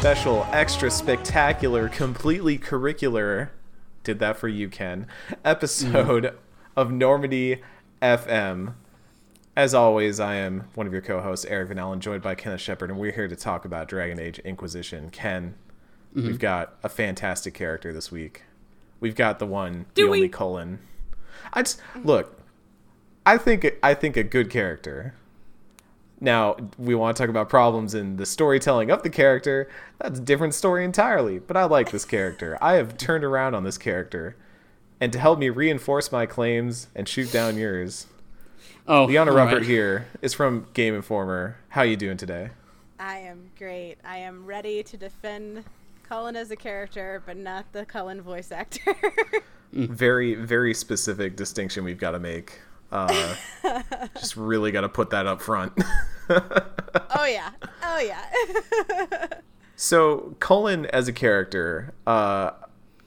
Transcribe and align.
special, 0.00 0.46
extra 0.50 0.90
spectacular, 0.90 1.86
completely 1.90 2.56
curricular, 2.56 3.50
did 4.02 4.18
that 4.18 4.38
for 4.38 4.48
you, 4.48 4.66
Ken, 4.66 5.06
episode 5.44 6.24
mm. 6.24 6.34
of 6.74 6.90
Normandy 6.90 7.60
FM. 8.00 8.72
As 9.54 9.74
always, 9.74 10.18
I 10.18 10.36
am 10.36 10.64
one 10.74 10.86
of 10.86 10.94
your 10.94 11.02
co 11.02 11.20
hosts, 11.20 11.44
Eric 11.44 11.68
Van 11.68 11.78
Allen, 11.78 12.00
joined 12.00 12.22
by 12.22 12.34
Kenneth 12.34 12.62
Shepard, 12.62 12.88
and 12.88 12.98
we're 12.98 13.12
here 13.12 13.28
to 13.28 13.36
talk 13.36 13.66
about 13.66 13.88
Dragon 13.88 14.18
Age 14.18 14.38
Inquisition. 14.38 15.10
Ken, 15.10 15.54
mm-hmm. 16.16 16.28
we've 16.28 16.38
got 16.38 16.76
a 16.82 16.88
fantastic 16.88 17.52
character 17.52 17.92
this 17.92 18.10
week. 18.10 18.44
We've 19.00 19.14
got 19.14 19.38
the 19.38 19.46
one, 19.46 19.84
Do 19.92 20.04
the 20.04 20.08
only 20.08 20.20
we? 20.22 20.28
Cullen. 20.30 20.78
I 21.52 21.60
just 21.60 21.78
look. 22.02 22.40
I 23.26 23.36
think 23.36 23.70
I 23.82 23.92
think 23.92 24.16
a 24.16 24.24
good 24.24 24.48
character. 24.48 25.14
Now 26.20 26.56
we 26.78 26.94
want 26.94 27.16
to 27.16 27.22
talk 27.22 27.30
about 27.30 27.48
problems 27.48 27.94
in 27.94 28.16
the 28.16 28.26
storytelling 28.26 28.90
of 28.90 29.02
the 29.02 29.10
character. 29.10 29.70
That's 29.98 30.18
a 30.18 30.22
different 30.22 30.54
story 30.54 30.84
entirely. 30.84 31.38
But 31.38 31.56
I 31.56 31.64
like 31.64 31.90
this 31.90 32.04
character. 32.04 32.58
I 32.60 32.74
have 32.74 32.96
turned 32.98 33.24
around 33.24 33.54
on 33.54 33.64
this 33.64 33.78
character, 33.78 34.36
and 35.00 35.12
to 35.12 35.18
help 35.18 35.38
me 35.38 35.48
reinforce 35.48 36.12
my 36.12 36.26
claims 36.26 36.88
and 36.94 37.08
shoot 37.08 37.32
down 37.32 37.56
yours, 37.56 38.06
Oh, 38.86 39.04
Liana 39.04 39.30
oh 39.30 39.38
all 39.38 39.46
Ruppert 39.46 39.52
right. 39.58 39.62
here 39.62 40.08
is 40.20 40.34
from 40.34 40.66
Game 40.74 40.94
Informer. 40.94 41.56
How 41.70 41.82
are 41.82 41.86
you 41.86 41.96
doing 41.96 42.16
today? 42.16 42.50
I 42.98 43.18
am 43.18 43.50
great. 43.56 43.96
I 44.04 44.18
am 44.18 44.44
ready 44.46 44.82
to 44.82 44.96
defend 44.96 45.64
Cullen 46.08 46.34
as 46.36 46.50
a 46.50 46.56
character, 46.56 47.22
but 47.24 47.36
not 47.36 47.72
the 47.72 47.86
Cullen 47.86 48.20
voice 48.20 48.50
actor. 48.52 48.94
Very 49.72 50.34
very 50.34 50.74
specific 50.74 51.36
distinction 51.36 51.84
we've 51.84 51.98
got 51.98 52.10
to 52.10 52.18
make. 52.18 52.58
Uh, 52.92 53.34
just 54.16 54.36
really 54.36 54.72
got 54.72 54.82
to 54.82 54.88
put 54.88 55.10
that 55.10 55.26
up 55.26 55.40
front. 55.40 55.72
oh 56.28 57.24
yeah. 57.24 57.50
Oh 57.82 57.98
yeah. 57.98 59.26
So 59.80 60.36
Cullen 60.40 60.84
as 60.86 61.08
a 61.08 61.12
character, 61.12 61.94
uh, 62.06 62.50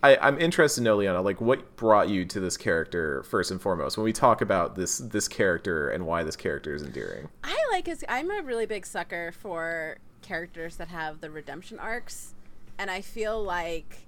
I, 0.02 0.18
I'm 0.20 0.40
interested 0.40 0.82
to 0.82 0.84
know, 0.84 0.96
Liana, 0.98 1.22
like 1.22 1.40
what 1.40 1.76
brought 1.76 2.10
you 2.10 2.26
to 2.26 2.40
this 2.40 2.58
character 2.58 3.22
first 3.22 3.52
and 3.52 3.62
foremost. 3.62 3.96
When 3.96 4.04
we 4.04 4.12
talk 4.12 4.42
about 4.42 4.74
this 4.74 4.98
this 4.98 5.28
character 5.28 5.90
and 5.90 6.08
why 6.08 6.24
this 6.24 6.36
character 6.36 6.74
is 6.74 6.82
endearing. 6.82 7.30
I 7.44 7.56
like 7.72 7.86
his 7.86 8.04
I'm 8.10 8.32
a 8.32 8.42
really 8.42 8.66
big 8.66 8.88
sucker 8.88 9.32
for 9.32 10.00
characters 10.24 10.78
that 10.78 10.88
have 10.88 11.22
the 11.22 11.30
redemption 11.30 11.78
arcs. 11.78 12.34
And 12.80 12.90
I 12.90 13.02
feel 13.02 13.42
like 13.42 14.08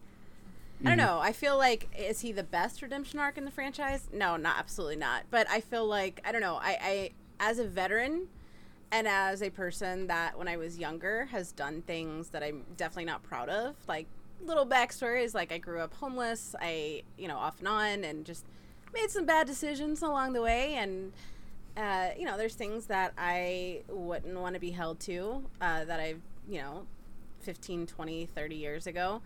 I 0.84 0.90
don't 0.90 0.97
know. 0.97 1.19
I 1.19 1.31
feel 1.31 1.58
like 1.58 1.88
is 1.97 2.19
he 2.19 2.31
the 2.31 2.44
best 2.44 2.81
redemption 2.81 3.19
arc 3.19 3.38
in 3.38 3.46
the 3.46 3.52
franchise? 3.52 4.08
No, 4.12 4.36
not 4.36 4.58
absolutely 4.58 4.97
not. 4.97 5.24
But 5.31 5.50
I 5.50 5.62
feel 5.62 5.86
like 5.86 6.22
I 6.25 6.31
don't 6.31 6.41
know. 6.41 6.56
I, 6.56 6.78
I 6.81 7.12
as 7.40 7.59
a 7.59 7.66
veteran 7.66 8.28
and 8.91 9.08
as 9.08 9.41
a 9.41 9.50
person 9.50 10.08
that 10.08 10.38
when 10.38 10.47
I 10.47 10.58
was 10.58 10.78
younger 10.78 11.25
has 11.25 11.52
done 11.52 11.81
things 11.81 12.30
that 12.30 12.44
I'm 12.44 12.63
definitely 12.78 13.06
not 13.06 13.24
proud 13.24 13.50
of, 13.50 13.75
like 13.88 14.08
little 14.44 14.66
backstories, 14.66 15.34
like 15.34 15.52
I 15.52 15.58
grew 15.58 15.80
up 15.80 15.94
homeless, 15.96 16.56
I 16.62 17.03
you 17.18 17.28
know 17.28 17.38
off 17.38 17.59
and 17.59 17.68
on, 17.68 18.03
and 18.03 18.25
just 18.25 18.46
made 18.94 19.09
some 19.09 19.25
bad 19.25 19.47
decisions 19.47 20.02
along 20.02 20.34
the 20.34 20.42
way, 20.42 20.75
and 20.75 21.13
uh, 21.78 22.09
you 22.18 22.25
know 22.25 22.38
there's 22.38 22.56
things 22.56 22.86
that 22.88 23.13
I 23.18 23.81
wouldn't 23.88 24.38
want 24.40 24.56
to 24.56 24.59
be 24.59 24.72
held 24.72 25.00
to 25.02 25.44
uh, 25.62 25.86
that 25.86 26.00
I've 26.00 26.22
you 26.47 26.59
know 26.59 26.86
15, 27.42 27.88
20, 27.88 28.25
30 28.25 28.56
years 28.56 28.88
ago. 28.88 29.22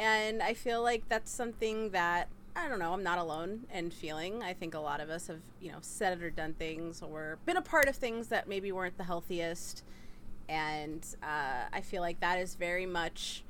And 0.00 0.42
I 0.42 0.54
feel 0.54 0.82
like 0.82 1.06
that's 1.10 1.30
something 1.30 1.90
that 1.90 2.28
I 2.56 2.68
don't 2.68 2.78
know, 2.78 2.94
I'm 2.94 3.02
not 3.02 3.18
alone 3.18 3.66
in 3.72 3.90
feeling. 3.90 4.42
I 4.42 4.54
think 4.54 4.74
a 4.74 4.80
lot 4.80 5.00
of 5.00 5.10
us 5.10 5.28
have, 5.28 5.40
you 5.60 5.70
know, 5.70 5.78
said 5.82 6.18
it 6.18 6.24
or 6.24 6.30
done 6.30 6.54
things 6.54 7.02
or 7.02 7.38
been 7.44 7.58
a 7.58 7.62
part 7.62 7.86
of 7.86 7.94
things 7.94 8.28
that 8.28 8.48
maybe 8.48 8.72
weren't 8.72 8.96
the 8.96 9.04
healthiest. 9.04 9.84
And 10.48 11.06
uh, 11.22 11.66
I 11.72 11.80
feel 11.82 12.00
like 12.00 12.18
that 12.20 12.38
is 12.38 12.54
very 12.54 12.86
much 12.86 13.44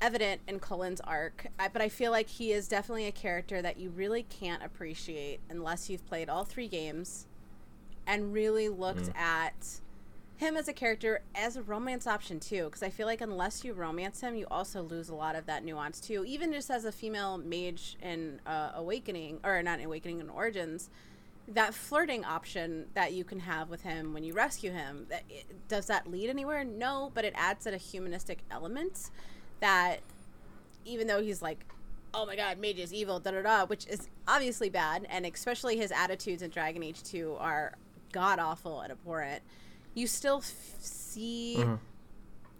evident 0.00 0.40
in 0.48 0.60
Cullen's 0.60 1.00
arc. 1.02 1.46
I, 1.58 1.68
but 1.68 1.82
I 1.82 1.88
feel 1.88 2.10
like 2.10 2.28
he 2.28 2.50
is 2.50 2.66
definitely 2.66 3.06
a 3.06 3.12
character 3.12 3.60
that 3.62 3.78
you 3.78 3.90
really 3.90 4.24
can't 4.24 4.62
appreciate 4.62 5.40
unless 5.50 5.88
you've 5.90 6.06
played 6.06 6.28
all 6.28 6.44
three 6.44 6.68
games 6.68 7.26
and 8.06 8.32
really 8.32 8.68
looked 8.68 9.10
at 9.14 9.80
him 10.36 10.56
as 10.56 10.68
a 10.68 10.72
character 10.72 11.22
as 11.34 11.56
a 11.56 11.62
romance 11.62 12.06
option 12.06 12.40
too 12.40 12.64
because 12.64 12.82
i 12.82 12.90
feel 12.90 13.06
like 13.06 13.20
unless 13.20 13.64
you 13.64 13.72
romance 13.72 14.20
him 14.20 14.34
you 14.34 14.46
also 14.50 14.82
lose 14.82 15.08
a 15.08 15.14
lot 15.14 15.36
of 15.36 15.46
that 15.46 15.64
nuance 15.64 16.00
too. 16.00 16.24
Even 16.26 16.52
just 16.52 16.70
as 16.70 16.84
a 16.84 16.92
female 16.92 17.38
mage 17.38 17.96
in 18.02 18.40
uh, 18.46 18.72
awakening 18.74 19.38
or 19.44 19.62
not 19.62 19.78
in 19.78 19.86
awakening 19.86 20.20
in 20.20 20.28
origins 20.28 20.90
that 21.46 21.74
flirting 21.74 22.24
option 22.24 22.86
that 22.94 23.12
you 23.12 23.22
can 23.22 23.38
have 23.38 23.68
with 23.68 23.82
him 23.82 24.14
when 24.14 24.24
you 24.24 24.32
rescue 24.32 24.72
him 24.72 25.06
that 25.10 25.22
it, 25.28 25.44
does 25.68 25.86
that 25.86 26.10
lead 26.10 26.30
anywhere? 26.30 26.64
No 26.64 27.10
but 27.14 27.24
it 27.24 27.34
adds 27.36 27.66
a 27.66 27.76
humanistic 27.76 28.40
element 28.50 29.10
that 29.60 30.00
even 30.84 31.06
though 31.06 31.22
he's 31.22 31.42
like 31.42 31.64
oh 32.12 32.24
my 32.26 32.36
god 32.36 32.58
mage 32.58 32.78
is 32.78 32.92
evil 32.92 33.18
da 33.20 33.30
da 33.30 33.42
da 33.42 33.66
which 33.66 33.86
is 33.86 34.08
obviously 34.26 34.68
bad 34.70 35.06
and 35.10 35.26
especially 35.26 35.76
his 35.76 35.90
attitudes 35.90 36.42
in 36.42 36.50
dragon 36.50 36.82
age 36.82 37.02
2 37.02 37.36
are 37.38 37.74
god 38.12 38.38
awful 38.38 38.80
and 38.80 38.92
abhorrent 38.92 39.42
you 39.94 40.06
still 40.06 40.38
f- 40.38 40.76
see 40.80 41.56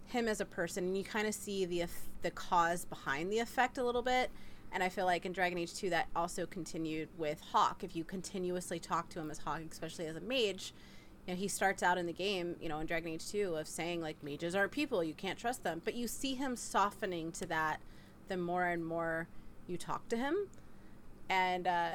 him 0.07 0.27
as 0.27 0.39
a 0.41 0.45
person 0.45 0.85
and 0.85 0.97
you 0.97 1.03
kind 1.03 1.27
of 1.27 1.33
see 1.33 1.65
the 1.65 1.85
the 2.21 2.31
cause 2.31 2.85
behind 2.85 3.31
the 3.31 3.39
effect 3.39 3.77
a 3.77 3.83
little 3.83 4.01
bit 4.01 4.31
and 4.71 4.81
i 4.81 4.89
feel 4.89 5.05
like 5.05 5.25
in 5.25 5.33
dragon 5.33 5.57
age 5.57 5.73
2 5.73 5.89
that 5.89 6.07
also 6.15 6.45
continued 6.45 7.09
with 7.17 7.41
Hawke 7.51 7.83
if 7.83 7.95
you 7.95 8.03
continuously 8.03 8.79
talk 8.79 9.09
to 9.09 9.19
him 9.19 9.29
as 9.29 9.39
Hawke 9.39 9.61
especially 9.69 10.05
as 10.07 10.15
a 10.15 10.21
mage 10.21 10.73
you 11.25 11.33
know, 11.33 11.39
he 11.39 11.47
starts 11.47 11.81
out 11.81 11.97
in 11.97 12.05
the 12.05 12.13
game, 12.13 12.55
you 12.61 12.69
know, 12.69 12.79
in 12.79 12.85
Dragon 12.85 13.11
Age 13.11 13.27
2 13.29 13.55
of 13.55 13.67
saying 13.67 14.01
like 14.01 14.21
mages 14.23 14.55
aren't 14.55 14.71
people, 14.71 15.03
you 15.03 15.13
can't 15.13 15.39
trust 15.39 15.63
them. 15.63 15.81
But 15.83 15.95
you 15.95 16.07
see 16.07 16.35
him 16.35 16.55
softening 16.55 17.31
to 17.33 17.45
that 17.47 17.79
the 18.27 18.37
more 18.37 18.65
and 18.65 18.85
more 18.85 19.27
you 19.67 19.77
talk 19.77 20.07
to 20.09 20.17
him. 20.17 20.35
And 21.29 21.67
uh 21.67 21.89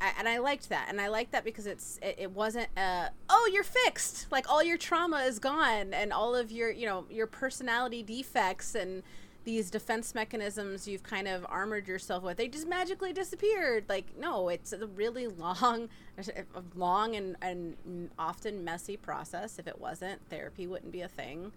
I, 0.00 0.12
and 0.18 0.28
I 0.28 0.38
liked 0.38 0.68
that, 0.68 0.86
and 0.88 1.00
I 1.00 1.08
liked 1.08 1.32
that 1.32 1.44
because 1.44 1.66
it's 1.66 1.98
it, 2.02 2.16
it 2.18 2.30
wasn't 2.30 2.68
uh 2.76 3.08
oh 3.28 3.50
you're 3.52 3.64
fixed. 3.64 4.30
Like 4.30 4.48
all 4.48 4.62
your 4.62 4.78
trauma 4.78 5.18
is 5.18 5.38
gone 5.38 5.92
and 5.92 6.12
all 6.12 6.34
of 6.34 6.50
your 6.50 6.70
you 6.70 6.86
know 6.86 7.06
your 7.10 7.26
personality 7.26 8.02
defects 8.02 8.74
and 8.74 9.02
these 9.44 9.70
defense 9.70 10.14
mechanisms 10.14 10.86
you've 10.86 11.02
kind 11.02 11.26
of 11.26 11.46
armored 11.48 11.88
yourself 11.88 12.22
with 12.22 12.36
they 12.36 12.48
just 12.48 12.68
magically 12.68 13.12
disappeared. 13.12 13.84
Like 13.88 14.16
no 14.18 14.48
it's 14.48 14.72
a 14.72 14.86
really 14.86 15.26
long 15.26 15.88
a 16.18 16.62
long 16.76 17.16
and, 17.16 17.36
and 17.42 18.10
often 18.18 18.64
messy 18.64 18.96
process. 18.96 19.58
If 19.58 19.66
it 19.66 19.80
wasn't 19.80 20.20
therapy 20.28 20.66
wouldn't 20.66 20.92
be 20.92 21.00
a 21.00 21.08
thing 21.08 21.52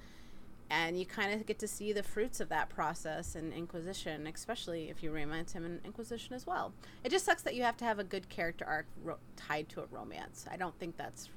and 0.71 0.97
you 0.97 1.05
kind 1.05 1.33
of 1.33 1.45
get 1.45 1.59
to 1.59 1.67
see 1.67 1.91
the 1.91 2.01
fruits 2.01 2.39
of 2.39 2.47
that 2.47 2.69
process 2.69 3.35
in 3.35 3.51
Inquisition, 3.51 4.25
especially 4.25 4.89
if 4.89 5.03
you 5.03 5.11
romance 5.11 5.51
him 5.51 5.65
in 5.65 5.81
Inquisition 5.83 6.33
as 6.33 6.47
well. 6.47 6.71
It 7.03 7.11
just 7.11 7.25
sucks 7.25 7.41
that 7.41 7.55
you 7.55 7.63
have 7.63 7.75
to 7.77 7.85
have 7.85 7.99
a 7.99 8.05
good 8.05 8.29
character 8.29 8.63
arc 8.65 8.85
ro- 9.03 9.17
tied 9.35 9.67
to 9.69 9.81
a 9.81 9.85
romance. 9.91 10.45
I 10.49 10.55
don't 10.55 10.77
think 10.79 10.95
that's 10.95 11.29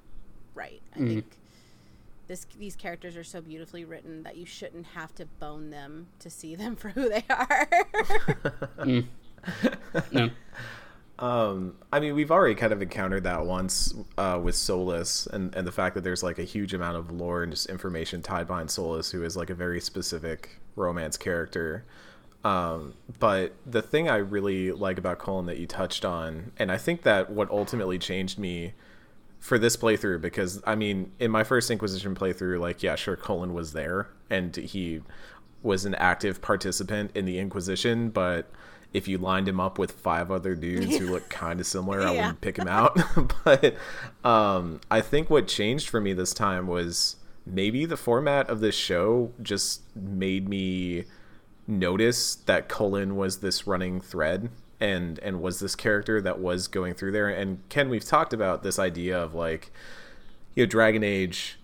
right. 0.55 0.81
I 0.95 0.99
mm-hmm. 0.99 1.09
think 1.09 1.39
this 2.29 2.47
these 2.59 2.77
characters 2.77 3.17
are 3.17 3.25
so 3.25 3.41
beautifully 3.41 3.85
written 3.85 4.23
that 4.23 4.37
you 4.37 4.47
shouldn't 4.47 4.87
have 4.87 5.13
to 5.17 5.27
bone 5.27 5.71
them 5.71 6.07
to 6.21 6.31
see 6.31 6.55
them 6.55 6.77
for 6.77 6.91
who 6.91 7.09
they 7.09 7.25
are. 7.29 7.69
Mm. 8.79 9.07
No. 10.13 10.31
Um, 11.19 11.77
I 11.93 12.01
mean, 12.01 12.15
we've 12.15 12.31
already 12.31 12.57
kind 12.57 12.73
of 12.73 12.83
encountered 12.83 13.25
that 13.25 13.47
once 13.47 13.95
uh, 14.19 14.41
with 14.43 14.57
Solas, 14.57 15.27
and 15.29 15.55
and 15.55 15.67
the 15.67 15.73
fact 15.73 15.95
that 15.95 16.03
there's 16.03 16.23
like 16.23 16.39
a 16.39 16.45
huge 16.45 16.75
amount 16.75 16.97
of 16.97 17.11
lore 17.13 17.43
and 17.43 17.53
just 17.53 17.67
information 17.67 18.21
tied 18.21 18.47
behind 18.47 18.69
Solas, 18.69 19.13
who 19.13 19.23
is 19.23 19.37
like 19.37 19.51
a 19.51 19.55
very 19.55 19.81
specific 19.81 20.61
romance 20.75 21.17
character. 21.17 21.85
Um, 22.43 22.95
but 23.19 23.55
the 23.65 23.81
thing 23.81 24.09
I 24.09 24.17
really 24.17 24.73
like 24.73 24.99
about 24.99 25.19
Cullen 25.19 25.47
that 25.47 25.59
you 25.59 25.67
touched 25.67 26.05
on, 26.05 26.53
and 26.59 26.71
I 26.71 26.77
think 26.77 27.03
that 27.03 27.31
what 27.31 27.51
ultimately 27.51 27.99
changed 27.99 28.39
me 28.39 28.75
for 29.39 29.59
this 29.59 29.77
playthrough, 29.77 30.21
because 30.21 30.61
I 30.67 30.75
mean, 30.75 31.13
in 31.21 31.31
my 31.31 31.45
first 31.45 31.71
Inquisition 31.71 32.15
playthrough, 32.15 32.59
like 32.61 32.83
yeah, 32.83 32.97
sure, 32.97 33.17
Cullen 33.17 33.55
was 33.55 33.73
there 33.73 34.09
and 34.29 34.55
he 34.57 35.01
was 35.63 35.85
an 35.85 35.95
active 35.95 36.43
participant 36.43 37.13
in 37.15 37.25
the 37.25 37.39
Inquisition, 37.39 38.11
but 38.11 38.51
if 38.95 39.09
you 39.09 39.19
lined 39.19 39.49
him 39.49 39.59
up 39.59 39.77
with 39.77 39.93
five 39.93 40.31
other 40.31 40.55
dudes 40.55 40.97
who 40.97 41.11
look 41.11 41.29
kind 41.29 41.61
of 41.61 41.67
similar, 41.67 42.01
I 42.01 42.11
wouldn't 42.13 42.41
pick 42.41 42.57
him 42.57 42.69
out. 42.69 42.99
but 43.45 43.77
um, 44.25 44.81
I 44.91 45.01
think 45.01 45.29
what 45.29 45.49
changed 45.49 45.91
for 45.91 46.01
me 46.01 46.13
this 46.15 46.33
time 46.33 46.69
was 46.69 47.17
maybe 47.45 47.85
the 47.85 47.97
format 47.97 48.49
of 48.49 48.61
this 48.61 48.77
show 48.77 49.33
just 49.43 49.83
made 49.95 50.49
me 50.49 51.05
notice 51.67 52.37
that 52.37 52.69
Cullen 52.69 53.17
was 53.17 53.39
this 53.39 53.67
running 53.67 54.01
thread 54.01 54.51
and 54.81 55.19
and 55.21 55.41
was 55.41 55.61
this 55.61 55.75
character 55.75 56.21
that 56.21 56.39
was 56.39 56.69
going 56.69 56.95
through 56.95 57.13
there. 57.13 57.29
And 57.29 57.69
Ken, 57.69 57.89
we've 57.89 58.05
talked 58.05 58.33
about 58.33 58.63
this 58.63 58.79
idea 58.79 59.19
of 59.19 59.35
like 59.35 59.73
you 60.55 60.65
know 60.65 60.71
Dragon 60.71 61.03
Age 61.03 61.59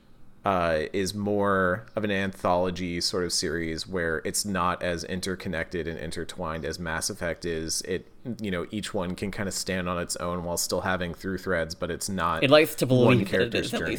uh, 0.44 0.80
is 0.92 1.14
more 1.14 1.84
of 1.94 2.02
an 2.02 2.10
anthology 2.10 3.00
sort 3.00 3.24
of 3.24 3.32
series 3.32 3.86
where 3.86 4.22
it's 4.24 4.44
not 4.44 4.82
as 4.82 5.04
interconnected 5.04 5.86
and 5.86 5.98
intertwined 5.98 6.64
as 6.64 6.78
Mass 6.78 7.10
Effect 7.10 7.44
is. 7.44 7.82
It 7.82 8.06
you 8.40 8.50
know 8.50 8.66
each 8.70 8.94
one 8.94 9.14
can 9.14 9.30
kind 9.30 9.48
of 9.48 9.54
stand 9.54 9.88
on 9.88 9.98
its 9.98 10.16
own 10.16 10.44
while 10.44 10.56
still 10.56 10.80
having 10.80 11.12
through 11.12 11.38
threads, 11.38 11.74
but 11.74 11.90
it's 11.90 12.08
not 12.08 12.42
It 12.42 12.50
likes 12.50 12.74
to 12.76 12.86
one 12.86 13.18
believe 13.18 13.26
it 13.26 13.30
character's 13.30 13.70
journey. 13.70 13.98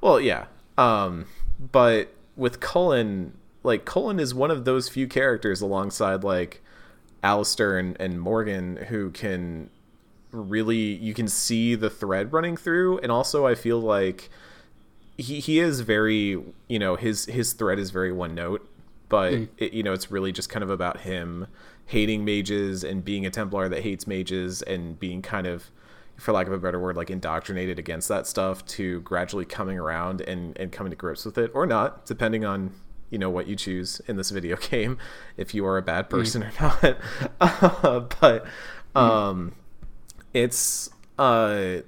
Well, 0.00 0.20
yeah. 0.20 0.46
Um, 0.76 1.26
but 1.72 2.12
with 2.36 2.58
Cullen, 2.58 3.38
like 3.62 3.84
Cullen 3.84 4.18
is 4.18 4.34
one 4.34 4.50
of 4.50 4.64
those 4.64 4.88
few 4.88 5.06
characters 5.06 5.60
alongside 5.60 6.24
like 6.24 6.62
Alistair 7.22 7.78
and, 7.78 7.96
and 8.00 8.20
Morrigan 8.20 8.76
who 8.88 9.10
can 9.10 9.70
really 10.32 10.76
you 10.76 11.14
can 11.14 11.28
see 11.28 11.76
the 11.76 11.88
thread 11.88 12.32
running 12.32 12.56
through 12.56 12.98
and 12.98 13.12
also 13.12 13.46
I 13.46 13.54
feel 13.54 13.78
like 13.78 14.28
he 15.16 15.40
he 15.40 15.58
is 15.58 15.80
very 15.80 16.42
you 16.68 16.78
know 16.78 16.96
his 16.96 17.26
his 17.26 17.52
thread 17.52 17.78
is 17.78 17.90
very 17.90 18.12
one 18.12 18.34
note 18.34 18.68
but 19.08 19.32
mm. 19.32 19.48
it, 19.58 19.72
you 19.72 19.82
know 19.82 19.92
it's 19.92 20.10
really 20.10 20.32
just 20.32 20.48
kind 20.48 20.62
of 20.62 20.70
about 20.70 21.00
him 21.00 21.46
hating 21.86 22.24
mages 22.24 22.82
and 22.82 23.04
being 23.04 23.26
a 23.26 23.30
templar 23.30 23.68
that 23.68 23.82
hates 23.82 24.06
mages 24.06 24.62
and 24.62 24.98
being 24.98 25.22
kind 25.22 25.46
of 25.46 25.70
for 26.16 26.32
lack 26.32 26.46
of 26.46 26.52
a 26.52 26.58
better 26.58 26.78
word 26.78 26.96
like 26.96 27.10
indoctrinated 27.10 27.78
against 27.78 28.08
that 28.08 28.26
stuff 28.26 28.64
to 28.66 29.00
gradually 29.00 29.44
coming 29.44 29.78
around 29.78 30.20
and 30.22 30.56
and 30.58 30.72
coming 30.72 30.90
to 30.90 30.96
grips 30.96 31.24
with 31.24 31.38
it 31.38 31.50
or 31.54 31.66
not 31.66 32.04
depending 32.06 32.44
on 32.44 32.72
you 33.10 33.18
know 33.18 33.30
what 33.30 33.46
you 33.46 33.54
choose 33.54 34.00
in 34.06 34.16
this 34.16 34.30
video 34.30 34.56
game 34.70 34.98
if 35.36 35.54
you 35.54 35.64
are 35.66 35.78
a 35.78 35.82
bad 35.82 36.06
mm. 36.06 36.10
person 36.10 36.42
mm. 36.42 36.84
or 36.84 36.96
not 37.40 37.40
uh, 37.84 38.00
but 38.20 38.44
mm. 38.94 39.00
um 39.00 39.54
it's 40.32 40.90
uh 41.18 41.78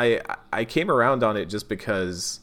I 0.00 0.20
I 0.52 0.64
came 0.64 0.90
around 0.90 1.22
on 1.22 1.36
it 1.36 1.46
just 1.46 1.68
because 1.68 2.40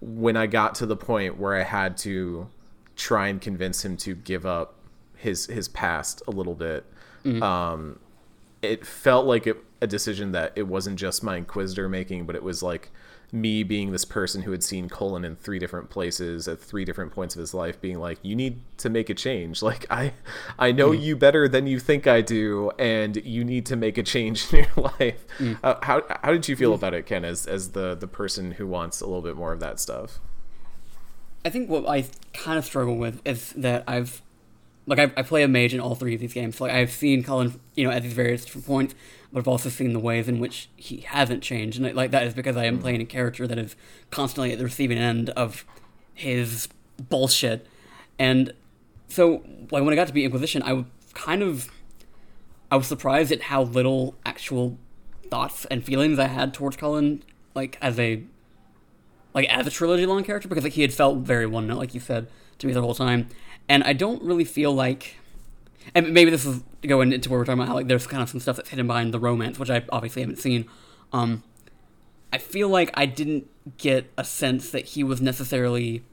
when 0.00 0.36
I 0.36 0.46
got 0.46 0.74
to 0.76 0.86
the 0.86 0.96
point 0.96 1.38
where 1.38 1.56
I 1.56 1.64
had 1.64 1.96
to 1.98 2.48
try 2.96 3.28
and 3.28 3.40
convince 3.40 3.84
him 3.84 3.96
to 3.98 4.14
give 4.14 4.46
up 4.46 4.76
his 5.16 5.46
his 5.46 5.68
past 5.68 6.22
a 6.28 6.30
little 6.30 6.54
bit, 6.54 6.84
mm-hmm. 7.24 7.42
um, 7.42 7.98
it 8.62 8.86
felt 8.86 9.26
like 9.26 9.46
it, 9.46 9.56
a 9.80 9.86
decision 9.86 10.32
that 10.32 10.52
it 10.54 10.68
wasn't 10.68 10.98
just 10.98 11.22
my 11.22 11.36
inquisitor 11.36 11.88
making, 11.88 12.26
but 12.26 12.36
it 12.36 12.42
was 12.42 12.62
like 12.62 12.90
me 13.32 13.62
being 13.62 13.92
this 13.92 14.04
person 14.04 14.42
who 14.42 14.50
had 14.50 14.62
seen 14.62 14.88
Cullen 14.88 15.24
in 15.24 15.36
three 15.36 15.58
different 15.58 15.90
places 15.90 16.48
at 16.48 16.60
three 16.60 16.84
different 16.84 17.12
points 17.12 17.34
of 17.34 17.40
his 17.40 17.54
life 17.54 17.80
being 17.80 17.98
like 17.98 18.18
you 18.22 18.34
need 18.34 18.60
to 18.78 18.90
make 18.90 19.08
a 19.10 19.14
change 19.14 19.62
like 19.70 19.86
I 19.90 20.12
I 20.58 20.72
know 20.72 20.90
mm. 20.90 21.00
you 21.00 21.16
better 21.16 21.48
than 21.48 21.66
you 21.66 21.78
think 21.78 22.06
I 22.06 22.20
do 22.20 22.70
and 22.78 23.16
you 23.16 23.44
need 23.44 23.66
to 23.66 23.76
make 23.76 23.98
a 23.98 24.02
change 24.02 24.46
in 24.52 24.66
your 24.76 24.90
life 24.98 25.26
mm. 25.38 25.58
uh, 25.62 25.76
how 25.82 26.02
how 26.22 26.32
did 26.32 26.48
you 26.48 26.56
feel 26.56 26.72
mm. 26.72 26.76
about 26.76 26.94
it 26.94 27.06
Ken 27.06 27.24
as 27.24 27.46
as 27.46 27.70
the 27.70 27.94
the 27.94 28.08
person 28.08 28.52
who 28.52 28.66
wants 28.66 29.00
a 29.00 29.06
little 29.06 29.22
bit 29.22 29.36
more 29.36 29.52
of 29.52 29.60
that 29.60 29.80
stuff 29.80 30.18
I 31.44 31.50
think 31.50 31.70
what 31.70 31.88
I 31.88 32.04
kind 32.34 32.58
of 32.58 32.64
struggle 32.64 32.96
with 32.96 33.22
is 33.26 33.52
that 33.52 33.84
I've 33.86 34.22
like 34.86 34.98
I, 34.98 35.12
I 35.16 35.22
play 35.22 35.42
a 35.42 35.48
mage 35.48 35.72
in 35.72 35.80
all 35.80 35.94
three 35.94 36.14
of 36.14 36.20
these 36.20 36.34
games 36.34 36.60
like 36.60 36.72
I've 36.72 36.90
seen 36.90 37.22
Cullen 37.22 37.60
you 37.74 37.84
know 37.84 37.90
at 37.90 38.02
these 38.02 38.12
various 38.12 38.44
different 38.44 38.66
points 38.66 38.94
but 39.32 39.40
I've 39.40 39.48
also 39.48 39.68
seen 39.68 39.92
the 39.92 40.00
ways 40.00 40.28
in 40.28 40.40
which 40.40 40.68
he 40.76 40.98
hasn't 40.98 41.42
changed, 41.42 41.80
and 41.80 41.94
like 41.94 42.10
that 42.10 42.24
is 42.24 42.34
because 42.34 42.56
I 42.56 42.64
am 42.64 42.78
mm. 42.78 42.82
playing 42.82 43.00
a 43.00 43.04
character 43.04 43.46
that 43.46 43.58
is 43.58 43.76
constantly 44.10 44.52
at 44.52 44.58
the 44.58 44.64
receiving 44.64 44.98
end 44.98 45.30
of 45.30 45.64
his 46.14 46.68
bullshit, 47.08 47.66
and 48.18 48.52
so 49.08 49.44
like 49.70 49.82
when 49.82 49.92
I 49.92 49.96
got 49.96 50.08
to 50.08 50.12
be 50.12 50.24
Inquisition, 50.24 50.62
I 50.62 50.84
kind 51.14 51.42
of 51.42 51.70
I 52.70 52.76
was 52.76 52.86
surprised 52.86 53.32
at 53.32 53.42
how 53.42 53.62
little 53.62 54.14
actual 54.24 54.78
thoughts 55.30 55.64
and 55.66 55.84
feelings 55.84 56.18
I 56.18 56.26
had 56.26 56.52
towards 56.54 56.76
Cullen, 56.76 57.22
like 57.54 57.78
as 57.80 57.98
a 57.98 58.22
like 59.34 59.48
as 59.48 59.66
a 59.66 59.70
trilogy 59.70 60.06
long 60.06 60.24
character, 60.24 60.48
because 60.48 60.64
like 60.64 60.74
he 60.74 60.82
had 60.82 60.92
felt 60.92 61.18
very 61.18 61.46
one 61.46 61.66
note, 61.66 61.78
like 61.78 61.94
you 61.94 62.00
said 62.00 62.28
to 62.58 62.66
me 62.66 62.72
the 62.72 62.82
whole 62.82 62.94
time, 62.94 63.28
and 63.68 63.84
I 63.84 63.92
don't 63.92 64.22
really 64.22 64.44
feel 64.44 64.72
like 64.72 65.16
and 65.94 66.12
maybe 66.12 66.30
this 66.30 66.44
is 66.44 66.62
going 66.86 67.12
into 67.12 67.28
where 67.28 67.38
we're 67.38 67.44
talking 67.44 67.60
about 67.60 67.68
how 67.68 67.74
like 67.74 67.88
there's 67.88 68.06
kind 68.06 68.22
of 68.22 68.28
some 68.28 68.40
stuff 68.40 68.56
that's 68.56 68.70
hidden 68.70 68.86
behind 68.86 69.12
the 69.12 69.18
romance, 69.18 69.58
which 69.58 69.70
I 69.70 69.84
obviously 69.90 70.22
haven't 70.22 70.38
seen. 70.38 70.66
Um, 71.12 71.42
I 72.32 72.38
feel 72.38 72.68
like 72.68 72.90
I 72.94 73.06
didn't 73.06 73.48
get 73.76 74.10
a 74.16 74.24
sense 74.24 74.70
that 74.70 74.86
he 74.86 75.04
was 75.04 75.20
necessarily 75.20 76.04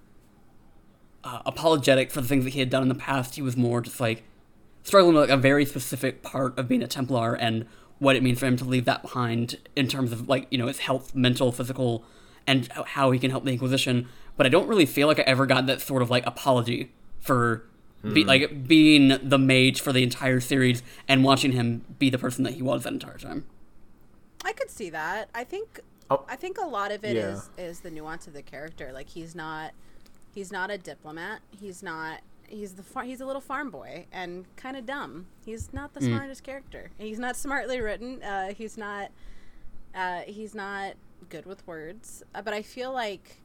uh, 1.23 1.41
apologetic 1.45 2.11
for 2.11 2.21
the 2.21 2.27
things 2.27 2.43
that 2.43 2.53
he 2.53 2.59
had 2.59 2.69
done 2.69 2.81
in 2.81 2.89
the 2.89 2.95
past. 2.95 3.35
He 3.35 3.41
was 3.41 3.55
more 3.55 3.81
just 3.81 3.99
like 3.99 4.23
struggling 4.83 5.15
with 5.15 5.29
like 5.29 5.37
a 5.37 5.41
very 5.41 5.65
specific 5.65 6.23
part 6.23 6.57
of 6.57 6.67
being 6.67 6.81
a 6.81 6.87
Templar 6.87 7.35
and 7.35 7.65
what 7.99 8.15
it 8.15 8.23
means 8.23 8.39
for 8.39 8.45
him 8.45 8.57
to 8.57 8.63
leave 8.63 8.85
that 8.85 9.01
behind 9.01 9.57
in 9.75 9.87
terms 9.87 10.11
of 10.11 10.27
like 10.27 10.47
you 10.49 10.57
know 10.57 10.67
his 10.67 10.79
health, 10.79 11.15
mental, 11.15 11.51
physical, 11.51 12.03
and 12.45 12.69
how 12.71 13.11
he 13.11 13.19
can 13.19 13.31
help 13.31 13.43
the 13.43 13.51
Inquisition. 13.51 14.07
But 14.35 14.45
I 14.45 14.49
don't 14.49 14.67
really 14.67 14.85
feel 14.85 15.07
like 15.07 15.19
I 15.19 15.23
ever 15.23 15.45
got 15.45 15.65
that 15.67 15.81
sort 15.81 16.01
of 16.01 16.09
like 16.09 16.25
apology 16.25 16.93
for 17.19 17.67
be, 18.03 18.21
hmm. 18.21 18.27
like 18.27 18.67
being 18.67 19.17
the 19.21 19.37
mage 19.37 19.81
for 19.81 19.91
the 19.91 20.03
entire 20.03 20.39
series 20.39 20.83
and 21.07 21.23
watching 21.23 21.51
him 21.51 21.83
be 21.99 22.09
the 22.09 22.17
person 22.17 22.43
that 22.43 22.53
he 22.53 22.61
was 22.61 22.83
that 22.83 22.93
entire 22.93 23.17
time. 23.17 23.45
I 24.43 24.53
could 24.53 24.69
see 24.69 24.89
that. 24.91 25.29
I 25.33 25.43
think 25.43 25.81
oh. 26.09 26.25
I 26.29 26.35
think 26.35 26.57
a 26.57 26.65
lot 26.65 26.91
of 26.91 27.03
it 27.03 27.15
yeah. 27.15 27.33
is 27.33 27.49
is 27.57 27.79
the 27.81 27.91
nuance 27.91 28.27
of 28.27 28.33
the 28.33 28.41
character. 28.41 28.91
Like 28.93 29.09
he's 29.09 29.35
not 29.35 29.71
he's 30.33 30.51
not 30.51 30.71
a 30.71 30.77
diplomat. 30.77 31.41
He's 31.51 31.83
not 31.83 32.21
he's 32.47 32.73
the 32.75 32.83
far, 32.83 33.03
he's 33.03 33.21
a 33.21 33.25
little 33.25 33.41
farm 33.41 33.69
boy 33.69 34.05
and 34.11 34.45
kind 34.55 34.77
of 34.77 34.85
dumb. 34.85 35.27
He's 35.45 35.73
not 35.73 35.93
the 35.93 35.99
mm. 35.99 36.07
smartest 36.07 36.43
character. 36.43 36.91
He's 36.97 37.19
not 37.19 37.35
smartly 37.35 37.81
written. 37.81 38.23
Uh, 38.23 38.53
he's 38.53 38.77
not 38.77 39.11
uh, 39.95 40.21
he's 40.21 40.55
not 40.55 40.93
good 41.29 41.45
with 41.45 41.65
words. 41.67 42.23
Uh, 42.33 42.41
but 42.41 42.53
I 42.53 42.61
feel 42.61 42.93
like 42.93 43.41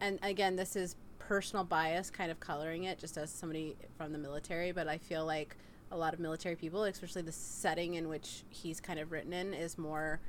and 0.00 0.18
again 0.22 0.56
this 0.56 0.76
is 0.76 0.94
personal 1.28 1.62
bias 1.62 2.08
kind 2.08 2.30
of 2.30 2.40
coloring 2.40 2.84
it 2.84 2.98
just 2.98 3.18
as 3.18 3.30
somebody 3.30 3.76
from 3.98 4.12
the 4.12 4.18
military, 4.18 4.72
but 4.72 4.88
I 4.88 4.96
feel 4.96 5.26
like 5.26 5.56
a 5.90 5.96
lot 5.96 6.14
of 6.14 6.20
military 6.20 6.56
people, 6.56 6.84
especially 6.84 7.20
the 7.20 7.32
setting 7.32 7.94
in 7.94 8.08
which 8.08 8.44
he's 8.48 8.80
kind 8.80 8.98
of 8.98 9.12
written 9.12 9.34
in, 9.34 9.52
is 9.52 9.76
more 9.76 10.20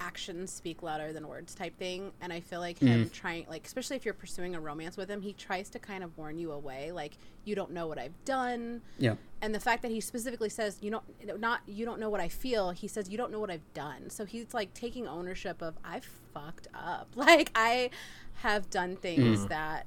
actions 0.00 0.50
speak 0.50 0.82
louder 0.82 1.12
than 1.12 1.28
words 1.28 1.54
type 1.54 1.76
thing. 1.78 2.10
And 2.22 2.32
I 2.32 2.40
feel 2.40 2.60
like 2.60 2.78
him 2.78 3.04
mm. 3.04 3.12
trying, 3.12 3.44
like, 3.50 3.66
especially 3.66 3.96
if 3.96 4.06
you're 4.06 4.14
pursuing 4.14 4.54
a 4.54 4.60
romance 4.60 4.96
with 4.96 5.10
him, 5.10 5.20
he 5.20 5.34
tries 5.34 5.68
to 5.70 5.78
kind 5.78 6.02
of 6.02 6.16
warn 6.16 6.38
you 6.38 6.52
away, 6.52 6.90
like, 6.90 7.18
you 7.44 7.54
don't 7.54 7.72
know 7.72 7.86
what 7.86 7.98
I've 7.98 8.24
done. 8.24 8.80
Yeah. 8.98 9.16
And 9.42 9.54
the 9.54 9.60
fact 9.60 9.82
that 9.82 9.90
he 9.90 10.00
specifically 10.00 10.48
says, 10.48 10.78
you 10.80 10.90
don't, 10.90 11.38
not, 11.38 11.60
you 11.66 11.84
don't 11.84 12.00
know 12.00 12.08
what 12.08 12.20
I 12.20 12.28
feel, 12.28 12.70
he 12.70 12.88
says, 12.88 13.10
you 13.10 13.18
don't 13.18 13.30
know 13.30 13.40
what 13.40 13.50
I've 13.50 13.74
done. 13.74 14.08
So 14.08 14.24
he's 14.24 14.54
like 14.54 14.72
taking 14.72 15.06
ownership 15.06 15.60
of, 15.60 15.74
I 15.84 16.00
fucked 16.32 16.68
up. 16.74 17.08
Like, 17.16 17.50
I 17.54 17.90
have 18.36 18.70
done 18.70 18.96
things 18.96 19.40
mm. 19.40 19.48
that 19.48 19.86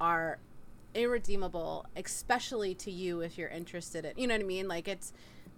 are 0.00 0.38
irredeemable, 0.94 1.86
especially 1.96 2.74
to 2.74 2.90
you 2.90 3.20
if 3.20 3.36
you're 3.36 3.48
interested 3.48 4.04
in. 4.04 4.12
You 4.16 4.26
know 4.26 4.34
what 4.34 4.42
I 4.42 4.46
mean? 4.46 4.68
Like 4.68 4.88
it's 4.88 5.12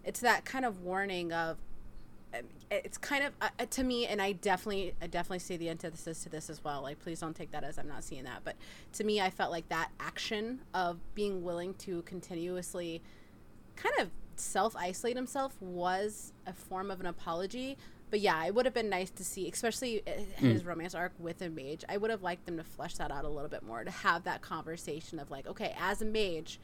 it's 0.05 0.21
that 0.21 0.45
kind 0.45 0.65
of 0.65 0.83
warning 0.83 1.33
of 1.33 1.59
um, 2.35 2.43
it's 2.71 2.99
kind 2.99 3.25
of 3.25 3.33
uh, 3.41 3.49
to 3.71 3.83
me 3.83 4.07
and 4.07 4.21
i 4.21 4.33
definitely 4.33 4.95
i 5.01 5.07
definitely 5.07 5.39
see 5.39 5.57
the 5.57 5.71
antithesis 5.71 6.23
to 6.25 6.29
this 6.29 6.51
as 6.51 6.63
well 6.63 6.83
like 6.83 6.99
please 6.99 7.21
don't 7.21 7.35
take 7.35 7.51
that 7.53 7.65
as 7.65 7.79
i'm 7.79 7.89
not 7.89 8.05
seeing 8.05 8.25
that 8.25 8.41
but 8.45 8.55
to 8.93 9.03
me 9.03 9.19
i 9.19 9.31
felt 9.31 9.51
like 9.51 9.67
that 9.71 9.91
action 9.99 10.61
of 10.75 10.99
being 11.15 11.43
willing 11.43 11.73
to 11.75 12.03
continuously 12.03 13.01
kind 13.77 13.95
of 13.99 14.11
self 14.37 14.77
isolate 14.77 15.17
himself 15.17 15.57
was 15.61 16.35
a 16.47 16.53
form 16.53 16.91
of 16.91 17.01
an 17.01 17.07
apology 17.07 17.79
but 18.11 18.21
yeah, 18.21 18.45
it 18.45 18.55
would 18.55 18.65
have 18.65 18.75
been 18.75 18.89
nice 18.89 19.11
to 19.11 19.25
see, 19.25 19.49
especially 19.49 20.03
his 20.37 20.63
mm. 20.63 20.67
romance 20.67 20.95
arc 20.95 21.13
with 21.19 21.43
a 21.43 21.49
mage. 21.49 21.85
I 21.89 21.97
would 21.97 22.11
have 22.11 22.23
liked 22.23 22.47
them 22.47 22.57
to 22.57 22.65
flesh 22.65 22.95
that 22.95 23.11
out 23.11 23.25
a 23.25 23.29
little 23.29 23.49
bit 23.49 23.63
more, 23.63 23.85
to 23.85 23.91
have 23.91 24.25
that 24.25 24.41
conversation 24.43 25.19
of 25.19 25.31
like, 25.31 25.47
okay, 25.47 25.75
as 25.79 26.03
a 26.03 26.05
mage, 26.05 26.61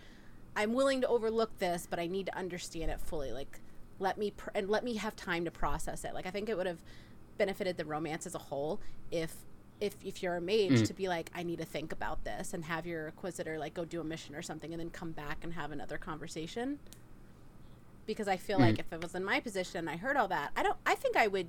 I'm 0.56 0.72
willing 0.72 1.00
to 1.00 1.08
overlook 1.08 1.58
this, 1.58 1.86
but 1.88 1.98
I 1.98 2.06
need 2.06 2.26
to 2.26 2.36
understand 2.36 2.90
it 2.90 3.00
fully. 3.00 3.32
Like, 3.32 3.60
let 3.98 4.18
me 4.18 4.30
pr- 4.30 4.50
and 4.54 4.68
let 4.68 4.84
me 4.84 4.94
have 4.96 5.16
time 5.16 5.44
to 5.44 5.50
process 5.50 6.04
it. 6.04 6.14
Like, 6.14 6.26
I 6.26 6.30
think 6.30 6.48
it 6.48 6.56
would 6.56 6.66
have 6.66 6.82
benefited 7.36 7.76
the 7.76 7.84
romance 7.84 8.26
as 8.26 8.34
a 8.34 8.38
whole 8.38 8.80
if 9.10 9.34
if 9.80 9.96
if 10.04 10.22
you're 10.22 10.36
a 10.36 10.40
mage 10.40 10.70
mm. 10.70 10.86
to 10.86 10.94
be 10.94 11.08
like, 11.08 11.30
I 11.34 11.42
need 11.42 11.58
to 11.58 11.64
think 11.64 11.92
about 11.92 12.24
this, 12.24 12.54
and 12.54 12.64
have 12.64 12.86
your 12.86 13.06
inquisitor 13.06 13.58
like 13.58 13.74
go 13.74 13.84
do 13.84 14.00
a 14.00 14.04
mission 14.04 14.34
or 14.34 14.42
something, 14.42 14.72
and 14.72 14.80
then 14.80 14.90
come 14.90 15.10
back 15.10 15.38
and 15.42 15.52
have 15.52 15.72
another 15.72 15.98
conversation 15.98 16.78
because 18.06 18.28
I 18.28 18.36
feel 18.36 18.58
mm. 18.58 18.62
like 18.62 18.78
if 18.78 18.86
I 18.92 18.96
was 18.96 19.14
in 19.14 19.24
my 19.24 19.40
position 19.40 19.78
and 19.78 19.90
I 19.90 19.96
heard 19.96 20.16
all 20.16 20.28
that, 20.28 20.50
I 20.56 20.62
don't. 20.62 20.76
I 20.86 20.94
think 20.94 21.16
I 21.16 21.26
would. 21.26 21.48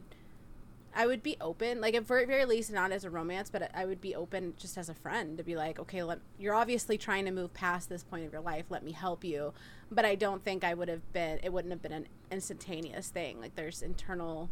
I 0.98 1.08
would 1.08 1.22
be 1.22 1.36
open, 1.42 1.82
like 1.82 1.94
at 1.94 2.04
very, 2.04 2.26
very 2.26 2.46
least, 2.46 2.72
not 2.72 2.94
as 2.94 3.04
a 3.04 3.10
romance, 3.10 3.50
but 3.50 3.70
I 3.74 3.86
would 3.86 4.00
be 4.00 4.16
open 4.16 4.54
just 4.58 4.78
as 4.78 4.88
a 4.88 4.94
friend 4.94 5.38
to 5.38 5.44
be 5.44 5.58
like, 5.58 5.78
okay, 5.78 6.02
let, 6.04 6.20
you're 6.40 6.54
obviously 6.54 6.98
trying 6.98 7.26
to 7.26 7.32
move 7.32 7.54
past 7.54 7.90
this 7.90 8.02
point 8.02 8.26
of 8.26 8.32
your 8.32 8.42
life. 8.42 8.68
Let 8.70 8.82
me 8.82 8.94
help 8.94 9.26
you. 9.26 9.52
But 9.92 10.06
I 10.06 10.16
don't 10.16 10.42
think 10.42 10.64
I 10.64 10.74
would 10.74 10.88
have 10.88 11.12
been. 11.12 11.42
It 11.44 11.52
wouldn't 11.52 11.74
have 11.74 11.82
been 11.82 11.92
an 11.92 12.08
instantaneous 12.32 13.10
thing. 13.10 13.42
Like 13.42 13.56
there's 13.56 13.82
internal 13.82 14.50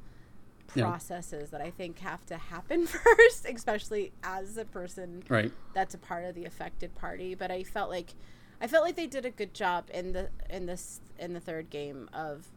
processes 0.68 1.50
yeah. 1.52 1.58
that 1.58 1.66
I 1.66 1.72
think 1.72 2.00
have 2.00 2.26
to 2.28 2.38
happen 2.38 2.88
first, 2.88 3.46
especially 3.46 4.12
as 4.24 4.58
a 4.58 4.66
person 4.66 5.24
right. 5.30 5.52
that's 5.74 5.94
a 5.94 5.98
part 5.98 6.26
of 6.26 6.36
the 6.36 6.46
affected 6.46 6.94
party. 6.96 7.36
But 7.36 7.52
I 7.52 7.64
felt 7.64 7.90
like 7.90 8.14
I 8.64 8.68
felt 8.68 8.86
like 8.86 8.96
they 8.96 9.08
did 9.08 9.26
a 9.26 9.30
good 9.30 9.54
job 9.54 9.90
in 9.94 10.14
the 10.14 10.30
in 10.50 10.68
this 10.68 11.02
in 11.20 11.34
the 11.34 11.42
third 11.42 11.70
game 11.70 12.10
of 12.14 12.48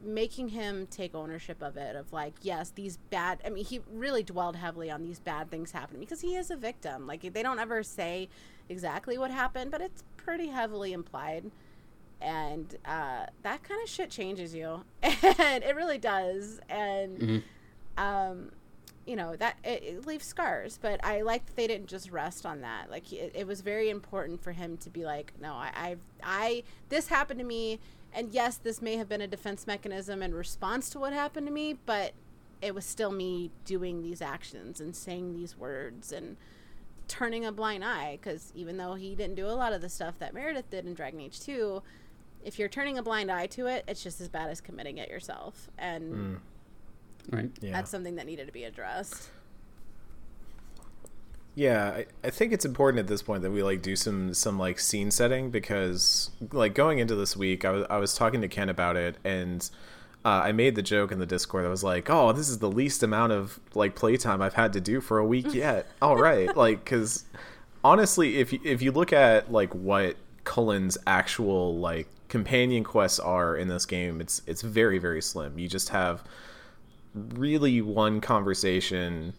making 0.00 0.50
him 0.50 0.86
take 0.86 1.12
ownership 1.12 1.60
of 1.60 1.76
it 1.76 1.96
of 1.96 2.12
like 2.12 2.32
yes 2.40 2.70
these 2.70 2.96
bad 3.10 3.38
i 3.44 3.50
mean 3.50 3.64
he 3.64 3.80
really 3.92 4.22
dwelled 4.22 4.56
heavily 4.56 4.90
on 4.90 5.02
these 5.02 5.18
bad 5.18 5.50
things 5.50 5.72
happening 5.72 6.00
because 6.00 6.22
he 6.22 6.36
is 6.36 6.50
a 6.50 6.56
victim. 6.56 7.06
Like 7.06 7.20
they 7.34 7.42
don't 7.42 7.58
ever 7.58 7.82
say 7.82 8.28
exactly 8.68 9.18
what 9.18 9.32
happened 9.32 9.72
but 9.72 9.80
it's 9.80 10.04
pretty 10.16 10.46
heavily 10.46 10.92
implied. 10.92 11.50
And 12.22 12.76
uh, 12.84 13.26
that 13.42 13.62
kind 13.62 13.82
of 13.82 13.88
shit 13.88 14.10
changes 14.10 14.54
you. 14.54 14.84
And 15.02 15.64
it 15.64 15.74
really 15.74 15.96
does. 15.98 16.60
And 16.68 17.18
mm-hmm. 17.18 17.98
um, 17.98 18.50
you 19.10 19.16
know 19.16 19.34
that 19.34 19.56
it, 19.64 19.82
it 19.82 20.06
leaves 20.06 20.24
scars 20.24 20.78
but 20.80 21.04
i 21.04 21.20
like 21.20 21.44
that 21.46 21.56
they 21.56 21.66
didn't 21.66 21.88
just 21.88 22.10
rest 22.12 22.46
on 22.46 22.60
that. 22.60 22.90
Like 22.90 23.12
it, 23.12 23.32
it 23.34 23.46
was 23.46 23.60
very 23.60 23.90
important 23.90 24.40
for 24.42 24.52
him 24.52 24.76
to 24.78 24.88
be 24.88 25.04
like 25.04 25.32
no 25.40 25.52
I, 25.54 25.70
I 25.74 25.96
i 26.22 26.62
this 26.90 27.08
happened 27.08 27.40
to 27.40 27.44
me 27.46 27.80
and 28.14 28.30
yes 28.32 28.56
this 28.56 28.80
may 28.80 28.96
have 28.96 29.08
been 29.08 29.20
a 29.20 29.26
defense 29.26 29.66
mechanism 29.66 30.22
in 30.22 30.32
response 30.32 30.88
to 30.90 31.00
what 31.00 31.12
happened 31.12 31.46
to 31.48 31.52
me 31.52 31.76
but 31.86 32.12
it 32.62 32.74
was 32.74 32.84
still 32.84 33.10
me 33.10 33.50
doing 33.64 34.02
these 34.02 34.22
actions 34.22 34.80
and 34.80 34.94
saying 34.94 35.34
these 35.34 35.56
words 35.58 36.12
and 36.12 36.36
turning 37.08 37.44
a 37.44 37.50
blind 37.52 37.82
eye. 37.84 38.18
Because 38.20 38.52
even 38.54 38.76
though 38.76 38.94
he 38.94 39.14
didn't 39.14 39.34
do 39.34 39.46
a 39.46 39.56
lot 39.56 39.72
of 39.72 39.80
the 39.80 39.88
stuff 39.88 40.18
that 40.18 40.32
meredith 40.34 40.70
did 40.70 40.86
in 40.86 40.94
dragon 40.94 41.20
age 41.20 41.40
2 41.40 41.82
if 42.44 42.58
you're 42.58 42.68
turning 42.68 42.96
a 42.96 43.02
blind 43.02 43.30
eye 43.30 43.46
to 43.46 43.66
it 43.66 43.84
it's 43.88 44.02
just 44.02 44.20
as 44.20 44.28
bad 44.28 44.48
as 44.50 44.60
committing 44.60 44.98
it 44.98 45.08
yourself. 45.10 45.68
And 45.78 46.14
Mm, 46.14 46.38
Right. 47.30 47.50
yeah. 47.60 47.72
that's 47.72 47.90
something 47.90 48.16
that 48.16 48.26
needed 48.26 48.46
to 48.46 48.52
be 48.52 48.64
addressed 48.64 49.28
Yeah, 51.54 51.90
I, 51.90 52.06
I 52.24 52.30
think 52.30 52.52
it's 52.52 52.64
important 52.64 53.00
at 53.00 53.06
this 53.06 53.22
point 53.22 53.42
that 53.42 53.50
we 53.50 53.62
like 53.62 53.82
do 53.82 53.96
some 53.96 54.32
some 54.34 54.58
like 54.58 54.78
scene 54.78 55.10
setting 55.10 55.50
because 55.50 56.30
like 56.52 56.74
going 56.74 56.98
into 56.98 57.14
this 57.14 57.36
week, 57.36 57.64
I 57.64 57.70
was 57.70 57.86
I 57.90 57.98
was 57.98 58.14
talking 58.14 58.40
to 58.40 58.48
Ken 58.48 58.68
about 58.68 58.96
it 58.96 59.16
and 59.24 59.68
uh, 60.24 60.42
I 60.44 60.52
made 60.52 60.74
the 60.74 60.82
joke 60.82 61.12
in 61.12 61.18
the 61.18 61.26
Discord. 61.26 61.64
I 61.64 61.68
was 61.68 61.82
like, 61.82 62.10
"Oh, 62.10 62.32
this 62.32 62.48
is 62.48 62.58
the 62.58 62.70
least 62.70 63.02
amount 63.02 63.32
of 63.32 63.58
like 63.74 63.94
playtime 63.94 64.42
I've 64.42 64.54
had 64.54 64.72
to 64.74 64.80
do 64.80 65.00
for 65.00 65.18
a 65.18 65.24
week 65.24 65.54
yet." 65.54 65.86
All 66.02 66.16
right, 66.16 66.54
like 66.56 66.84
because 66.84 67.24
honestly, 67.82 68.38
if 68.38 68.52
you, 68.52 68.60
if 68.62 68.82
you 68.82 68.92
look 68.92 69.12
at 69.12 69.50
like 69.50 69.74
what 69.74 70.16
Cullen's 70.44 70.98
actual 71.06 71.78
like 71.78 72.06
companion 72.28 72.84
quests 72.84 73.18
are 73.18 73.56
in 73.56 73.68
this 73.68 73.86
game, 73.86 74.20
it's 74.20 74.42
it's 74.46 74.62
very 74.62 74.98
very 74.98 75.22
slim. 75.22 75.58
You 75.58 75.68
just 75.68 75.88
have 75.88 76.22
really 77.14 77.80
one 77.80 78.20
conversation 78.20 79.34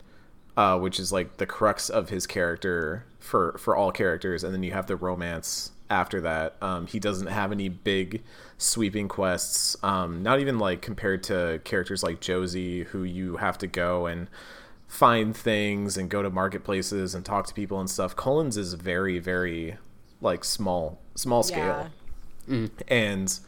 uh, 0.57 0.77
which 0.77 0.99
is 0.99 1.11
like 1.13 1.37
the 1.37 1.45
crux 1.45 1.89
of 1.89 2.09
his 2.09 2.27
character 2.27 3.05
for 3.19 3.57
for 3.57 3.75
all 3.75 3.91
characters, 3.91 4.43
and 4.43 4.53
then 4.53 4.63
you 4.63 4.71
have 4.73 4.85
the 4.87 4.95
romance 4.97 5.71
after 5.89 6.19
that. 6.21 6.55
Um, 6.61 6.87
he 6.87 6.99
doesn't 6.99 7.27
have 7.27 7.51
any 7.53 7.69
big 7.69 8.21
sweeping 8.57 9.07
quests, 9.07 9.77
um, 9.81 10.21
not 10.23 10.39
even 10.41 10.59
like 10.59 10.81
compared 10.81 11.23
to 11.23 11.61
characters 11.63 12.03
like 12.03 12.19
Josie, 12.19 12.83
who 12.83 13.03
you 13.03 13.37
have 13.37 13.57
to 13.59 13.67
go 13.67 14.05
and 14.07 14.27
find 14.87 15.35
things 15.35 15.95
and 15.97 16.09
go 16.09 16.21
to 16.21 16.29
marketplaces 16.29 17.15
and 17.15 17.23
talk 17.25 17.47
to 17.47 17.53
people 17.53 17.79
and 17.79 17.89
stuff. 17.89 18.15
Cullen's 18.15 18.57
is 18.57 18.73
very 18.73 19.19
very 19.19 19.77
like 20.19 20.43
small 20.43 20.99
small 21.15 21.43
scale 21.43 21.89
Yeah. 22.47 22.67
and 22.89 23.39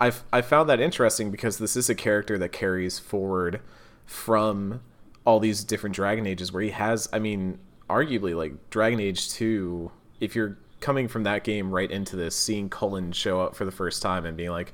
I've 0.00 0.24
I 0.32 0.42
found 0.42 0.68
that 0.68 0.80
interesting 0.80 1.30
because 1.30 1.58
this 1.58 1.76
is 1.76 1.88
a 1.88 1.94
character 1.94 2.36
that 2.38 2.52
carries 2.52 2.98
forward 2.98 3.60
from 4.06 4.80
all 5.24 5.40
these 5.40 5.64
different 5.64 5.94
Dragon 5.94 6.26
Ages 6.26 6.52
where 6.52 6.62
he 6.62 6.70
has 6.70 7.08
I 7.12 7.18
mean 7.18 7.58
arguably 7.88 8.36
like 8.36 8.70
Dragon 8.70 9.00
Age 9.00 9.30
2 9.30 9.90
if 10.20 10.34
you're 10.34 10.58
coming 10.80 11.08
from 11.08 11.22
that 11.22 11.44
game 11.44 11.70
right 11.70 11.90
into 11.90 12.16
this 12.16 12.36
seeing 12.36 12.68
Cullen 12.68 13.12
show 13.12 13.40
up 13.40 13.54
for 13.54 13.64
the 13.64 13.70
first 13.70 14.02
time 14.02 14.26
and 14.26 14.36
being 14.36 14.50
like 14.50 14.72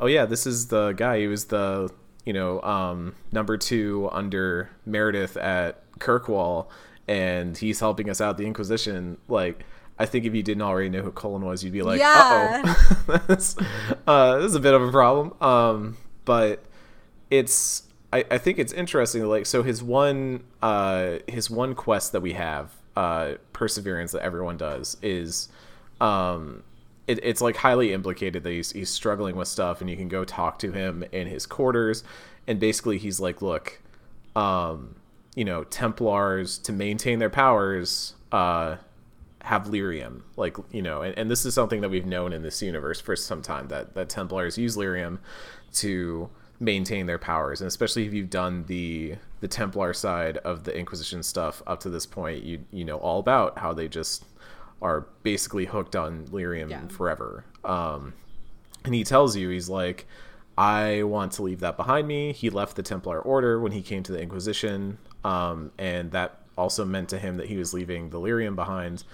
oh 0.00 0.06
yeah 0.06 0.26
this 0.26 0.46
is 0.46 0.68
the 0.68 0.92
guy. 0.92 1.20
Who 1.20 1.28
was 1.28 1.46
the 1.46 1.90
you 2.24 2.32
know 2.32 2.60
um 2.62 3.14
number 3.30 3.56
2 3.56 4.08
under 4.10 4.70
Meredith 4.86 5.36
at 5.36 5.82
Kirkwall 5.98 6.68
and 7.06 7.56
he's 7.56 7.80
helping 7.80 8.08
us 8.08 8.20
out 8.20 8.38
the 8.38 8.46
Inquisition 8.46 9.18
like 9.28 9.64
I 10.02 10.06
think 10.06 10.24
if 10.24 10.34
you 10.34 10.42
didn't 10.42 10.62
already 10.62 10.88
know 10.88 11.00
who 11.00 11.12
Cullen 11.12 11.44
was, 11.44 11.62
you'd 11.62 11.72
be 11.72 11.82
like, 11.82 12.00
Yeah. 12.00 12.62
"Uh 12.64 12.74
oh, 13.08 13.22
that's 13.28 13.54
uh, 14.04 14.38
this 14.38 14.46
is 14.46 14.56
a 14.56 14.60
bit 14.60 14.74
of 14.74 14.82
a 14.82 14.90
problem." 14.90 15.32
Um, 15.40 15.96
but 16.24 16.64
it's 17.30 17.84
I, 18.12 18.24
I 18.28 18.38
think 18.38 18.58
it's 18.58 18.72
interesting. 18.72 19.24
Like, 19.24 19.46
so 19.46 19.62
his 19.62 19.80
one 19.80 20.42
uh, 20.60 21.18
his 21.28 21.48
one 21.48 21.76
quest 21.76 22.10
that 22.12 22.20
we 22.20 22.32
have, 22.32 22.72
uh, 22.96 23.34
perseverance 23.52 24.10
that 24.10 24.22
everyone 24.22 24.56
does 24.56 24.96
is, 25.02 25.48
um, 26.00 26.64
it, 27.06 27.20
it's 27.22 27.40
like 27.40 27.54
highly 27.54 27.92
implicated 27.92 28.42
that 28.42 28.50
he's 28.50 28.72
he's 28.72 28.90
struggling 28.90 29.36
with 29.36 29.46
stuff, 29.46 29.80
and 29.80 29.88
you 29.88 29.96
can 29.96 30.08
go 30.08 30.24
talk 30.24 30.58
to 30.58 30.72
him 30.72 31.04
in 31.12 31.28
his 31.28 31.46
quarters, 31.46 32.02
and 32.48 32.58
basically 32.58 32.98
he's 32.98 33.20
like, 33.20 33.40
"Look, 33.40 33.80
um, 34.34 34.96
you 35.36 35.44
know, 35.44 35.62
Templars 35.62 36.58
to 36.58 36.72
maintain 36.72 37.20
their 37.20 37.30
powers." 37.30 38.14
Uh, 38.32 38.78
have 39.44 39.64
lyrium 39.66 40.22
like 40.36 40.56
you 40.70 40.80
know 40.82 41.02
and, 41.02 41.16
and 41.18 41.30
this 41.30 41.44
is 41.44 41.52
something 41.52 41.80
that 41.80 41.88
we've 41.88 42.06
known 42.06 42.32
in 42.32 42.42
this 42.42 42.62
universe 42.62 43.00
for 43.00 43.16
some 43.16 43.42
time 43.42 43.66
that 43.68 43.94
that 43.94 44.08
templars 44.08 44.56
use 44.56 44.76
lyrium 44.76 45.18
to 45.74 46.28
maintain 46.60 47.06
their 47.06 47.18
powers. 47.18 47.60
And 47.60 47.66
especially 47.66 48.06
if 48.06 48.14
you've 48.14 48.30
done 48.30 48.64
the 48.68 49.16
the 49.40 49.48
templar 49.48 49.92
side 49.92 50.36
of 50.38 50.62
the 50.62 50.76
inquisition 50.78 51.22
stuff 51.24 51.60
up 51.66 51.80
to 51.80 51.90
this 51.90 52.06
point 52.06 52.44
you 52.44 52.60
you 52.70 52.84
know 52.84 52.98
all 52.98 53.18
about 53.18 53.58
how 53.58 53.72
they 53.72 53.88
just 53.88 54.24
are 54.80 55.06
basically 55.24 55.64
hooked 55.64 55.96
on 55.96 56.26
lyrium 56.28 56.70
Yeah. 56.70 56.86
forever. 56.88 57.44
Um 57.64 58.12
and 58.84 58.94
he 58.94 59.02
tells 59.04 59.36
you 59.36 59.48
he's 59.48 59.68
like 59.68 60.06
i 60.58 61.02
want 61.02 61.32
to 61.32 61.42
leave 61.42 61.60
that 61.60 61.76
behind 61.76 62.06
me. 62.06 62.32
He 62.32 62.48
left 62.50 62.76
the 62.76 62.82
templar 62.82 63.18
order 63.20 63.58
when 63.58 63.72
he 63.72 63.82
came 63.82 64.02
to 64.04 64.12
the 64.12 64.20
inquisition 64.20 64.98
um, 65.24 65.72
and 65.78 66.10
that 66.12 66.41
also 66.56 66.84
meant 66.84 67.08
to 67.10 67.18
him 67.18 67.36
that 67.36 67.48
he 67.48 67.56
was 67.56 67.72
leaving 67.72 68.10
the 68.10 68.18
lyrium 68.18 68.54
behind. 68.54 69.04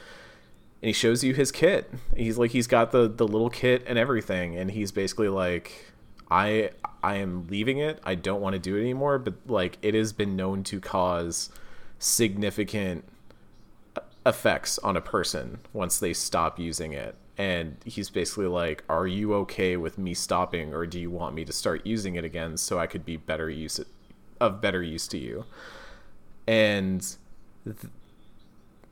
And 0.81 0.89
he 0.89 0.93
shows 0.93 1.25
you 1.25 1.35
his 1.35 1.51
kit. 1.51 1.91
He's 2.17 2.39
like 2.39 2.53
he's 2.53 2.67
got 2.67 2.93
the 2.93 3.09
the 3.09 3.27
little 3.27 3.51
kit 3.51 3.85
and 3.87 3.99
everything. 3.99 4.57
And 4.57 4.71
he's 4.71 4.93
basically 4.93 5.29
like 5.29 5.93
i 6.31 6.71
i 7.03 7.17
am 7.17 7.47
leaving 7.49 7.79
it. 7.79 8.01
I 8.05 8.15
don't 8.15 8.41
want 8.41 8.55
to 8.55 8.59
do 8.59 8.77
it 8.77 8.81
anymore. 8.81 9.19
But 9.19 9.35
like 9.47 9.79
it 9.83 9.95
has 9.95 10.13
been 10.13 10.37
known 10.37 10.63
to 10.65 10.81
cause 10.81 11.51
significant 11.99 13.05
effects 14.25 14.79
on 14.79 14.97
a 14.97 15.01
person 15.01 15.59
once 15.73 15.99
they 15.99 16.13
stop 16.13 16.59
using 16.59 16.93
it. 16.93 17.17
And 17.37 17.77
he's 17.85 18.11
basically 18.11 18.47
like, 18.47 18.85
"Are 18.89 19.07
you 19.07 19.33
okay 19.35 19.77
with 19.77 19.97
me 19.97 20.13
stopping, 20.15 20.75
or 20.75 20.87
do 20.87 21.01
you 21.01 21.11
want 21.11 21.35
me 21.35 21.45
to 21.45 21.53
start 21.53 21.87
using 21.87 22.17
it 22.17 22.25
again 22.25 22.57
so 22.57 22.79
I 22.79 22.87
could 22.87 23.05
be 23.05 23.17
better 23.17 23.49
use 23.49 23.81
of 24.41 24.61
better 24.61 24.83
use 24.83 25.07
to 25.09 25.19
you?" 25.19 25.45
And 26.47 27.07
th- 27.73 27.93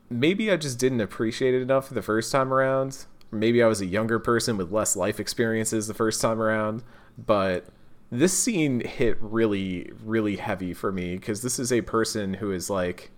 maybe 0.09 0.51
I 0.51 0.57
just 0.57 0.79
didn't 0.79 1.01
appreciate 1.01 1.53
it 1.53 1.61
enough 1.61 1.89
the 1.89 2.01
first 2.01 2.31
time 2.31 2.53
around. 2.53 3.05
Maybe 3.31 3.61
I 3.61 3.67
was 3.67 3.81
a 3.81 3.85
younger 3.85 4.19
person 4.19 4.57
with 4.57 4.71
less 4.71 4.95
life 4.95 5.19
experiences 5.19 5.87
the 5.87 5.93
first 5.93 6.21
time 6.21 6.41
around, 6.41 6.83
but 7.17 7.65
this 8.09 8.37
scene 8.37 8.79
hit 8.79 9.17
really, 9.19 9.91
really 10.03 10.37
heavy 10.37 10.73
for 10.73 10.91
me 10.91 11.15
because 11.17 11.41
this 11.41 11.59
is 11.59 11.73
a 11.73 11.81
person 11.81 12.35
who 12.35 12.51
is 12.51 12.69
like 12.69 13.11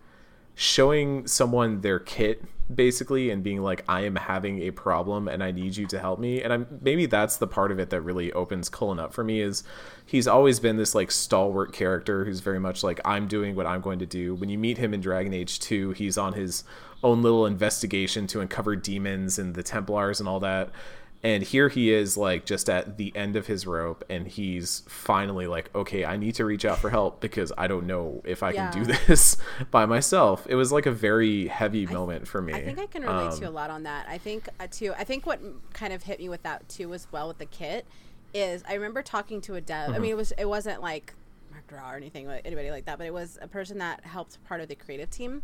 showing 0.59 1.25
someone 1.25 1.79
their 1.79 1.99
kit 1.99 2.43
basically 2.75 3.29
and 3.29 3.41
being 3.41 3.61
like 3.61 3.81
i 3.87 4.01
am 4.01 4.17
having 4.17 4.61
a 4.63 4.71
problem 4.71 5.29
and 5.29 5.41
i 5.41 5.51
need 5.51 5.77
you 5.77 5.87
to 5.87 5.97
help 5.97 6.19
me. 6.19 6.43
And 6.43 6.51
i'm 6.51 6.67
maybe 6.81 7.05
that's 7.05 7.37
the 7.37 7.47
part 7.47 7.71
of 7.71 7.79
it 7.79 7.91
that 7.91 8.01
really 8.01 8.33
opens 8.33 8.67
cullen 8.67 8.99
up 8.99 9.13
for 9.13 9.23
me 9.23 9.39
is 9.39 9.63
he's 10.05 10.27
always 10.27 10.59
been 10.59 10.75
this 10.75 10.93
like 10.93 11.11
stalwart 11.11 11.71
character 11.71 12.25
who's 12.25 12.41
very 12.41 12.59
much 12.59 12.83
like 12.83 12.99
i'm 13.05 13.25
doing 13.25 13.55
what 13.55 13.67
i'm 13.67 13.79
going 13.79 13.99
to 13.99 14.05
do. 14.05 14.35
When 14.35 14.49
you 14.49 14.57
meet 14.57 14.77
him 14.77 14.93
in 14.93 14.99
dragon 14.99 15.33
age 15.33 15.61
2 15.61 15.91
he's 15.91 16.17
on 16.17 16.33
his 16.33 16.65
own 17.03 17.21
little 17.21 17.45
investigation 17.45 18.27
to 18.27 18.41
uncover 18.41 18.75
demons 18.75 19.39
and 19.39 19.55
the 19.55 19.63
templars 19.63 20.19
and 20.19 20.27
all 20.27 20.41
that 20.41 20.71
and 21.21 21.43
here 21.43 21.67
he 21.69 21.91
is 21.91 22.15
like 22.15 22.45
just 22.45 22.69
at 22.69 22.97
the 22.97 23.11
end 23.15 23.35
of 23.35 23.45
his 23.47 23.67
rope 23.67 24.03
and 24.09 24.25
he's 24.27 24.83
finally 24.87 25.47
like 25.47 25.69
okay 25.75 26.05
i 26.05 26.15
need 26.15 26.33
to 26.35 26.45
reach 26.45 26.63
out 26.63 26.77
for 26.77 26.89
help 26.89 27.19
because 27.19 27.51
i 27.57 27.67
don't 27.67 27.85
know 27.85 28.21
if 28.23 28.41
i 28.41 28.51
Yeah. 28.51 28.71
can 28.71 28.83
do 28.85 28.93
this 29.07 29.35
by 29.71 29.85
myself 29.85 30.47
it 30.49 30.55
was 30.55 30.71
like 30.71 30.85
a 30.85 30.91
very 30.91 31.47
heavy 31.47 31.85
moment 31.85 32.25
for 32.27 32.41
me 32.41 32.53
I 32.53 32.63
think 32.63 32.79
I 32.79 32.85
can 32.85 33.01
relate 33.03 33.33
to 33.39 33.45
a 33.45 33.47
Um, 33.49 33.53
lot 33.53 33.69
on 33.69 33.83
that. 33.83 34.07
I 34.07 34.17
think 34.17 34.47
uh, 34.59 34.67
too. 34.71 34.93
I 34.97 35.03
think 35.03 35.25
what 35.25 35.41
kind 35.73 35.91
of 35.91 36.03
hit 36.03 36.19
me 36.19 36.29
with 36.29 36.43
that 36.43 36.67
too 36.69 36.93
as 36.93 37.07
well 37.11 37.27
with 37.27 37.37
the 37.37 37.45
kit 37.45 37.85
is 38.33 38.63
I 38.67 38.75
remember 38.75 39.01
talking 39.01 39.41
to 39.41 39.55
a 39.55 39.61
dev. 39.61 39.87
Mm-hmm. 39.87 39.95
I 39.95 39.99
mean, 39.99 40.11
it 40.11 40.17
was 40.17 40.31
it 40.37 40.45
wasn't 40.45 40.81
like 40.81 41.13
Mark 41.51 41.67
Darrah 41.67 41.93
or 41.93 41.97
anything 41.97 42.27
like 42.27 42.43
anybody 42.45 42.71
like 42.71 42.85
that, 42.85 42.97
but 42.97 43.07
it 43.07 43.13
was 43.13 43.37
a 43.41 43.47
person 43.47 43.77
that 43.79 44.05
helped 44.05 44.41
part 44.45 44.61
of 44.61 44.67
the 44.69 44.75
creative 44.75 45.09
team. 45.09 45.41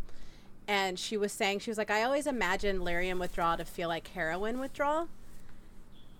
And 0.67 0.98
she 0.98 1.17
was 1.17 1.32
saying 1.32 1.60
she 1.60 1.70
was 1.70 1.77
like, 1.77 1.91
I 1.91 2.03
always 2.03 2.27
imagined 2.27 2.79
Lyrium 2.79 3.20
withdrawal 3.20 3.58
to 3.58 3.65
feel 3.65 3.88
like 3.89 4.08
heroin 4.10 4.60
withdrawal. 4.60 5.10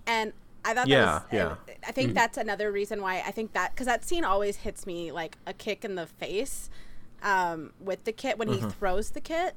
And 0.08 0.34
I 0.64 0.74
thought 0.74 0.90
Yeah, 0.90 0.90
that 0.90 1.02
was, 1.02 1.22
yeah. 1.32 1.56
I 1.88 1.92
think 1.92 2.14
that's 2.14 2.38
another 2.38 2.72
reason 2.72 3.02
why 3.02 3.22
I 3.26 3.32
think 3.32 3.54
that 3.54 3.74
because 3.74 3.88
that 3.88 4.04
scene 4.06 4.24
always 4.24 4.58
hits 4.58 4.86
me 4.86 5.12
like 5.12 5.38
a 5.46 5.54
kick 5.54 5.86
in 5.86 5.96
the 5.96 6.08
face 6.08 6.70
um, 7.22 7.74
with 7.80 8.04
the 8.04 8.12
kit 8.12 8.38
when 8.38 8.48
Mm-hmm. 8.48 8.50
he 8.50 8.62
throws 8.62 9.12
the 9.12 9.22
kit 9.22 9.56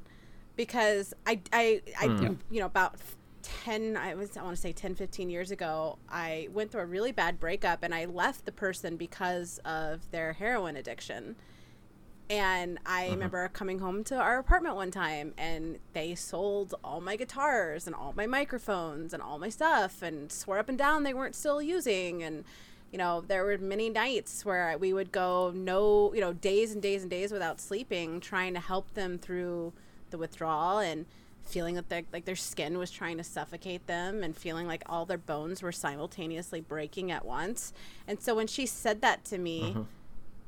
because 0.57 1.15
I 1.27 1.41
I, 1.53 1.83
I 1.99 2.05
Mm. 2.09 2.39
you 2.51 2.61
know 2.61 2.67
about 2.67 2.97
10 3.43 3.97
I 3.97 4.15
was 4.15 4.37
I 4.37 4.43
want 4.43 4.57
to 4.57 4.61
say 4.61 4.73
10 4.73 4.95
15 4.95 5.31
years 5.31 5.51
ago 5.51 5.99
I 6.09 6.49
went 6.53 6.73
through 6.73 6.83
a 6.83 6.87
really 6.87 7.13
bad 7.13 7.39
breakup 7.41 7.83
and 7.83 7.95
I 7.95 8.05
left 8.07 8.45
the 8.45 8.53
person 8.53 8.97
because 8.97 9.59
of 9.65 10.11
their 10.11 10.35
heroin 10.35 10.77
addiction. 10.77 11.37
And 12.31 12.79
I 12.85 13.05
Mm-hmm. 13.05 13.13
remember 13.13 13.49
coming 13.49 13.79
home 13.79 14.05
to 14.05 14.17
our 14.17 14.39
apartment 14.39 14.77
one 14.77 14.91
time 14.91 15.33
and 15.39 15.79
they 15.95 16.15
sold 16.15 16.75
all 16.85 17.01
my 17.01 17.17
guitars 17.17 17.87
and 17.87 17.97
all 17.97 18.13
my 18.15 18.27
microphones 18.27 19.15
and 19.15 19.23
all 19.23 19.39
my 19.39 19.49
stuff 19.49 20.03
and 20.03 20.31
swore 20.31 20.59
up 20.59 20.69
and 20.69 20.77
down 20.77 21.05
they 21.05 21.15
weren't 21.15 21.35
still 21.35 21.63
using 21.63 22.23
and 22.23 22.45
you 22.91 22.97
know, 22.99 23.21
there 23.21 23.45
were 23.45 23.59
many 23.59 23.91
nights 23.91 24.47
where 24.47 24.77
we 24.79 24.95
would 24.95 25.13
go 25.13 25.53
no, 25.55 26.13
you 26.15 26.21
know, 26.23 26.33
days 26.33 26.73
and 26.73 26.81
days 26.83 27.03
and 27.03 27.11
days 27.11 27.31
without 27.33 27.61
sleeping, 27.61 28.19
trying 28.19 28.55
to 28.55 28.61
help 28.61 28.95
them 28.95 29.19
through 29.19 29.75
the 30.11 30.17
withdrawal 30.17 30.79
and 30.79 31.05
feeling 31.45 31.75
that 31.75 31.91
their, 31.91 32.03
like 32.15 32.25
their 32.25 32.35
skin 32.37 32.79
was 32.79 32.91
trying 32.91 33.19
to 33.19 33.25
suffocate 33.25 33.87
them 33.87 34.23
and 34.23 34.35
feeling 34.37 34.67
like 34.67 34.83
all 34.87 35.05
their 35.05 35.19
bones 35.19 35.63
were 35.63 35.73
simultaneously 35.73 36.63
breaking 36.63 37.11
at 37.11 37.27
once. 37.27 37.75
And 38.07 38.23
so 38.23 38.35
when 38.35 38.47
she 38.47 38.65
said 38.65 39.03
that 39.03 39.23
to 39.27 39.37
me, 39.39 39.75
Mhm. 39.75 39.87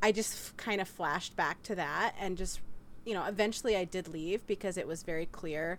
I 0.03 0.13
just 0.13 0.33
f- 0.33 0.57
kind 0.57 0.81
of 0.81 0.89
flashed 0.89 1.37
back 1.37 1.63
to 1.65 1.75
that 1.75 2.15
and 2.19 2.37
just, 2.37 2.61
you 3.05 3.15
know, 3.15 3.25
eventually 3.25 3.77
I 3.77 3.85
did 3.85 4.09
leave 4.09 4.47
because 4.47 4.77
it 4.77 4.87
was 4.87 5.03
very 5.03 5.27
clear 5.27 5.79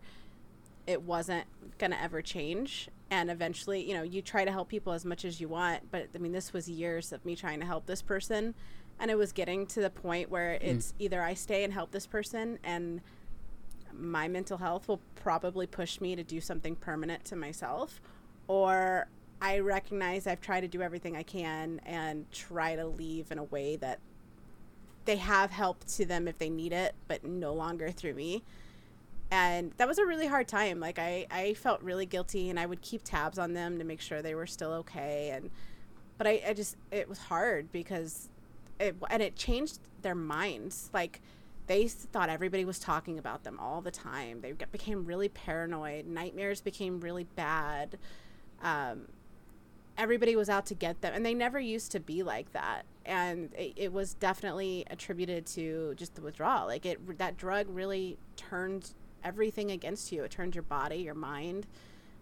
it 0.87 1.01
wasn't 1.01 1.45
going 1.77 1.91
to 1.91 2.01
ever 2.01 2.21
change. 2.21 2.89
And 3.09 3.29
eventually, 3.29 3.87
you 3.87 3.93
know, 3.93 4.03
you 4.03 4.21
try 4.21 4.45
to 4.45 4.51
help 4.51 4.69
people 4.69 4.93
as 4.93 5.05
much 5.05 5.25
as 5.25 5.39
you 5.39 5.47
want. 5.47 5.91
But 5.91 6.07
I 6.15 6.17
mean, 6.17 6.31
this 6.31 6.53
was 6.53 6.69
years 6.69 7.11
of 7.11 7.23
me 7.25 7.35
trying 7.35 7.59
to 7.59 7.65
help 7.65 7.85
this 7.85 8.01
person. 8.01 8.55
And 8.99 9.09
it 9.11 9.17
was 9.17 9.31
getting 9.31 9.65
to 9.67 9.81
the 9.81 9.89
point 9.89 10.29
where 10.29 10.57
hmm. 10.57 10.65
it's 10.65 10.93
either 10.99 11.21
I 11.21 11.33
stay 11.33 11.63
and 11.63 11.73
help 11.73 11.91
this 11.91 12.07
person 12.07 12.59
and 12.63 13.01
my 13.93 14.27
mental 14.27 14.57
health 14.57 14.87
will 14.87 15.01
probably 15.15 15.67
push 15.67 15.99
me 15.99 16.15
to 16.15 16.23
do 16.23 16.39
something 16.39 16.75
permanent 16.75 17.25
to 17.25 17.35
myself 17.35 17.99
or 18.47 19.07
I 19.41 19.59
recognize 19.59 20.27
I've 20.27 20.41
tried 20.41 20.61
to 20.61 20.67
do 20.67 20.81
everything 20.81 21.15
I 21.15 21.23
can 21.23 21.81
and 21.85 22.29
try 22.31 22.75
to 22.75 22.85
leave 22.85 23.31
in 23.31 23.37
a 23.37 23.43
way 23.45 23.75
that 23.77 23.99
they 25.05 25.17
have 25.17 25.51
help 25.51 25.83
to 25.85 26.05
them 26.05 26.27
if 26.27 26.37
they 26.37 26.49
need 26.49 26.73
it, 26.73 26.95
but 27.07 27.23
no 27.23 27.53
longer 27.53 27.91
through 27.91 28.13
me. 28.13 28.43
And 29.31 29.71
that 29.77 29.87
was 29.87 29.97
a 29.97 30.05
really 30.05 30.27
hard 30.27 30.47
time. 30.47 30.79
Like 30.79 30.99
I, 30.99 31.25
I 31.31 31.53
felt 31.53 31.81
really 31.81 32.05
guilty 32.05 32.49
and 32.49 32.59
I 32.59 32.65
would 32.65 32.81
keep 32.81 33.03
tabs 33.03 33.39
on 33.39 33.53
them 33.53 33.77
to 33.79 33.83
make 33.85 34.01
sure 34.01 34.21
they 34.21 34.35
were 34.35 34.47
still 34.47 34.73
okay. 34.73 35.31
And, 35.33 35.49
but 36.17 36.27
I, 36.27 36.41
I 36.49 36.53
just, 36.53 36.75
it 36.91 37.07
was 37.07 37.17
hard 37.17 37.71
because 37.71 38.29
it, 38.79 38.95
and 39.09 39.23
it 39.23 39.35
changed 39.37 39.79
their 40.01 40.15
minds. 40.15 40.89
Like 40.93 41.21
they 41.67 41.87
thought 41.87 42.29
everybody 42.29 42.65
was 42.65 42.79
talking 42.79 43.17
about 43.17 43.43
them 43.43 43.57
all 43.57 43.79
the 43.79 43.91
time. 43.91 44.41
They 44.41 44.51
became 44.51 45.05
really 45.05 45.29
paranoid. 45.29 46.07
Nightmares 46.07 46.59
became 46.59 46.99
really 46.99 47.23
bad. 47.23 47.97
Um, 48.61 49.07
everybody 49.97 50.35
was 50.35 50.49
out 50.49 50.65
to 50.67 50.75
get 50.75 51.01
them 51.01 51.13
and 51.13 51.25
they 51.25 51.33
never 51.33 51.59
used 51.59 51.91
to 51.91 51.99
be 51.99 52.23
like 52.23 52.51
that. 52.53 52.83
And 53.05 53.53
it, 53.53 53.73
it, 53.75 53.93
was 53.93 54.13
definitely 54.13 54.85
attributed 54.89 55.45
to 55.47 55.93
just 55.95 56.15
the 56.15 56.21
withdrawal. 56.21 56.67
Like 56.67 56.85
it 56.85 57.17
that 57.17 57.37
drug 57.37 57.67
really 57.69 58.17
turned 58.35 58.93
everything 59.23 59.71
against 59.71 60.11
you. 60.11 60.23
It 60.23 60.31
turned 60.31 60.55
your 60.55 60.63
body 60.63 60.97
your 60.97 61.15
mind 61.15 61.67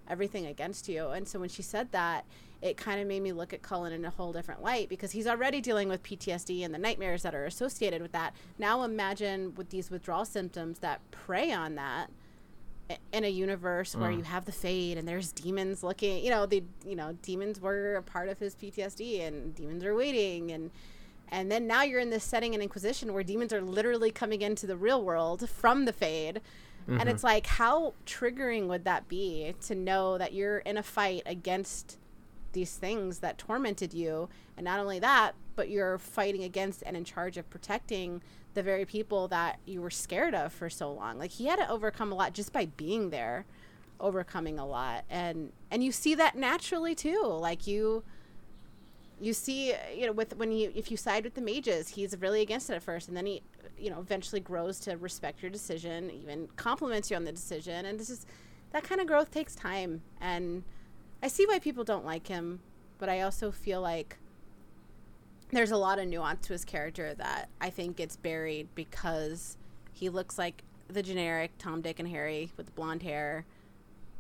everything 0.10 0.46
against 0.48 0.90
you. 0.90 1.10
And 1.10 1.28
so 1.28 1.40
when 1.40 1.50
she 1.50 1.62
said 1.62 1.92
that 1.92 2.26
it 2.62 2.76
kind 2.76 3.00
of 3.00 3.08
made 3.08 3.22
me 3.22 3.32
look 3.32 3.54
at 3.54 3.62
cullen 3.62 3.94
in 3.94 4.04
a 4.04 4.10
whole 4.10 4.34
different 4.34 4.62
light 4.62 4.90
because 4.90 5.12
he's 5.12 5.28
already 5.28 5.62
dealing 5.62 5.88
with 5.88 6.04
ptsd 6.04 6.66
and 6.66 6.74
the 6.74 6.80
nightmares 6.80 7.24
that 7.24 7.34
are 7.34 7.46
associated 7.46 8.02
with 8.02 8.12
that. 8.12 8.34
Now 8.58 8.84
imagine 8.84 9.56
with 9.56 9.70
these 9.70 9.90
withdrawal 9.90 10.26
symptoms 10.26 10.80
that 10.80 11.00
prey 11.12 11.52
on 11.52 11.76
that 11.76 12.10
in 13.12 13.24
a 13.24 13.28
universe 13.28 13.96
where 13.96 14.10
Mm. 14.12 14.18
you 14.18 14.24
have 14.24 14.46
the 14.46 14.52
fade 14.52 14.98
and 14.98 15.08
there's 15.08 15.32
demons 15.32 15.84
looking 15.84 16.24
you 16.24 16.32
know 16.32 16.46
the 16.46 16.64
you 16.86 16.96
know 16.96 17.16
demons 17.22 17.60
were 17.60 17.96
a 17.96 18.02
part 18.02 18.30
of 18.30 18.40
his 18.40 18.56
ptsd 18.56 19.22
and 19.22 19.54
demons 19.56 19.84
are 19.84 19.94
waiting 19.96 20.52
and 20.52 20.72
and 21.32 21.52
then 21.52 21.68
now 21.68 21.84
you're 21.84 22.00
in 22.00 22.10
this 22.10 22.24
setting 22.24 22.56
in 22.56 22.62
inquisition 22.62 23.14
where 23.14 23.22
demons 23.24 23.54
are 23.54 23.62
literally 23.62 24.10
coming 24.10 24.42
into 24.42 24.66
the 24.66 24.76
real 24.76 25.04
world 25.04 25.48
from 25.50 25.86
the 25.86 25.94
fade 25.94 26.42
and 26.88 27.08
it's 27.08 27.24
like 27.24 27.46
how 27.46 27.94
triggering 28.08 28.66
would 28.68 28.84
that 28.86 29.08
be 29.08 29.54
to 29.62 29.76
know 29.76 30.18
that 30.18 30.34
you're 30.34 30.58
in 30.60 30.76
a 30.76 30.82
fight 30.82 31.22
against 31.28 31.98
these 32.54 32.76
things 32.76 33.20
that 33.20 33.38
tormented 33.38 33.94
you. 33.94 34.30
And 34.58 34.66
not 34.66 34.80
only 34.80 35.00
that 35.00 35.36
but 35.60 35.70
you're 35.70 35.98
fighting 35.98 36.44
against 36.44 36.84
and 36.86 36.96
in 36.96 37.04
charge 37.04 37.36
of 37.36 37.50
protecting 37.50 38.22
the 38.54 38.64
very 38.64 38.86
people 38.86 39.28
that 39.28 39.60
you 39.66 39.82
were 39.82 39.90
scared 39.90 40.34
of 40.34 40.54
for 40.54 40.70
so 40.70 40.90
long. 40.90 41.20
Like 41.20 41.32
he 41.32 41.48
had 41.48 41.58
to 41.58 41.70
overcome 41.70 42.14
a 42.14 42.16
lot 42.16 42.34
just 42.34 42.54
by 42.54 42.68
being 42.78 43.10
there 43.10 43.46
overcoming 44.00 44.58
a 44.58 44.66
lot. 44.66 45.04
And 45.10 45.52
and 45.70 45.84
you 45.84 45.92
see 45.92 46.16
that 46.16 46.38
naturally 46.38 46.96
too. 46.96 47.22
Like 47.26 47.68
you 47.68 48.06
you 49.20 49.34
see 49.34 49.74
you 49.94 50.06
know 50.06 50.14
with 50.14 50.38
when 50.38 50.54
you 50.54 50.72
if 50.74 50.90
you 50.90 50.96
side 50.96 51.26
with 51.26 51.34
the 51.34 51.42
mages 51.42 51.90
he's 51.90 52.16
really 52.18 52.42
against 52.42 52.70
it 52.70 52.76
at 52.76 52.82
first. 52.82 53.10
And 53.10 53.18
then 53.18 53.26
he 53.26 53.42
you 53.78 53.90
know 53.90 54.00
eventually 54.00 54.40
grows 54.40 54.80
to 54.80 54.96
respect 54.96 55.42
your 55.42 55.52
decision 55.52 56.10
even 56.10 56.48
compliments 56.56 57.12
you 57.12 57.18
on 57.18 57.26
the 57.26 57.34
decision. 57.34 57.86
And 57.86 58.00
this 58.00 58.10
is 58.10 58.26
that 58.72 58.84
kind 58.84 59.02
of 59.02 59.08
growth 59.08 59.30
takes 59.30 59.56
time. 59.56 60.04
And 60.22 60.64
i 61.24 61.28
see 61.28 61.46
why 61.46 61.60
people 61.60 61.84
don't 61.84 62.06
like 62.06 62.28
him 62.28 62.60
but 62.98 63.10
i 63.10 63.22
also 63.22 63.52
feel 63.52 63.82
like 63.82 64.18
there's 65.52 65.72
a 65.72 65.78
lot 65.78 66.00
of 66.00 66.08
nuance 66.08 66.46
to 66.48 66.54
his 66.54 66.64
character 66.66 67.14
that 67.16 67.50
i 67.60 67.70
think 67.70 67.96
gets 67.98 68.16
buried 68.16 68.68
because 68.76 69.58
he 69.94 70.10
looks 70.10 70.38
like 70.38 70.64
the 70.88 71.04
generic 71.04 71.52
tom 71.58 71.82
dick 71.82 72.00
and 72.00 72.08
harry 72.08 72.52
with 72.58 72.66
the 72.68 72.72
blonde 72.74 73.04
hair 73.04 73.46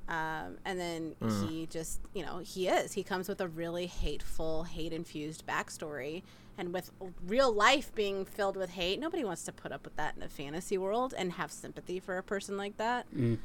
um, 0.07 0.57
and 0.65 0.79
then 0.79 1.13
Mm. 1.21 1.47
he 1.47 1.65
just, 1.67 2.01
you 2.15 2.25
know, 2.25 2.39
he 2.39 2.67
is. 2.67 2.93
He 2.93 3.03
comes 3.03 3.29
with 3.29 3.39
a 3.41 3.47
really 3.47 3.85
hateful, 3.85 4.63
hate 4.63 4.91
infused 4.91 5.45
backstory. 5.45 6.23
And 6.57 6.73
with 6.73 6.89
real 7.27 7.53
life 7.53 7.93
being 7.93 8.25
filled 8.25 8.57
with 8.57 8.71
hate, 8.71 8.99
nobody 8.99 9.23
wants 9.23 9.43
to 9.43 9.51
put 9.51 9.71
up 9.71 9.83
with 9.85 9.95
that 9.97 10.17
in 10.17 10.23
a 10.23 10.27
fantasy 10.27 10.79
world 10.79 11.13
and 11.15 11.33
have 11.33 11.51
sympathy 11.51 11.99
for 11.99 12.17
a 12.17 12.23
person 12.23 12.57
like 12.57 12.77
that. 12.77 13.05
Mm. 13.15 13.38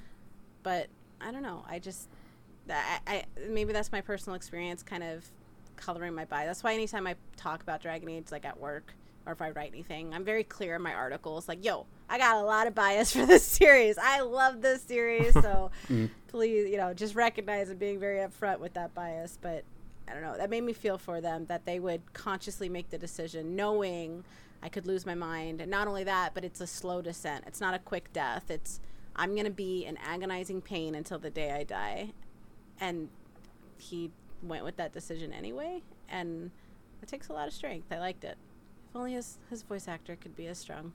But 0.62 0.86
I 1.20 1.30
don't 1.32 1.42
know. 1.42 1.66
I 1.68 1.78
just, 1.80 2.08
I, 2.70 3.00
I 3.06 3.24
maybe 3.48 3.72
that's 3.72 3.92
my 3.92 4.00
personal 4.00 4.36
experience 4.36 4.82
kind 4.82 5.02
of 5.02 5.24
coloring 5.76 6.14
my 6.14 6.24
bias. 6.24 6.48
That's 6.48 6.64
why 6.64 6.74
anytime 6.74 7.06
I 7.06 7.16
talk 7.36 7.62
about 7.62 7.82
Dragon 7.82 8.08
Age, 8.08 8.26
like 8.30 8.44
at 8.44 8.58
work, 8.58 8.94
or 9.26 9.32
if 9.32 9.42
I 9.42 9.50
write 9.50 9.70
anything, 9.72 10.14
I'm 10.14 10.24
very 10.24 10.44
clear 10.44 10.76
in 10.76 10.82
my 10.82 10.92
articles. 10.92 11.48
Like, 11.48 11.64
yo, 11.64 11.86
I 12.08 12.18
got 12.18 12.36
a 12.36 12.42
lot 12.42 12.66
of 12.66 12.74
bias 12.74 13.12
for 13.16 13.26
this 13.26 13.44
series. 13.44 13.98
I 13.98 14.20
love 14.20 14.60
this 14.60 14.82
series, 14.82 15.32
so 15.32 15.70
mm-hmm. 15.88 16.06
please, 16.28 16.70
you 16.70 16.76
know, 16.76 16.94
just 16.94 17.14
recognize 17.14 17.70
and 17.70 17.78
being 17.78 17.98
very 17.98 18.18
upfront 18.18 18.58
with 18.60 18.74
that 18.74 18.94
bias. 18.94 19.38
But 19.40 19.64
I 20.08 20.12
don't 20.12 20.22
know. 20.22 20.36
That 20.36 20.50
made 20.50 20.62
me 20.62 20.72
feel 20.72 20.98
for 20.98 21.20
them 21.20 21.46
that 21.46 21.64
they 21.64 21.80
would 21.80 22.12
consciously 22.12 22.68
make 22.68 22.90
the 22.90 22.98
decision, 22.98 23.56
knowing 23.56 24.24
I 24.62 24.68
could 24.68 24.86
lose 24.86 25.06
my 25.06 25.14
mind. 25.14 25.60
And 25.60 25.70
not 25.70 25.88
only 25.88 26.04
that, 26.04 26.34
but 26.34 26.44
it's 26.44 26.60
a 26.60 26.66
slow 26.66 27.00
descent. 27.02 27.44
It's 27.46 27.60
not 27.60 27.74
a 27.74 27.78
quick 27.78 28.12
death. 28.12 28.50
It's 28.50 28.80
I'm 29.16 29.36
gonna 29.36 29.50
be 29.50 29.86
in 29.86 29.96
agonizing 29.98 30.60
pain 30.60 30.94
until 30.94 31.18
the 31.18 31.30
day 31.30 31.52
I 31.52 31.64
die. 31.64 32.12
And 32.80 33.08
he 33.78 34.10
went 34.42 34.64
with 34.64 34.76
that 34.76 34.92
decision 34.92 35.32
anyway, 35.32 35.82
and 36.08 36.50
it 37.02 37.08
takes 37.08 37.28
a 37.28 37.32
lot 37.32 37.48
of 37.48 37.54
strength. 37.54 37.86
I 37.90 37.98
liked 37.98 38.24
it. 38.24 38.36
If 38.90 38.96
only 38.96 39.12
his 39.12 39.38
his 39.50 39.62
voice 39.62 39.88
actor 39.88 40.16
could 40.16 40.36
be 40.36 40.46
as 40.46 40.58
strong. 40.58 40.92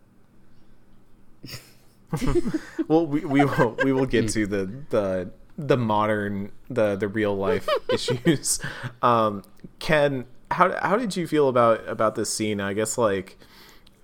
well, 2.87 3.05
we, 3.05 3.21
we 3.21 3.45
will 3.45 3.77
we 3.83 3.91
will 3.91 4.05
get 4.05 4.29
to 4.29 4.45
the 4.47 4.69
the 4.89 5.31
the 5.57 5.77
modern 5.77 6.51
the 6.69 6.95
the 6.95 7.07
real 7.07 7.35
life 7.35 7.67
issues. 7.89 8.59
Um, 9.01 9.43
Ken, 9.79 10.25
how 10.51 10.77
how 10.81 10.97
did 10.97 11.15
you 11.15 11.27
feel 11.27 11.49
about 11.49 11.87
about 11.87 12.15
this 12.15 12.33
scene? 12.33 12.59
I 12.59 12.73
guess 12.73 12.97
like 12.97 13.37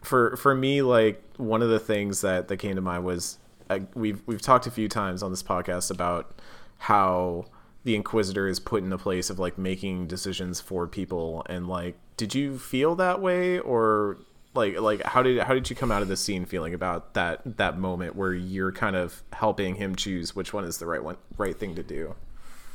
for 0.02 0.36
for 0.38 0.54
me, 0.56 0.82
like 0.82 1.22
one 1.38 1.62
of 1.62 1.70
the 1.70 1.80
things 1.80 2.22
that 2.22 2.48
that 2.48 2.58
came 2.58 2.76
to 2.76 2.82
mind 2.82 3.06
was 3.06 3.40
uh, 3.70 3.80
we've 3.96 4.22
we've 4.26 4.42
talked 4.42 4.68
a 4.68 4.72
few 4.72 4.88
times 4.88 5.24
on 5.24 5.32
this 5.32 5.44
podcast 5.44 5.92
about 5.92 6.40
how 6.78 7.46
the 7.86 7.96
Inquisitor 7.96 8.48
is 8.50 8.60
put 8.60 8.84
in 8.84 8.90
the 8.90 8.98
place 8.98 9.30
of 9.30 9.40
like 9.40 9.58
making 9.58 10.08
decisions 10.08 10.60
for 10.60 10.86
people, 10.88 11.46
and 11.48 11.68
like, 11.70 11.96
did 12.18 12.36
you 12.36 12.60
feel 12.60 12.96
that 12.96 13.22
way 13.22 13.60
or? 13.60 14.18
like 14.54 14.80
like 14.80 15.04
how 15.04 15.22
did 15.22 15.38
how 15.42 15.54
did 15.54 15.70
you 15.70 15.76
come 15.76 15.92
out 15.92 16.02
of 16.02 16.08
the 16.08 16.16
scene 16.16 16.46
feeling 16.46 16.74
about 16.74 17.14
that 17.14 17.42
that 17.58 17.78
moment 17.78 18.16
where 18.16 18.34
you're 18.34 18.72
kind 18.72 18.96
of 18.96 19.22
helping 19.34 19.76
him 19.76 19.98
choose 19.98 20.34
which 20.34 20.54
one 20.54 20.64
is 20.64 20.78
the 20.78 20.86
right 20.86 21.04
one 21.04 21.18
right 21.38 21.58
thing 21.58 21.76
to 21.76 21.84
do 21.84 22.16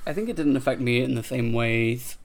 I 0.07 0.13
think 0.13 0.29
it 0.29 0.37
didn't 0.37 0.59
affect 0.59 0.83
me 0.83 1.01
in 1.01 1.15
the 1.15 1.23
same 1.23 1.55
ways, 1.55 2.19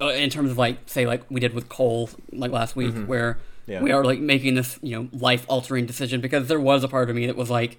uh, 0.00 0.10
in 0.10 0.30
terms 0.30 0.52
of 0.52 0.58
like 0.58 0.78
say 0.86 1.06
like 1.08 1.28
we 1.28 1.40
did 1.40 1.54
with 1.54 1.68
Cole 1.68 2.08
like 2.32 2.52
last 2.52 2.76
week, 2.76 2.94
where 3.06 3.38
Yeah. 3.66 3.82
we 3.82 3.90
are 3.90 4.04
like 4.04 4.20
making 4.20 4.54
this 4.54 4.78
you 4.80 4.94
know 4.96 5.08
life 5.12 5.44
altering 5.48 5.86
decision 5.86 6.20
because 6.20 6.46
there 6.46 6.60
was 6.60 6.84
a 6.84 6.88
part 6.88 7.10
of 7.10 7.16
me 7.16 7.26
that 7.26 7.34
was 7.36 7.50
like 7.50 7.78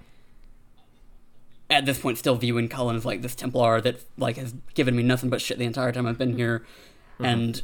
at 1.71 1.85
this 1.85 1.97
point 1.97 2.17
still 2.17 2.35
viewing 2.35 2.67
Cullen 2.67 2.95
as 2.95 3.05
like 3.05 3.21
this 3.21 3.33
Templar 3.33 3.81
that 3.81 4.01
like 4.17 4.35
has 4.35 4.53
given 4.75 4.95
me 4.95 5.01
nothing 5.01 5.29
but 5.29 5.41
shit 5.41 5.57
the 5.57 5.65
entire 5.65 5.91
time 5.91 6.05
I've 6.05 6.17
been 6.17 6.37
here, 6.37 6.65
and 7.19 7.61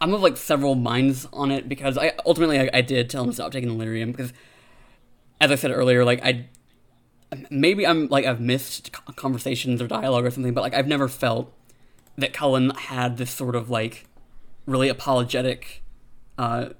I'm 0.00 0.12
of 0.12 0.20
like 0.20 0.36
several 0.36 0.74
minds 0.74 1.26
on 1.32 1.50
it 1.50 1.68
because 1.68 1.96
I 1.96 2.12
ultimately 2.26 2.58
I, 2.58 2.70
I 2.74 2.80
did 2.80 3.08
tell 3.08 3.22
him 3.22 3.30
to 3.30 3.34
stop 3.34 3.52
taking 3.52 3.78
the 3.78 3.84
lyrium 3.84 4.10
because 4.10 4.32
as 5.40 5.50
I 5.50 5.54
said 5.54 5.70
earlier 5.70 6.04
like 6.04 6.22
I 6.24 6.48
maybe 7.48 7.86
I'm 7.86 8.08
like 8.08 8.26
I've 8.26 8.40
missed 8.40 8.92
conversations 9.16 9.80
or 9.80 9.86
dialogue 9.86 10.24
or 10.24 10.30
something, 10.30 10.52
but 10.52 10.62
like 10.62 10.74
I've 10.74 10.88
never 10.88 11.08
felt 11.08 11.52
that 12.18 12.32
Cullen 12.32 12.70
had 12.70 13.16
this 13.16 13.30
sort 13.30 13.54
of 13.54 13.70
like 13.70 14.06
really 14.66 14.88
apologetic 14.88 15.82
uh, 16.38 16.70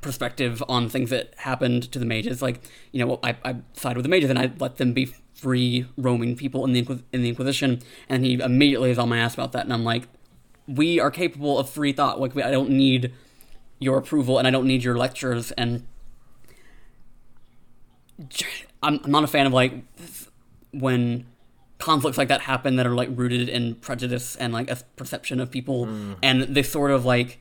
perspective 0.00 0.62
on 0.68 0.88
things 0.88 1.10
that 1.10 1.34
happened 1.38 1.90
to 1.92 1.98
the 1.98 2.04
mages. 2.04 2.42
Like 2.42 2.60
you 2.92 3.04
know, 3.04 3.18
I, 3.22 3.36
I 3.44 3.56
side 3.74 3.96
with 3.96 4.04
the 4.04 4.10
mages 4.10 4.30
and 4.30 4.38
I 4.38 4.52
let 4.58 4.76
them 4.76 4.92
be 4.92 5.06
free 5.34 5.86
roaming 5.96 6.36
people 6.36 6.64
in 6.64 6.72
the 6.72 6.82
Inquis- 6.82 7.04
in 7.12 7.22
the 7.22 7.28
Inquisition, 7.28 7.80
and 8.08 8.24
he 8.24 8.34
immediately 8.34 8.90
is 8.90 8.98
on 8.98 9.08
my 9.08 9.18
ass 9.18 9.34
about 9.34 9.52
that, 9.52 9.64
and 9.64 9.72
I'm 9.72 9.84
like, 9.84 10.08
we 10.66 11.00
are 11.00 11.10
capable 11.10 11.58
of 11.58 11.68
free 11.68 11.92
thought. 11.92 12.20
Like 12.20 12.34
we, 12.34 12.42
I 12.42 12.50
don't 12.50 12.70
need 12.70 13.12
your 13.78 13.98
approval 13.98 14.38
and 14.38 14.46
I 14.46 14.50
don't 14.50 14.66
need 14.66 14.82
your 14.82 14.96
lectures 14.96 15.50
and 15.52 15.86
I'm, 18.82 19.00
I'm 19.04 19.10
not 19.10 19.24
a 19.24 19.26
fan 19.26 19.46
of 19.46 19.52
like 19.52 19.72
when 20.72 21.26
conflicts 21.78 22.18
like 22.18 22.28
that 22.28 22.42
happen 22.42 22.76
that 22.76 22.86
are 22.86 22.94
like 22.94 23.08
rooted 23.12 23.48
in 23.48 23.76
prejudice 23.76 24.36
and 24.36 24.52
like 24.52 24.70
a 24.70 24.78
perception 24.96 25.40
of 25.40 25.50
people 25.50 25.86
mm. 25.86 26.16
and 26.22 26.42
this 26.42 26.70
sort 26.70 26.90
of 26.90 27.04
like 27.04 27.40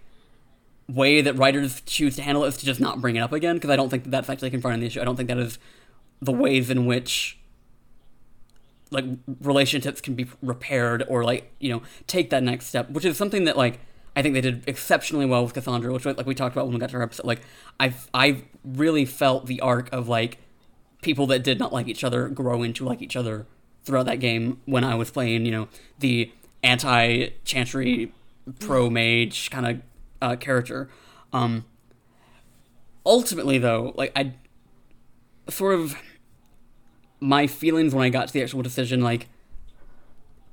way 0.90 1.22
that 1.22 1.36
writers 1.36 1.82
choose 1.86 2.16
to 2.16 2.22
handle 2.22 2.44
it 2.46 2.50
is 2.50 2.58
to 2.58 2.66
just 2.66 2.80
not 2.80 3.02
bring 3.02 3.16
it 3.16 3.20
up 3.20 3.34
again 3.34 3.56
because 3.56 3.70
I 3.70 3.76
don't 3.76 3.90
think 3.90 4.06
that 4.06 4.10
that's 4.10 4.30
actually 4.30 4.50
confronting 4.50 4.82
the 4.82 4.88
issue. 4.88 5.02
I 5.02 5.04
don't 5.04 5.16
think 5.16 5.30
that 5.30 5.38
is 5.38 5.60
the 6.22 6.32
ways 6.32 6.70
in 6.70 6.86
which 6.86 7.38
like 8.90 9.06
relationships 9.42 10.00
can 10.00 10.16
be 10.16 10.26
repaired 10.42 11.04
or 11.10 11.24
like 11.24 11.52
you 11.60 11.70
know 11.70 11.82
take 12.08 12.30
that 12.30 12.44
next 12.44 12.68
step, 12.68 12.90
which 12.90 13.06
is 13.06 13.18
something 13.18 13.44
that 13.46 13.58
like 13.58 13.80
I 14.16 14.22
think 14.22 14.34
they 14.34 14.42
did 14.42 14.64
exceptionally 14.68 15.26
well 15.26 15.44
with 15.44 15.54
Cassandra, 15.54 15.92
which 15.94 16.06
like 16.06 16.26
we 16.26 16.34
talked 16.34 16.56
about 16.56 16.66
when 16.66 16.74
we 16.74 16.80
got 16.80 16.90
to 16.92 16.98
our 16.98 17.04
episode. 17.04 17.26
Like 17.26 17.42
I 17.80 17.94
I 18.14 18.44
really 18.64 19.06
felt 19.06 19.46
the 19.46 19.60
arc 19.62 19.92
of 19.92 20.08
like 20.08 20.40
people 21.02 21.28
that 21.28 21.44
did 21.44 21.60
not 21.60 21.74
like 21.74 21.88
each 21.88 22.04
other 22.04 22.30
grow 22.30 22.64
into 22.64 22.86
like 22.86 23.02
each 23.02 23.16
other 23.16 23.46
throughout 23.84 24.06
that 24.06 24.20
game 24.20 24.60
when 24.66 24.84
I 24.84 24.96
was 24.96 25.12
playing, 25.12 25.46
you 25.46 25.52
know, 25.52 25.68
the 26.00 26.32
anti 26.64 27.30
chantry 27.44 28.14
pro 28.60 28.90
mage 28.90 29.50
kind 29.52 29.68
of 29.68 29.82
uh, 30.22 30.36
character. 30.36 30.90
Um, 31.34 31.66
ultimately, 33.06 33.58
though, 33.58 33.94
like 33.96 34.12
I 34.16 34.34
sort 35.50 35.76
of 35.76 35.96
my 37.20 37.48
feelings 37.48 37.94
when 37.94 38.06
I 38.06 38.10
got 38.10 38.28
to 38.28 38.34
the 38.34 38.42
actual 38.44 38.62
decision, 38.62 39.02
like 39.02 39.28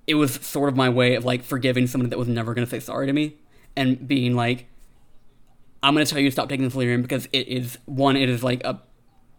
it 0.07 0.14
was 0.14 0.35
sort 0.35 0.68
of 0.68 0.77
my 0.77 0.88
way 0.88 1.14
of 1.14 1.24
like 1.24 1.42
forgiving 1.42 1.87
someone 1.87 2.11
that 2.11 2.18
was 2.18 2.29
never 2.29 2.55
going 2.55 2.66
to 2.66 2.70
say 2.70 2.81
sorry 2.81 3.07
to 3.07 3.12
me 3.12 3.37
and 3.77 4.07
being 4.07 4.35
like, 4.35 4.66
I'm 5.83 5.94
going 5.94 6.05
to 6.05 6.11
tell 6.11 6.20
you 6.20 6.29
to 6.29 6.33
stop 6.33 6.48
taking 6.48 6.64
the 6.64 6.70
delirium 6.70 7.03
because 7.03 7.27
it 7.33 7.48
is 7.48 7.79
one, 7.85 8.16
it 8.16 8.29
is 8.29 8.42
like 8.42 8.64
a 8.64 8.81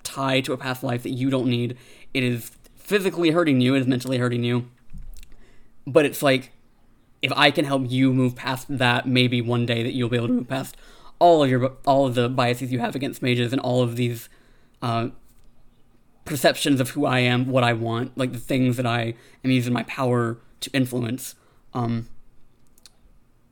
tie 0.03 0.41
to 0.41 0.53
a 0.53 0.57
past 0.57 0.83
life 0.83 1.03
that 1.03 1.11
you 1.11 1.29
don't 1.29 1.47
need. 1.47 1.77
It 2.13 2.23
is 2.23 2.51
physically 2.75 3.31
hurting 3.31 3.61
you, 3.61 3.75
it 3.75 3.79
is 3.79 3.87
mentally 3.87 4.17
hurting 4.17 4.43
you. 4.43 4.69
But 5.87 6.05
it's 6.05 6.21
like, 6.21 6.51
if 7.25 7.31
I 7.35 7.49
can 7.49 7.65
help 7.65 7.89
you 7.89 8.13
move 8.13 8.35
past 8.35 8.67
that, 8.69 9.07
maybe 9.07 9.41
one 9.41 9.65
day 9.65 9.81
that 9.81 9.93
you'll 9.93 10.09
be 10.09 10.17
able 10.17 10.27
to 10.27 10.33
move 10.33 10.47
past 10.47 10.77
all 11.17 11.43
of 11.43 11.49
your 11.49 11.71
all 11.83 12.05
of 12.05 12.13
the 12.13 12.29
biases 12.29 12.71
you 12.71 12.77
have 12.79 12.95
against 12.95 13.23
mages 13.23 13.51
and 13.51 13.59
all 13.61 13.81
of 13.81 13.95
these 13.95 14.29
uh, 14.83 15.07
perceptions 16.23 16.79
of 16.79 16.91
who 16.91 17.05
I 17.05 17.19
am, 17.19 17.47
what 17.47 17.63
I 17.63 17.73
want, 17.73 18.15
like 18.15 18.31
the 18.31 18.37
things 18.37 18.77
that 18.77 18.85
I 18.85 19.15
am 19.43 19.49
using 19.49 19.73
my 19.73 19.81
power 19.83 20.37
to 20.59 20.69
influence. 20.71 21.33
Um, 21.73 22.07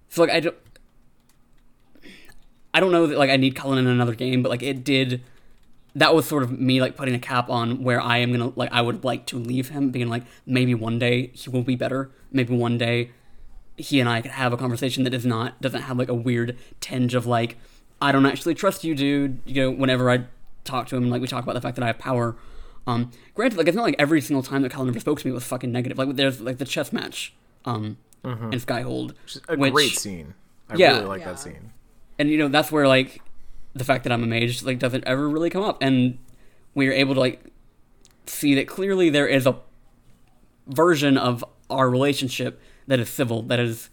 so 0.08 0.22
like 0.22 0.32
I 0.32 0.40
don't, 0.40 0.58
I 2.76 2.80
don't 2.80 2.92
know 2.92 3.08
that 3.08 3.18
like 3.18 3.32
I 3.32 3.38
need 3.38 3.56
Cullen 3.56 3.80
in 3.80 3.88
another 3.88 4.14
game, 4.14 4.44
but 4.44 4.50
like 4.50 4.62
it 4.62 4.84
did. 4.84 5.24
That 5.96 6.14
was 6.14 6.28
sort 6.28 6.44
of 6.44 6.60
me 6.60 6.80
like 6.80 6.96
putting 6.96 7.16
a 7.16 7.20
cap 7.20 7.50
on 7.50 7.84
where 7.84 8.02
I 8.02 8.20
am 8.20 8.32
gonna 8.32 8.52
like 8.56 8.72
I 8.72 8.82
would 8.84 9.04
like 9.04 9.26
to 9.28 9.38
leave 9.40 9.70
him, 9.70 9.90
being 9.90 10.10
like 10.10 10.24
maybe 10.46 10.76
one 10.76 11.00
day 11.00 11.32
he 11.34 11.50
will 11.50 11.64
be 11.64 11.76
better. 11.76 12.12
Maybe 12.32 12.56
one 12.56 12.78
day 12.78 13.12
he 13.78 14.00
and 14.00 14.08
I 14.10 14.22
could 14.22 14.32
have 14.32 14.54
a 14.54 14.58
conversation 14.58 15.04
that 15.04 15.14
is 15.14 15.26
not 15.26 15.62
doesn't 15.62 15.82
have 15.84 15.98
like 15.98 16.10
a 16.10 16.14
weird 16.14 16.58
tinge 16.80 17.16
of 17.16 17.26
like 17.26 17.58
I 18.02 18.12
don't 18.12 18.26
actually 18.26 18.56
trust 18.56 18.84
you, 18.84 18.96
dude. 18.96 19.40
You 19.46 19.64
know, 19.64 19.72
whenever 19.72 20.10
I 20.10 20.26
talk 20.64 20.88
to 20.88 20.98
him, 20.98 21.10
like 21.10 21.22
we 21.22 21.28
talk 21.28 21.44
about 21.44 21.54
the 21.54 21.62
fact 21.62 21.76
that 21.76 21.84
I 21.84 21.88
have 21.88 22.00
power 22.00 22.36
um, 22.86 23.12
granted, 23.34 23.58
like 23.58 23.68
it's 23.68 23.76
not 23.76 23.84
like 23.84 23.96
every 23.98 24.22
single 24.22 24.44
time 24.44 24.62
that 24.64 24.72
Cullen 24.72 24.90
ever 24.90 25.00
spoke 25.00 25.20
to 25.20 25.28
me 25.28 25.32
was 25.32 25.46
fucking 25.46 25.72
negative. 25.72 25.98
Like 25.98 26.16
there's 26.16 26.42
like 26.42 26.58
the 26.58 26.66
chess 26.66 26.92
match, 26.92 27.34
um, 27.66 27.98
mm-hmm. 28.24 28.52
in 28.52 28.60
Skyhold, 28.60 29.14
a 29.48 29.56
which, 29.56 29.74
great 29.74 29.92
scene. 29.92 30.34
I 30.70 30.76
yeah, 30.76 30.96
really 30.96 31.06
like 31.06 31.22
yeah. 31.22 31.28
that 31.30 31.40
scene. 31.40 31.72
And 32.20 32.30
you 32.30 32.38
know 32.38 32.50
that's 32.50 32.72
where 32.72 32.88
like 32.88 33.22
the 33.74 33.86
fact 33.86 34.04
that 34.04 34.12
I'm 34.12 34.24
a 34.24 34.28
mage 34.28 34.64
like 34.64 34.80
doesn't 34.80 35.06
ever 35.06 35.30
really 35.30 35.50
come 35.50 35.64
up, 35.64 35.78
and 35.82 36.18
we 36.76 36.88
are 36.90 36.94
able 36.94 37.14
to 37.14 37.20
like 37.20 37.42
see 38.26 38.56
that 38.56 38.68
clearly 38.68 39.10
there 39.10 39.28
is 39.28 39.46
a 39.46 39.58
version 40.68 41.18
of 41.18 41.44
our 41.70 41.90
relationship 41.90 42.62
that 42.88 43.00
is 43.00 43.10
civil, 43.10 43.42
that 43.44 43.60
is 43.60 43.90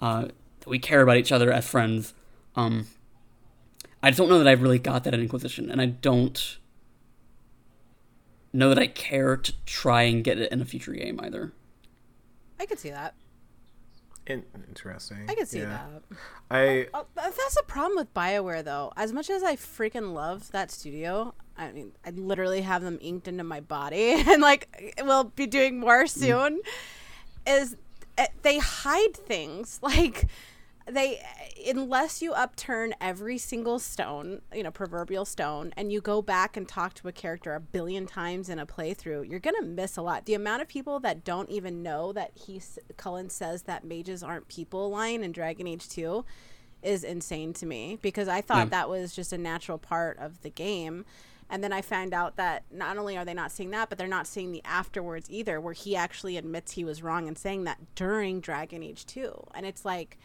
uh, 0.00 0.22
that 0.60 0.68
we 0.68 0.78
care 0.78 1.02
about 1.02 1.16
each 1.16 1.32
other 1.32 1.52
as 1.52 1.66
friends. 1.66 2.14
Um, 2.54 2.86
I 4.02 4.10
just 4.10 4.18
don't 4.18 4.28
know 4.28 4.38
that 4.38 4.48
I've 4.48 4.62
really 4.62 4.78
got 4.78 5.04
that 5.04 5.14
in 5.14 5.20
Inquisition, 5.20 5.70
and 5.70 5.80
I 5.80 5.86
don't 5.86 6.58
know 8.52 8.68
that 8.68 8.78
I 8.78 8.86
care 8.86 9.36
to 9.36 9.52
try 9.64 10.02
and 10.02 10.24
get 10.24 10.38
it 10.38 10.50
in 10.50 10.60
a 10.60 10.64
future 10.64 10.92
game 10.92 11.20
either. 11.22 11.52
I 12.58 12.66
could 12.66 12.78
see 12.78 12.90
that. 12.90 13.14
In- 14.26 14.44
interesting. 14.68 15.24
I 15.28 15.34
could 15.34 15.46
see 15.46 15.60
yeah. 15.60 15.86
that. 16.10 16.18
I 16.50 16.88
uh, 16.92 17.04
that's 17.14 17.56
a 17.56 17.62
problem 17.62 17.96
with 17.96 18.12
Bioware 18.12 18.64
though. 18.64 18.92
As 18.96 19.12
much 19.12 19.30
as 19.30 19.44
I 19.44 19.54
freaking 19.54 20.14
love 20.14 20.50
that 20.50 20.70
studio, 20.70 21.32
I 21.56 21.70
mean, 21.70 21.92
I 22.04 22.10
literally 22.10 22.62
have 22.62 22.82
them 22.82 22.98
inked 23.00 23.28
into 23.28 23.44
my 23.44 23.60
body, 23.60 24.14
and 24.26 24.42
like 24.42 24.94
we'll 25.00 25.24
be 25.24 25.46
doing 25.46 25.78
more 25.78 26.04
mm. 26.04 26.08
soon. 26.08 26.60
Mm. 27.46 27.62
Is 27.62 27.76
Eh, 28.18 28.26
they 28.42 28.58
hide 28.58 29.14
things. 29.16 29.80
Like 29.86 30.26
they 30.88 31.20
unless 31.68 32.22
you 32.22 32.32
upturn 32.32 32.94
every 33.00 33.38
single 33.38 33.78
stone 33.78 34.40
you 34.54 34.62
know 34.62 34.70
proverbial 34.70 35.24
stone 35.24 35.72
and 35.76 35.92
you 35.92 36.00
go 36.00 36.22
back 36.22 36.56
and 36.56 36.68
talk 36.68 36.94
to 36.94 37.08
a 37.08 37.12
character 37.12 37.54
a 37.54 37.60
billion 37.60 38.06
times 38.06 38.48
in 38.48 38.60
a 38.60 38.66
playthrough 38.66 39.28
you're 39.28 39.40
gonna 39.40 39.62
miss 39.62 39.96
a 39.96 40.02
lot. 40.02 40.26
The 40.26 40.34
amount 40.34 40.62
of 40.62 40.68
people 40.68 41.00
that 41.00 41.24
don't 41.24 41.50
even 41.50 41.82
know 41.82 42.12
that 42.12 42.32
he 42.34 42.60
cullen 42.96 43.30
says 43.30 43.62
that 43.62 43.84
mages 43.84 44.22
aren't 44.22 44.48
people 44.48 44.90
line 44.90 45.24
in 45.24 45.32
dragon 45.32 45.66
age 45.66 45.88
2 45.88 46.24
is 46.82 47.02
insane 47.02 47.52
to 47.54 47.66
me 47.66 47.98
because 48.00 48.28
i 48.28 48.40
thought 48.40 48.58
yeah. 48.58 48.64
that 48.66 48.88
was 48.88 49.14
just 49.14 49.32
a 49.32 49.38
natural 49.38 49.78
part 49.78 50.18
of 50.18 50.42
the 50.42 50.50
game 50.50 51.04
and 51.48 51.62
then 51.62 51.72
I 51.72 51.80
found 51.80 52.12
out 52.12 52.36
that 52.36 52.64
not 52.70 52.98
only 52.98 53.16
are 53.16 53.24
they 53.24 53.34
not 53.34 53.52
seeing 53.52 53.70
that, 53.70 53.88
but 53.88 53.98
they're 53.98 54.08
not 54.08 54.26
seeing 54.26 54.52
the 54.52 54.62
afterwards 54.64 55.30
either, 55.30 55.60
where 55.60 55.74
he 55.74 55.94
actually 55.94 56.36
admits 56.36 56.72
he 56.72 56.84
was 56.84 57.02
wrong 57.02 57.28
in 57.28 57.36
saying 57.36 57.64
that 57.64 57.78
during 57.94 58.40
Dragon 58.40 58.82
Age 58.82 59.06
2. 59.06 59.48
And 59.54 59.64
it's 59.64 59.84
like, 59.84 60.18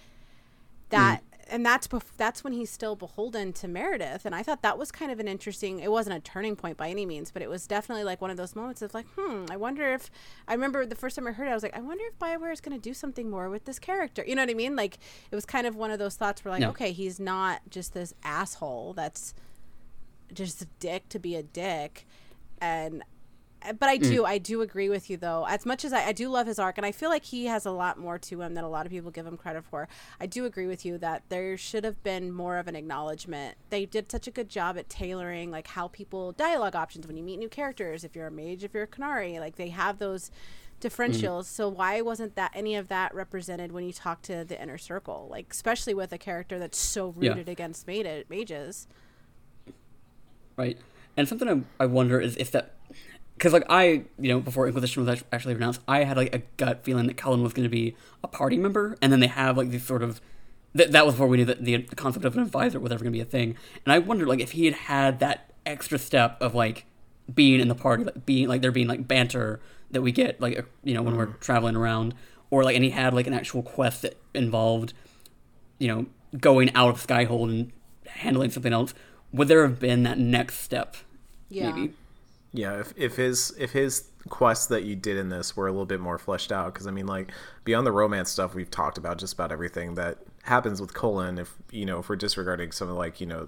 that 0.92 1.22
mm. 1.22 1.54
and 1.54 1.66
that's 1.66 1.88
bef- 1.88 2.16
that's 2.18 2.44
when 2.44 2.54
he's 2.54 2.70
still 2.70 2.96
beholden 2.96 3.52
to 3.54 3.68
Meredith 3.68 4.26
and 4.26 4.36
I 4.36 4.44
thought 4.44 4.62
that 4.62 4.78
was 4.78 4.92
kind 4.92 5.12
of 5.12 5.20
an 5.20 5.28
interesting 5.28 5.80
it 5.80 5.92
wasn't 5.92 6.16
a 6.16 6.20
turning 6.20 6.56
point 6.56 6.78
by 6.78 6.90
any 6.90 7.06
means 7.06 7.32
but 7.32 7.42
it 7.42 7.50
was 7.50 7.66
definitely 7.66 8.04
like 8.04 8.22
one 8.22 8.30
of 8.30 8.38
those 8.38 8.56
moments 8.56 8.82
of 8.82 8.94
like 8.94 9.08
hmm 9.18 9.46
I 9.50 9.58
wonder 9.58 9.92
if 9.94 10.12
I 10.48 10.54
remember 10.54 10.86
the 10.86 10.96
first 10.96 11.16
time 11.16 11.28
I 11.28 11.32
heard 11.32 11.48
it 11.48 11.52
I 11.52 11.54
was 11.54 11.64
like 11.64 11.76
I 11.76 11.82
wonder 11.82 12.04
if 12.06 12.20
BioWare 12.20 12.54
is 12.54 12.62
going 12.62 12.78
to 12.78 12.82
do 12.82 12.94
something 12.94 13.30
more 13.30 13.50
with 13.50 13.66
this 13.66 13.80
character 13.80 14.24
you 14.28 14.36
know 14.36 14.44
what 14.44 14.52
I 14.52 14.54
mean 14.54 14.76
like 14.76 15.00
it 15.32 15.36
was 15.36 15.46
kind 15.46 15.66
of 15.66 15.76
one 15.76 15.92
of 15.92 16.00
those 16.00 16.16
thoughts 16.16 16.46
where 16.46 16.52
like 16.52 16.62
no. 16.62 16.70
okay 16.70 16.92
he's 16.92 17.20
not 17.20 17.62
just 17.70 17.94
this 17.94 18.14
asshole 18.24 18.94
that's 18.94 19.34
just 20.34 20.62
a 20.62 20.68
dick 20.80 21.10
to 21.10 21.20
be 21.20 21.36
a 21.36 21.44
dick 21.44 22.06
and 22.62 23.04
but 23.80 23.90
I 23.90 23.98
do, 23.98 24.24
mm. 24.24 24.26
I 24.26 24.38
do 24.40 24.62
agree 24.62 24.90
with 24.90 25.10
you 25.10 25.18
though. 25.18 25.46
As 25.48 25.66
much 25.66 25.86
as 25.86 25.94
I, 25.94 26.08
I 26.08 26.12
do 26.14 26.30
love 26.30 26.48
his 26.48 26.58
arc, 26.58 26.78
and 26.78 26.86
I 26.86 26.92
feel 26.92 27.10
like 27.10 27.26
he 27.26 27.46
has 27.46 27.66
a 27.66 27.72
lot 27.72 28.00
more 28.00 28.18
to 28.18 28.42
him 28.42 28.56
than 28.56 28.64
a 28.64 28.70
lot 28.70 28.86
of 28.86 28.92
people 28.92 29.12
give 29.12 29.28
him 29.28 29.38
credit 29.38 29.64
for. 29.66 29.88
I 30.20 30.26
do 30.26 30.46
agree 30.46 30.66
with 30.66 30.84
you 30.84 30.98
that 30.98 31.24
there 31.30 31.56
should 31.58 31.84
have 31.84 32.02
been 32.02 32.32
more 32.32 32.58
of 32.58 32.68
an 32.68 32.76
acknowledgement. 32.76 33.58
They 33.70 33.86
did 33.86 34.12
such 34.12 34.28
a 34.28 34.32
good 34.32 34.50
job 34.50 34.78
at 34.78 34.90
tailoring 34.90 35.52
like 35.52 35.68
how 35.68 35.90
people 35.90 36.32
dialogue 36.32 36.76
options 36.76 37.06
when 37.06 37.18
you 37.18 37.24
meet 37.24 37.38
new 37.38 37.50
characters. 37.50 38.04
If 38.04 38.16
you're 38.16 38.28
a 38.28 38.32
mage, 38.32 38.64
if 38.64 38.74
you're 38.74 38.84
a 38.84 38.88
Qunari, 38.88 39.40
like 39.40 39.58
they 39.58 39.70
have 39.70 40.00
those 40.00 40.32
differentials. 40.80 41.42
Mm. 41.42 41.46
So 41.46 41.70
why 41.70 42.02
wasn't 42.02 42.36
that 42.36 42.52
any 42.56 42.76
of 42.76 42.88
that 42.88 43.14
represented 43.14 43.72
when 43.72 43.86
you 43.86 43.94
talk 43.94 44.24
to 44.24 44.44
the 44.44 44.60
inner 44.60 44.80
circle? 44.80 45.28
Like 45.30 45.48
especially 45.52 45.94
with 45.94 46.12
a 46.12 46.18
character 46.18 46.58
that's 46.58 46.80
so 46.80 47.10
rooted 47.10 47.48
yeah. 47.48 47.52
against 47.52 47.88
mages. 47.88 48.88
Right, 50.58 50.78
and 51.18 51.28
something 51.28 51.66
I, 51.80 51.84
I 51.84 51.86
wonder 51.88 52.20
is 52.20 52.36
if 52.38 52.52
that 52.52 52.74
because 53.42 53.54
like 53.54 53.66
I, 53.70 54.04
you 54.20 54.30
know, 54.30 54.40
before 54.40 54.68
Inquisition 54.68 55.04
was 55.04 55.24
actually 55.32 55.56
announced, 55.56 55.82
I 55.88 56.04
had 56.04 56.16
like 56.16 56.36
a 56.36 56.44
gut 56.58 56.84
feeling 56.84 57.08
that 57.08 57.18
Cullen 57.18 57.42
was 57.42 57.54
going 57.54 57.64
to 57.64 57.70
be 57.70 57.96
a 58.24 58.28
party 58.28 58.56
member, 58.56 58.96
and 59.02 59.12
then 59.12 59.20
they 59.20 59.28
have 59.28 59.58
like 59.58 59.70
these 59.72 59.84
sort 59.84 60.04
of 60.04 60.22
that 60.76 60.92
that 60.92 61.06
was 61.06 61.16
before 61.16 61.26
we 61.26 61.38
knew 61.38 61.46
that 61.46 61.66
the, 61.66 61.78
the 61.78 61.96
concept 61.96 62.24
of 62.24 62.36
an 62.38 62.44
advisor 62.44 62.80
was 62.80 62.92
ever 62.92 63.04
going 63.04 63.12
to 63.12 63.18
be 63.18 63.22
a 63.22 63.26
thing, 63.26 63.58
and 63.84 63.94
I 63.94 63.98
wondered 63.98 64.28
like 64.28 64.40
if 64.40 64.52
he 64.52 64.66
had 64.66 64.76
had 64.76 65.20
that 65.22 65.52
extra 65.66 65.98
step 65.98 66.40
of 66.40 66.54
like 66.54 66.86
being 67.34 67.60
in 67.60 67.68
the 67.68 67.74
party, 67.74 68.04
like 68.04 68.28
being 68.28 68.48
like 68.48 68.62
there 68.62 68.72
being 68.72 68.88
like 68.88 69.08
banter 69.08 69.60
that 69.90 70.04
we 70.04 70.12
get 70.12 70.40
like 70.40 70.64
you 70.84 70.94
know 70.94 71.02
when 71.02 71.18
we're 71.18 71.28
mm-hmm. 71.28 71.40
traveling 71.40 71.76
around, 71.76 72.14
or 72.52 72.64
like 72.64 72.76
and 72.76 72.84
he 72.84 72.92
had 72.92 73.12
like 73.14 73.26
an 73.26 73.34
actual 73.34 73.64
quest 73.64 74.04
that 74.04 74.18
involved, 74.36 74.94
you 75.80 75.88
know, 75.88 76.06
going 76.40 76.72
out 76.76 76.90
of 76.90 77.06
Skyhold 77.06 77.50
and 77.50 77.72
handling 78.06 78.52
something 78.52 78.72
else. 78.72 78.94
Would 79.34 79.48
there 79.48 79.64
have 79.64 79.80
been 79.80 80.04
that 80.04 80.18
next 80.18 80.60
step? 80.60 80.96
Yeah. 81.50 81.72
Maybe? 81.72 81.94
Yeah, 82.54 82.80
if, 82.80 82.94
if 82.98 83.16
his 83.16 83.54
if 83.58 83.72
his 83.72 84.10
quests 84.30 84.68
that 84.68 84.84
you 84.84 84.96
did 84.96 85.18
in 85.18 85.30
this 85.30 85.56
were 85.56 85.68
a 85.68 85.72
little 85.72 85.86
bit 85.86 86.02
more 86.02 86.18
fleshed 86.18 86.52
out, 86.52 86.74
because 86.74 86.86
I 86.86 86.92
mean, 86.92 87.08
like 87.08 87.32
beyond 87.64 87.88
the 87.88 87.92
romance 87.92 88.30
stuff, 88.30 88.54
we've 88.54 88.70
talked 88.70 88.98
about 88.98 89.18
just 89.18 89.34
about 89.34 89.52
everything 89.52 89.96
that 89.96 90.18
happens 90.44 90.82
with 90.82 90.94
Cullen. 90.94 91.38
If 91.38 91.56
you 91.72 91.86
know, 91.86 92.00
if 92.00 92.10
we're 92.10 92.18
disregarding 92.18 92.74
some 92.74 92.90
of 92.90 92.98
like 92.98 93.22
you 93.22 93.28
know, 93.28 93.48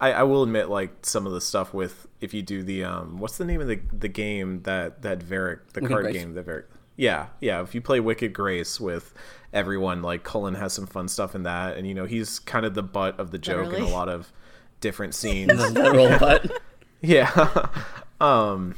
I, 0.00 0.12
I 0.12 0.22
will 0.22 0.44
admit 0.44 0.68
like 0.68 1.04
some 1.04 1.26
of 1.26 1.32
the 1.32 1.40
stuff 1.40 1.74
with 1.74 2.06
if 2.20 2.32
you 2.32 2.42
do 2.42 2.62
the 2.62 2.84
um, 2.84 3.18
what's 3.18 3.36
the 3.36 3.44
name 3.44 3.60
of 3.60 3.66
the 3.66 3.80
the 3.92 4.08
game 4.08 4.62
that 4.62 5.02
that 5.02 5.18
Varric 5.18 5.72
the 5.72 5.80
card 5.80 6.12
game 6.12 6.34
that 6.34 6.46
Varric 6.46 6.66
Yeah, 6.96 7.26
yeah. 7.40 7.62
If 7.62 7.74
you 7.74 7.80
play 7.80 7.98
Wicked 7.98 8.32
Grace 8.32 8.78
with 8.78 9.12
everyone, 9.52 10.02
like 10.02 10.22
Cullen 10.22 10.54
has 10.54 10.72
some 10.72 10.86
fun 10.86 11.08
stuff 11.08 11.34
in 11.34 11.42
that, 11.42 11.76
and 11.76 11.84
you 11.84 11.94
know 11.94 12.04
he's 12.04 12.38
kind 12.38 12.64
of 12.64 12.74
the 12.74 12.82
butt 12.84 13.18
of 13.18 13.32
the 13.32 13.38
joke 13.38 13.72
in 13.72 13.82
a 13.82 13.88
lot 13.88 14.08
of 14.08 14.32
different 14.80 15.14
scenes. 15.20 15.52
Literal 15.72 16.18
butt. 16.18 16.62
yeah, 17.00 17.68
um, 18.20 18.74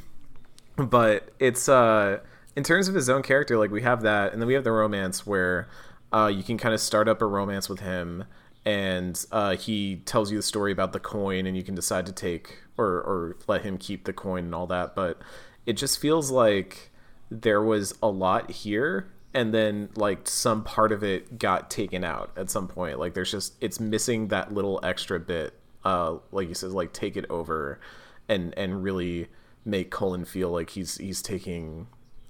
but 0.77 1.31
it's 1.39 1.69
uh 1.69 2.21
in 2.57 2.65
terms 2.65 2.89
of 2.89 2.95
his 2.95 3.09
own 3.09 3.23
character, 3.23 3.57
like 3.59 3.71
we 3.71 3.83
have 3.83 4.03
that, 4.03 4.33
and 4.33 4.43
then 4.43 4.47
we 4.47 4.55
have 4.55 4.65
the 4.65 4.73
romance 4.73 5.27
where 5.27 5.69
uh 6.13 6.31
you 6.33 6.43
can 6.43 6.59
kind 6.59 6.75
of 6.75 6.81
start 6.81 7.09
up 7.09 7.23
a 7.23 7.27
romance 7.27 7.69
with 7.69 7.81
him, 7.81 8.25
and 8.65 9.25
uh 9.33 9.57
he 9.57 9.97
tells 10.05 10.31
you 10.31 10.39
the 10.39 10.43
story 10.43 10.73
about 10.73 10.93
the 10.93 11.01
coin, 11.01 11.47
and 11.47 11.57
you 11.57 11.63
can 11.63 11.75
decide 11.75 12.07
to 12.07 12.13
take 12.13 12.63
or 12.77 12.87
or 12.87 13.37
let 13.47 13.63
him 13.63 13.79
keep 13.79 14.05
the 14.05 14.13
coin 14.13 14.45
and 14.45 14.55
all 14.55 14.67
that, 14.67 14.95
but 14.95 15.21
it 15.67 15.75
just 15.75 16.01
feels 16.01 16.31
like 16.31 16.91
there 17.31 17.63
was 17.63 17.95
a 18.03 18.09
lot 18.09 18.51
here 18.51 19.11
and 19.35 19.53
then 19.53 19.91
like 19.95 20.27
some 20.27 20.65
part 20.65 20.93
of 20.93 21.03
it 21.03 21.39
got 21.39 21.71
taken 21.71 22.03
out 22.05 22.31
at 22.37 22.51
some 22.51 22.67
point 22.67 22.99
like 22.99 23.15
there's 23.15 23.31
just 23.31 23.55
it's 23.61 23.79
missing 23.79 24.29
that 24.29 24.53
little 24.53 24.81
extra 24.83 25.21
bit 25.21 25.58
uh 25.85 26.17
like 26.33 26.49
you 26.49 26.55
said 26.55 26.71
like 26.71 26.93
take 26.93 27.17
it 27.17 27.25
over 27.31 27.81
and 28.29 28.53
and 28.57 28.83
really 28.83 29.29
make 29.65 29.91
Cullen 29.91 30.25
feel 30.25 30.51
like 30.51 30.71
he's 30.71 30.97
he's 30.97 31.23
taking 31.23 31.87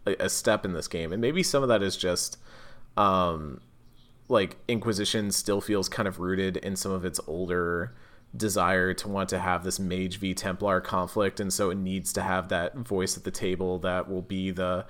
a, 0.06 0.16
a 0.24 0.28
step 0.28 0.64
in 0.64 0.72
this 0.72 0.88
game. 0.88 1.12
And 1.12 1.20
maybe 1.20 1.42
some 1.42 1.62
of 1.62 1.68
that 1.68 1.82
is 1.82 1.96
just 1.96 2.38
um 2.96 3.60
like 4.28 4.56
Inquisition 4.68 5.30
still 5.30 5.60
feels 5.60 5.88
kind 5.88 6.06
of 6.06 6.20
rooted 6.20 6.58
in 6.58 6.76
some 6.76 6.92
of 6.92 7.04
its 7.04 7.20
older 7.26 7.94
desire 8.36 8.92
to 8.92 9.08
want 9.08 9.30
to 9.30 9.38
have 9.38 9.64
this 9.64 9.78
mage 9.78 10.18
v 10.18 10.34
templar 10.34 10.80
conflict. 10.80 11.40
And 11.40 11.52
so 11.52 11.70
it 11.70 11.76
needs 11.76 12.12
to 12.12 12.22
have 12.22 12.48
that 12.48 12.76
voice 12.76 13.16
at 13.16 13.24
the 13.24 13.30
table 13.30 13.78
that 13.80 14.08
will 14.08 14.22
be 14.22 14.50
the 14.50 14.84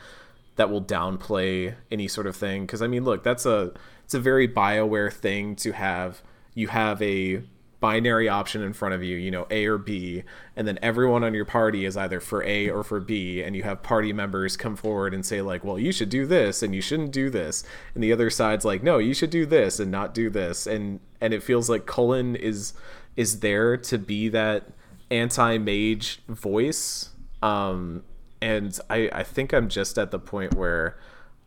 that 0.57 0.71
will 0.71 0.83
downplay 0.83 1.75
any 1.90 2.09
sort 2.09 2.27
of 2.27 2.35
thing. 2.35 2.62
Because 2.62 2.83
i 2.83 2.87
mean 2.87 3.05
look 3.05 3.23
that's 3.23 3.47
a 3.47 3.73
it's 4.05 4.14
a 4.14 4.21
very 4.21 4.49
bioware 4.49 5.12
thing 5.12 5.55
to 5.57 5.73
have. 5.73 6.23
You 6.55 6.68
have 6.68 7.01
a 7.03 7.42
binary 7.81 8.29
option 8.29 8.61
in 8.62 8.73
front 8.73 8.93
of 8.93 9.05
you 9.05 9.17
you 9.17 9.31
know 9.31 9.47
a 9.51 9.64
or 9.67 9.79
b 9.79 10.25
and 10.57 10.67
then 10.67 10.79
everyone 10.83 11.23
on 11.23 11.33
your 11.33 11.45
party 11.45 11.85
is 11.85 11.97
either 11.97 12.19
for 12.19 12.43
a 12.43 12.69
or 12.69 12.83
for 12.83 12.99
b 12.99 13.41
and 13.41 13.55
you 13.55 13.62
have 13.62 13.83
party 13.85 14.12
members 14.12 14.57
come 14.57 14.75
forward 14.75 15.14
and 15.14 15.25
say 15.25 15.41
like 15.41 15.62
well 15.62 15.79
you 15.79 15.93
should 15.93 16.09
do 16.09 16.27
this 16.27 16.62
and 16.62 16.75
you 16.75 16.81
shouldn't 16.81 17.12
do 17.12 17.31
this 17.31 17.62
and 17.95 18.03
the 18.03 18.12
other 18.12 18.31
side's 18.31 18.64
like 18.64 18.83
no 18.83 18.99
you 18.99 19.14
should 19.14 19.31
do 19.31 19.47
this 19.47 19.79
and 19.79 19.93
not 19.93 20.12
do 20.12 20.29
this 20.29 20.67
and 20.67 20.99
and 21.21 21.33
it 21.33 21.43
feels 21.43 21.71
like 21.71 21.87
cullen 21.87 22.35
is 22.35 22.73
is 23.17 23.41
there 23.41 23.77
to 23.77 23.97
be 23.97 24.29
that 24.29 24.64
anti-mage 25.12 26.21
voice 26.27 27.11
um 27.43 28.03
and 28.43 28.81
i 28.91 29.09
i 29.12 29.23
think 29.23 29.53
i'm 29.53 29.69
just 29.69 29.99
at 29.99 30.11
the 30.11 30.19
point 30.19 30.55
where 30.55 30.99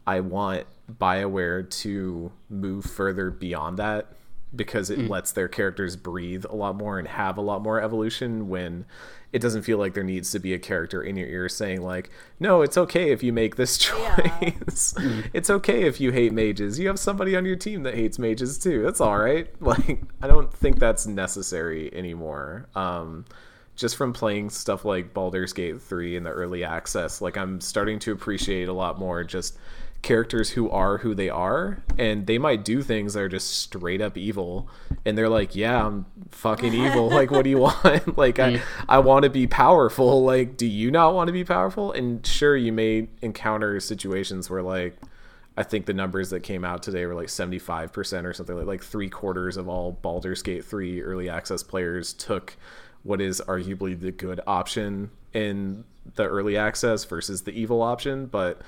i 0.07 0.21
want 0.21 0.65
bioware 0.89 1.69
to 1.69 2.31
move 2.49 2.85
further 2.85 3.29
beyond 3.29 3.77
that 3.77 4.13
because 4.55 4.89
it 4.89 4.99
lets 5.09 5.31
their 5.31 5.47
characters 5.47 5.95
breathe 5.95 6.45
a 6.49 6.55
lot 6.55 6.75
more 6.75 6.99
and 6.99 7.07
have 7.07 7.37
a 7.37 7.41
lot 7.41 7.61
more 7.61 7.81
evolution 7.81 8.49
when 8.49 8.85
it 9.31 9.39
doesn't 9.39 9.61
feel 9.61 9.77
like 9.77 9.93
there 9.93 10.03
needs 10.03 10.31
to 10.31 10.39
be 10.39 10.53
a 10.53 10.59
character 10.59 11.01
in 11.01 11.15
your 11.15 11.27
ear 11.27 11.47
saying 11.47 11.81
like 11.81 12.09
no 12.39 12.61
it's 12.61 12.77
okay 12.77 13.11
if 13.11 13.23
you 13.23 13.31
make 13.31 13.55
this 13.55 13.77
choice. 13.77 14.93
It's 15.33 15.49
okay 15.49 15.83
if 15.83 16.01
you 16.01 16.11
hate 16.11 16.33
mages. 16.33 16.79
You 16.79 16.87
have 16.87 16.99
somebody 16.99 17.35
on 17.35 17.45
your 17.45 17.55
team 17.55 17.83
that 17.83 17.95
hates 17.95 18.19
mages 18.19 18.57
too. 18.57 18.81
That's 18.83 19.01
all 19.01 19.17
right. 19.17 19.47
Like 19.61 20.01
i 20.21 20.27
don't 20.27 20.51
think 20.53 20.79
that's 20.79 21.07
necessary 21.07 21.93
anymore. 21.93 22.67
Um 22.75 23.25
just 23.77 23.95
from 23.95 24.11
playing 24.11 24.49
stuff 24.49 24.83
like 24.83 25.13
Baldur's 25.13 25.53
Gate 25.53 25.81
3 25.81 26.17
in 26.17 26.23
the 26.23 26.29
early 26.29 26.63
access, 26.63 27.21
like 27.21 27.37
I'm 27.37 27.61
starting 27.61 27.99
to 27.99 28.11
appreciate 28.11 28.67
a 28.67 28.73
lot 28.73 28.99
more 28.99 29.23
just 29.23 29.57
characters 30.01 30.51
who 30.51 30.69
are 30.69 30.99
who 30.99 31.13
they 31.13 31.29
are 31.29 31.83
and 31.97 32.25
they 32.25 32.37
might 32.37 32.65
do 32.65 32.81
things 32.81 33.13
that 33.13 33.21
are 33.21 33.29
just 33.29 33.49
straight 33.49 34.01
up 34.01 34.17
evil 34.17 34.67
and 35.05 35.15
they're 35.15 35.29
like 35.29 35.55
yeah 35.55 35.85
i'm 35.85 36.05
fucking 36.29 36.73
evil. 36.73 37.09
Like 37.21 37.29
what 37.29 37.43
do 37.43 37.49
you 37.49 37.59
want? 37.59 38.17
Like 38.17 38.39
i 38.39 38.61
i 38.89 38.99
want 38.99 39.23
to 39.23 39.29
be 39.29 39.47
powerful. 39.47 40.23
Like 40.23 40.57
do 40.57 40.65
you 40.65 40.89
not 40.89 41.13
want 41.13 41.27
to 41.27 41.33
be 41.33 41.43
powerful? 41.43 41.91
And 41.91 42.25
sure 42.25 42.55
you 42.55 42.71
may 42.71 43.09
encounter 43.21 43.79
situations 43.79 44.49
where 44.49 44.63
like 44.63 44.97
I 45.57 45.63
think 45.63 45.85
the 45.85 45.93
numbers 45.93 46.29
that 46.29 46.41
came 46.41 46.63
out 46.63 46.81
today 46.81 47.05
were 47.05 47.13
like 47.13 47.27
75% 47.27 48.23
or 48.23 48.33
something 48.33 48.55
like 48.55 48.65
like 48.65 48.83
three 48.83 49.09
quarters 49.09 49.57
of 49.57 49.67
all 49.67 49.91
Baldur's 50.01 50.41
Gate 50.41 50.65
3 50.65 51.01
early 51.01 51.29
access 51.29 51.61
players 51.61 52.13
took 52.13 52.55
what 53.03 53.21
is 53.21 53.41
arguably 53.47 53.99
the 53.99 54.11
good 54.11 54.39
option 54.47 55.11
in 55.33 55.83
the 56.15 56.23
early 56.23 56.57
access 56.57 57.03
versus 57.05 57.43
the 57.43 57.51
evil 57.51 57.81
option, 57.81 58.25
but 58.25 58.61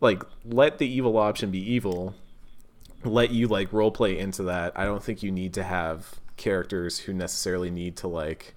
like 0.00 0.22
let 0.44 0.78
the 0.78 0.86
evil 0.86 1.16
option 1.16 1.50
be 1.50 1.58
evil. 1.72 2.14
Let 3.04 3.30
you 3.30 3.46
like 3.48 3.70
roleplay 3.70 4.18
into 4.18 4.42
that. 4.44 4.72
I 4.76 4.84
don't 4.84 5.02
think 5.02 5.22
you 5.22 5.30
need 5.30 5.54
to 5.54 5.62
have 5.62 6.16
characters 6.36 7.00
who 7.00 7.12
necessarily 7.12 7.70
need 7.70 7.96
to 7.96 8.08
like 8.08 8.54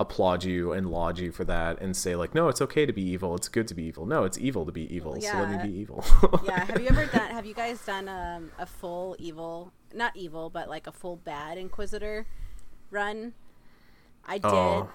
applaud 0.00 0.42
you 0.42 0.72
and 0.72 0.90
laud 0.90 1.20
you 1.20 1.30
for 1.30 1.44
that 1.44 1.80
and 1.80 1.96
say 1.96 2.16
like 2.16 2.34
no 2.34 2.48
it's 2.48 2.60
okay 2.60 2.84
to 2.86 2.92
be 2.92 3.02
evil. 3.02 3.34
It's 3.36 3.48
good 3.48 3.68
to 3.68 3.74
be 3.74 3.84
evil. 3.84 4.06
No 4.06 4.24
it's 4.24 4.38
evil 4.38 4.64
to 4.66 4.72
be 4.72 4.92
evil 4.94 5.20
so 5.20 5.32
let 5.38 5.50
me 5.64 5.70
be 5.70 5.76
evil. 5.78 6.04
Yeah 6.44 6.64
have 6.66 6.80
you 6.80 6.88
ever 6.88 7.06
done 7.06 7.30
have 7.30 7.46
you 7.46 7.54
guys 7.54 7.84
done 7.84 8.08
um, 8.08 8.50
a 8.58 8.66
full 8.66 9.14
evil 9.18 9.72
not 9.94 10.16
evil 10.16 10.50
but 10.50 10.68
like 10.68 10.86
a 10.88 10.92
full 10.92 11.16
bad 11.16 11.58
inquisitor 11.58 12.26
run? 12.90 13.34
I 14.26 14.38
did. 14.38 14.44
Oh 14.50 14.88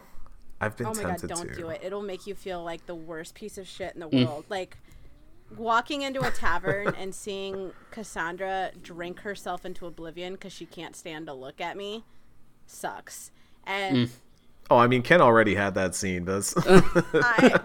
i've 0.61 0.75
been 0.75 0.87
oh 0.87 0.93
my 0.93 1.03
god 1.03 1.21
don't 1.27 1.47
to. 1.47 1.55
do 1.55 1.69
it. 1.69 1.79
It'll 1.83 2.01
make 2.01 2.27
you 2.27 2.35
feel 2.35 2.61
like 2.63 2.85
the 2.85 2.95
worst 2.95 3.35
piece 3.35 3.57
of 3.57 3.67
shit 3.67 3.93
in 3.93 4.01
the 4.01 4.09
Mm. 4.09 4.25
world. 4.25 4.45
Like 4.49 4.77
walking 5.57 6.01
into 6.01 6.21
a 6.21 6.31
tavern 6.31 6.93
and 6.97 7.13
seeing 7.13 7.71
cassandra 7.91 8.71
drink 8.81 9.21
herself 9.21 9.65
into 9.65 9.85
oblivion 9.85 10.33
because 10.33 10.53
she 10.53 10.65
can't 10.65 10.95
stand 10.95 11.25
to 11.27 11.33
look 11.33 11.59
at 11.61 11.75
me 11.77 12.03
sucks 12.67 13.31
and 13.65 13.97
Mm. 14.07 14.09
oh 14.69 14.77
i 14.77 14.85
mean 14.87 15.01
ken 15.01 15.21
already 15.21 15.55
had 15.55 15.73
that 15.73 15.95
scene 15.95 16.25
does 16.25 16.53
I, 16.65 17.59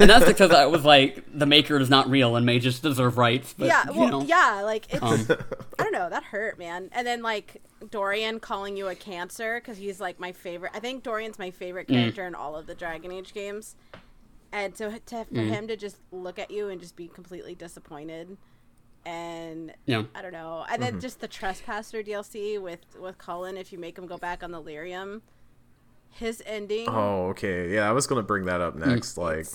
And 0.00 0.08
that's 0.08 0.24
because 0.26 0.50
I 0.50 0.64
was 0.66 0.82
like, 0.84 1.22
the 1.32 1.44
maker 1.46 1.78
is 1.78 1.90
not 1.90 2.08
real 2.08 2.34
and 2.36 2.46
may 2.46 2.58
just 2.58 2.82
deserve 2.82 3.18
rights. 3.18 3.54
But, 3.56 3.68
yeah, 3.68 3.84
you 3.92 4.00
well, 4.00 4.08
know, 4.08 4.22
yeah, 4.22 4.62
like 4.64 4.86
it's 4.92 5.02
um, 5.02 5.26
I 5.78 5.82
don't 5.82 5.92
know, 5.92 6.08
that 6.08 6.24
hurt, 6.24 6.58
man. 6.58 6.88
And 6.92 7.06
then 7.06 7.20
like 7.22 7.60
Dorian 7.90 8.40
calling 8.40 8.78
you 8.78 8.88
a 8.88 8.94
cancer 8.94 9.60
because 9.60 9.76
he's 9.76 10.00
like 10.00 10.18
my 10.18 10.32
favorite. 10.32 10.72
I 10.74 10.80
think 10.80 11.02
Dorian's 11.02 11.38
my 11.38 11.50
favorite 11.50 11.86
Mm. 11.88 11.94
character 11.96 12.26
in 12.26 12.34
all 12.34 12.56
of 12.56 12.66
the 12.66 12.74
Dragon 12.74 13.12
Age 13.12 13.34
games. 13.34 13.76
And 14.52 14.76
so 14.76 14.90
to 14.90 15.24
for 15.26 15.34
Mm. 15.34 15.48
him 15.48 15.68
to 15.68 15.76
just 15.76 15.98
look 16.10 16.38
at 16.38 16.50
you 16.50 16.68
and 16.68 16.80
just 16.80 16.96
be 16.96 17.06
completely 17.08 17.54
disappointed, 17.54 18.36
and 19.06 19.72
Yeah. 19.86 20.04
I 20.14 20.22
don't 20.22 20.32
know. 20.32 20.64
And 20.70 20.82
then 20.82 21.00
just 21.00 21.20
the 21.20 21.28
Trespasser 21.28 22.02
DLC 22.02 22.58
with 22.60 22.80
with 22.98 23.16
Cullen, 23.18 23.56
if 23.56 23.72
you 23.72 23.78
make 23.78 23.96
him 23.96 24.06
go 24.06 24.18
back 24.18 24.42
on 24.42 24.50
the 24.50 24.60
lyrium, 24.60 25.22
his 26.10 26.42
ending. 26.44 26.88
oh 26.88 27.28
okay 27.28 27.72
yeah 27.72 27.88
i 27.88 27.92
was 27.92 28.08
gonna 28.08 28.22
bring 28.22 28.44
that 28.46 28.60
up 28.60 28.74
Mm. 28.76 28.86
next 28.88 29.16
like 29.16 29.46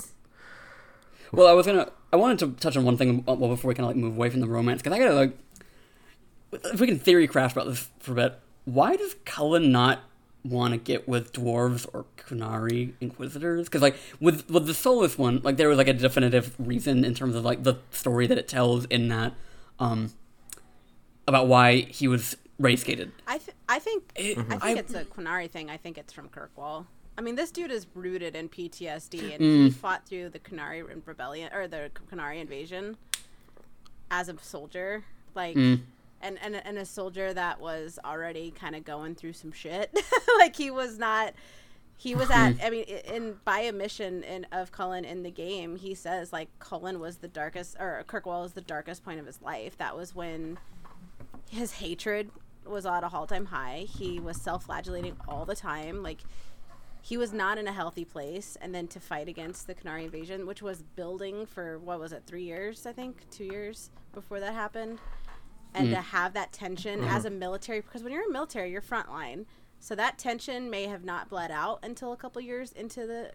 Well, 1.34 1.48
I 1.48 1.52
was 1.54 1.66
gonna. 1.66 1.92
I 2.14 2.16
wanted 2.16 2.40
to 2.40 2.52
touch 2.62 2.78
on 2.78 2.86
one 2.86 2.96
thing 2.96 3.24
uh, 3.28 3.34
well 3.34 3.50
before 3.50 3.68
we 3.68 3.76
kind 3.76 3.84
of 3.90 3.90
like 3.90 3.98
move 4.02 4.16
away 4.16 4.30
from 4.30 4.40
the 4.40 4.48
romance 4.48 4.82
because 4.82 4.96
I 4.96 5.00
gotta 5.00 5.16
like, 5.16 5.38
if 6.72 6.80
we 6.80 6.88
can 6.88 6.98
theory 7.00 7.28
crash 7.28 7.52
about 7.52 7.68
this 7.68 7.90
for 8.00 8.14
a 8.14 8.16
bit. 8.16 8.40
Why 8.64 8.96
does 8.96 9.16
Cullen 9.26 9.72
not 9.72 10.00
want 10.46 10.74
to 10.74 10.78
get 10.78 11.08
with 11.08 11.34
dwarves 11.34 11.88
or 11.94 12.06
Qunari 12.18 12.94
Inquisitors? 13.02 13.66
Because 13.66 13.82
like 13.82 13.96
with 14.20 14.50
with 14.50 14.68
the 14.68 14.74
Solas 14.74 15.18
one, 15.18 15.42
like 15.44 15.58
there 15.58 15.68
was 15.70 15.78
like 15.78 15.88
a 15.88 15.94
definitive 15.94 16.56
reason 16.60 17.04
in 17.04 17.14
terms 17.14 17.36
of 17.36 17.44
like 17.44 17.64
the 17.64 17.76
story 17.92 18.28
that 18.28 18.38
it 18.38 18.48
tells 18.48 18.86
in 18.86 19.08
that, 19.10 19.34
um, 19.80 20.12
about 21.28 21.48
why 21.48 21.82
he 21.82 22.08
was 22.08 22.38
race 22.60 22.84
gated. 22.84 23.12
I 23.28 23.38
th- 23.40 23.56
I 23.68 23.80
think 23.80 24.12
It- 24.16 24.38
I 24.38 24.44
think 24.44 24.64
I- 24.64 24.72
it's 24.80 24.94
a 24.94 25.04
Qunari 25.06 25.50
thing. 25.50 25.70
I 25.70 25.78
think 25.78 25.98
it's 25.98 26.14
from 26.14 26.30
Kirkwall. 26.30 26.86
I 27.18 27.22
mean, 27.22 27.36
this 27.36 27.50
dude 27.52 27.72
is 27.72 27.88
rooted 27.94 28.36
in 28.36 28.50
PTSD, 28.50 29.34
and 29.34 29.42
Mm. 29.42 29.64
he 29.66 29.70
fought 29.72 30.06
through 30.08 30.30
the 30.30 30.40
Qunari 30.40 30.84
rebellion 31.06 31.52
or 31.54 31.68
the 31.68 31.90
Qunari 32.12 32.40
invasion 32.42 32.98
as 34.12 34.28
a 34.30 34.36
soldier, 34.42 35.04
like, 35.34 35.56
Mm. 35.56 35.82
And, 36.22 36.40
and 36.42 36.56
and 36.56 36.78
a 36.78 36.86
soldier 36.86 37.34
that 37.34 37.60
was 37.60 38.00
already 38.04 38.52
kind 38.52 38.76
of 38.76 38.84
going 38.84 39.16
through 39.16 39.34
some 39.34 39.52
shit. 39.52 39.96
like 40.40 40.56
he 40.56 40.72
was 40.72 40.98
not. 40.98 41.34
He 41.98 42.16
was 42.16 42.32
at. 42.32 42.56
I 42.64 42.70
mean, 42.70 42.84
in 42.84 43.36
by 43.46 43.60
a 43.60 43.72
mission 43.72 44.24
in 44.24 44.48
of 44.52 44.72
Cullen 44.72 45.06
in 45.06 45.24
the 45.24 45.32
game, 45.32 45.76
he 45.76 45.94
says 45.94 46.34
like 46.34 46.50
Cullen 46.60 47.00
was 47.00 47.18
the 47.18 47.28
darkest, 47.28 47.76
or 47.80 48.04
Kirkwall 48.08 48.42
was 48.44 48.54
the 48.54 48.62
darkest 48.62 49.04
point 49.04 49.20
of 49.20 49.26
his 49.26 49.42
life. 49.42 49.78
That 49.78 49.96
was 49.96 50.16
when 50.16 50.58
his 51.50 51.74
hatred 51.74 52.32
was 52.66 52.86
at 52.86 53.04
a 53.04 53.08
all-time 53.08 53.46
high. 53.46 53.86
He 53.88 54.20
was 54.20 54.42
self-flagellating 54.42 55.16
all 55.28 55.46
the 55.46 55.56
time. 55.56 56.02
Like 56.02 56.22
he 57.06 57.18
was 57.18 57.32
not 57.32 57.60
in 57.60 57.68
a 57.68 57.72
healthy 57.72 58.04
place. 58.04 58.58
And 58.60 58.74
then 58.74 58.88
to 58.88 59.00
fight 59.00 59.28
against 59.28 59.68
the 59.68 59.76
Qunari 59.76 60.06
invasion, 60.06 60.48
which 60.48 60.64
was 60.64 60.82
building 60.82 61.46
for 61.46 61.78
what 61.78 62.00
was 62.00 62.12
it, 62.12 62.24
three 62.26 62.44
years? 62.44 62.88
I 62.88 62.94
think 62.94 63.30
two 63.30 63.44
years 63.44 63.92
before 64.12 64.40
that 64.40 64.54
happened. 64.54 65.00
And 65.76 65.90
to 65.90 65.96
mm-hmm. 65.96 66.04
have 66.04 66.34
that 66.34 66.54
tension 66.54 67.04
as 67.04 67.24
mm-hmm. 67.24 67.28
a 67.28 67.38
military, 67.38 67.82
because 67.82 68.04
when 68.04 68.14
you're 68.14 68.24
in 68.24 68.32
military, 68.32 68.72
you're 68.72 68.82
frontline. 68.82 69.46
So 69.80 69.94
that 69.96 70.18
tension 70.18 70.70
may 70.70 70.88
have 70.88 71.04
not 71.04 71.30
bled 71.30 71.52
out 71.52 71.80
until 71.84 72.12
a 72.14 72.18
couple 72.18 72.42
years 72.42 72.72
into 72.72 73.06
the 73.06 73.32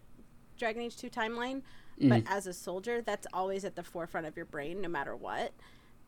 Dragon 0.57 0.81
Age 0.81 0.97
2 0.97 1.09
timeline. 1.09 1.61
but 1.99 2.23
mm-hmm. 2.23 2.33
as 2.33 2.47
a 2.47 2.53
soldier, 2.53 3.01
that's 3.01 3.27
always 3.31 3.63
at 3.63 3.75
the 3.75 3.83
forefront 3.83 4.27
of 4.27 4.35
your 4.35 4.45
brain, 4.45 4.81
no 4.81 4.89
matter 4.89 5.15
what. 5.15 5.53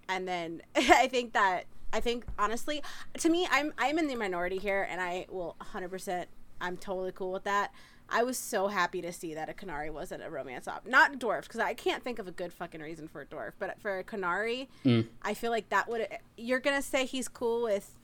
And 0.09 0.27
then 0.27 0.61
I 0.75 1.07
think 1.07 1.33
that 1.33 1.65
I 1.93 1.99
think 1.99 2.25
honestly, 2.39 2.81
to 3.19 3.29
me, 3.29 3.47
I'm 3.51 3.71
I'm 3.77 3.99
in 3.99 4.07
the 4.07 4.15
minority 4.15 4.57
here, 4.57 4.87
and 4.89 4.99
I 4.99 5.27
will 5.29 5.55
100. 5.59 5.89
percent 5.89 6.27
I'm 6.59 6.77
totally 6.77 7.11
cool 7.11 7.31
with 7.31 7.43
that. 7.43 7.71
I 8.09 8.23
was 8.23 8.37
so 8.37 8.67
happy 8.67 9.01
to 9.01 9.11
see 9.11 9.33
that 9.33 9.49
a 9.49 9.53
Qunari 9.53 9.91
wasn't 9.91 10.23
a 10.23 10.29
romance 10.29 10.67
op, 10.67 10.85
not 10.85 11.19
dwarf, 11.19 11.43
because 11.43 11.59
I 11.59 11.73
can't 11.73 12.03
think 12.03 12.19
of 12.19 12.27
a 12.27 12.31
good 12.31 12.53
fucking 12.53 12.81
reason 12.81 13.07
for 13.07 13.21
a 13.21 13.25
dwarf. 13.25 13.53
But 13.59 13.79
for 13.79 13.97
a 13.97 14.03
Qunari, 14.03 14.67
mm. 14.85 15.07
I 15.21 15.33
feel 15.33 15.51
like 15.51 15.69
that 15.69 15.89
would 15.89 16.07
you're 16.37 16.59
gonna 16.59 16.81
say 16.81 17.05
he's 17.05 17.27
cool 17.27 17.63
with, 17.63 17.97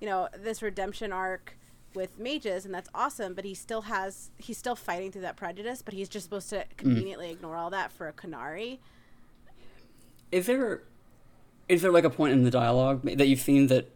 you 0.00 0.06
know, 0.06 0.28
this 0.36 0.62
redemption 0.62 1.12
arc 1.12 1.56
with 1.94 2.18
mages, 2.18 2.64
and 2.64 2.74
that's 2.74 2.88
awesome. 2.94 3.34
But 3.34 3.44
he 3.44 3.54
still 3.54 3.82
has 3.82 4.30
he's 4.38 4.58
still 4.58 4.76
fighting 4.76 5.12
through 5.12 5.22
that 5.22 5.36
prejudice, 5.36 5.82
but 5.82 5.94
he's 5.94 6.08
just 6.08 6.24
supposed 6.24 6.48
to 6.50 6.56
mm. 6.56 6.76
conveniently 6.76 7.30
ignore 7.30 7.56
all 7.56 7.70
that 7.70 7.92
for 7.92 8.08
a 8.08 8.12
Qunari. 8.12 8.78
Is 10.30 10.46
there 10.46 10.82
is 11.68 11.82
there 11.82 11.92
like 11.92 12.04
a 12.04 12.10
point 12.10 12.32
in 12.32 12.42
the 12.42 12.50
dialogue 12.50 13.02
that 13.02 13.26
you've 13.26 13.40
seen 13.40 13.66
that 13.68 13.90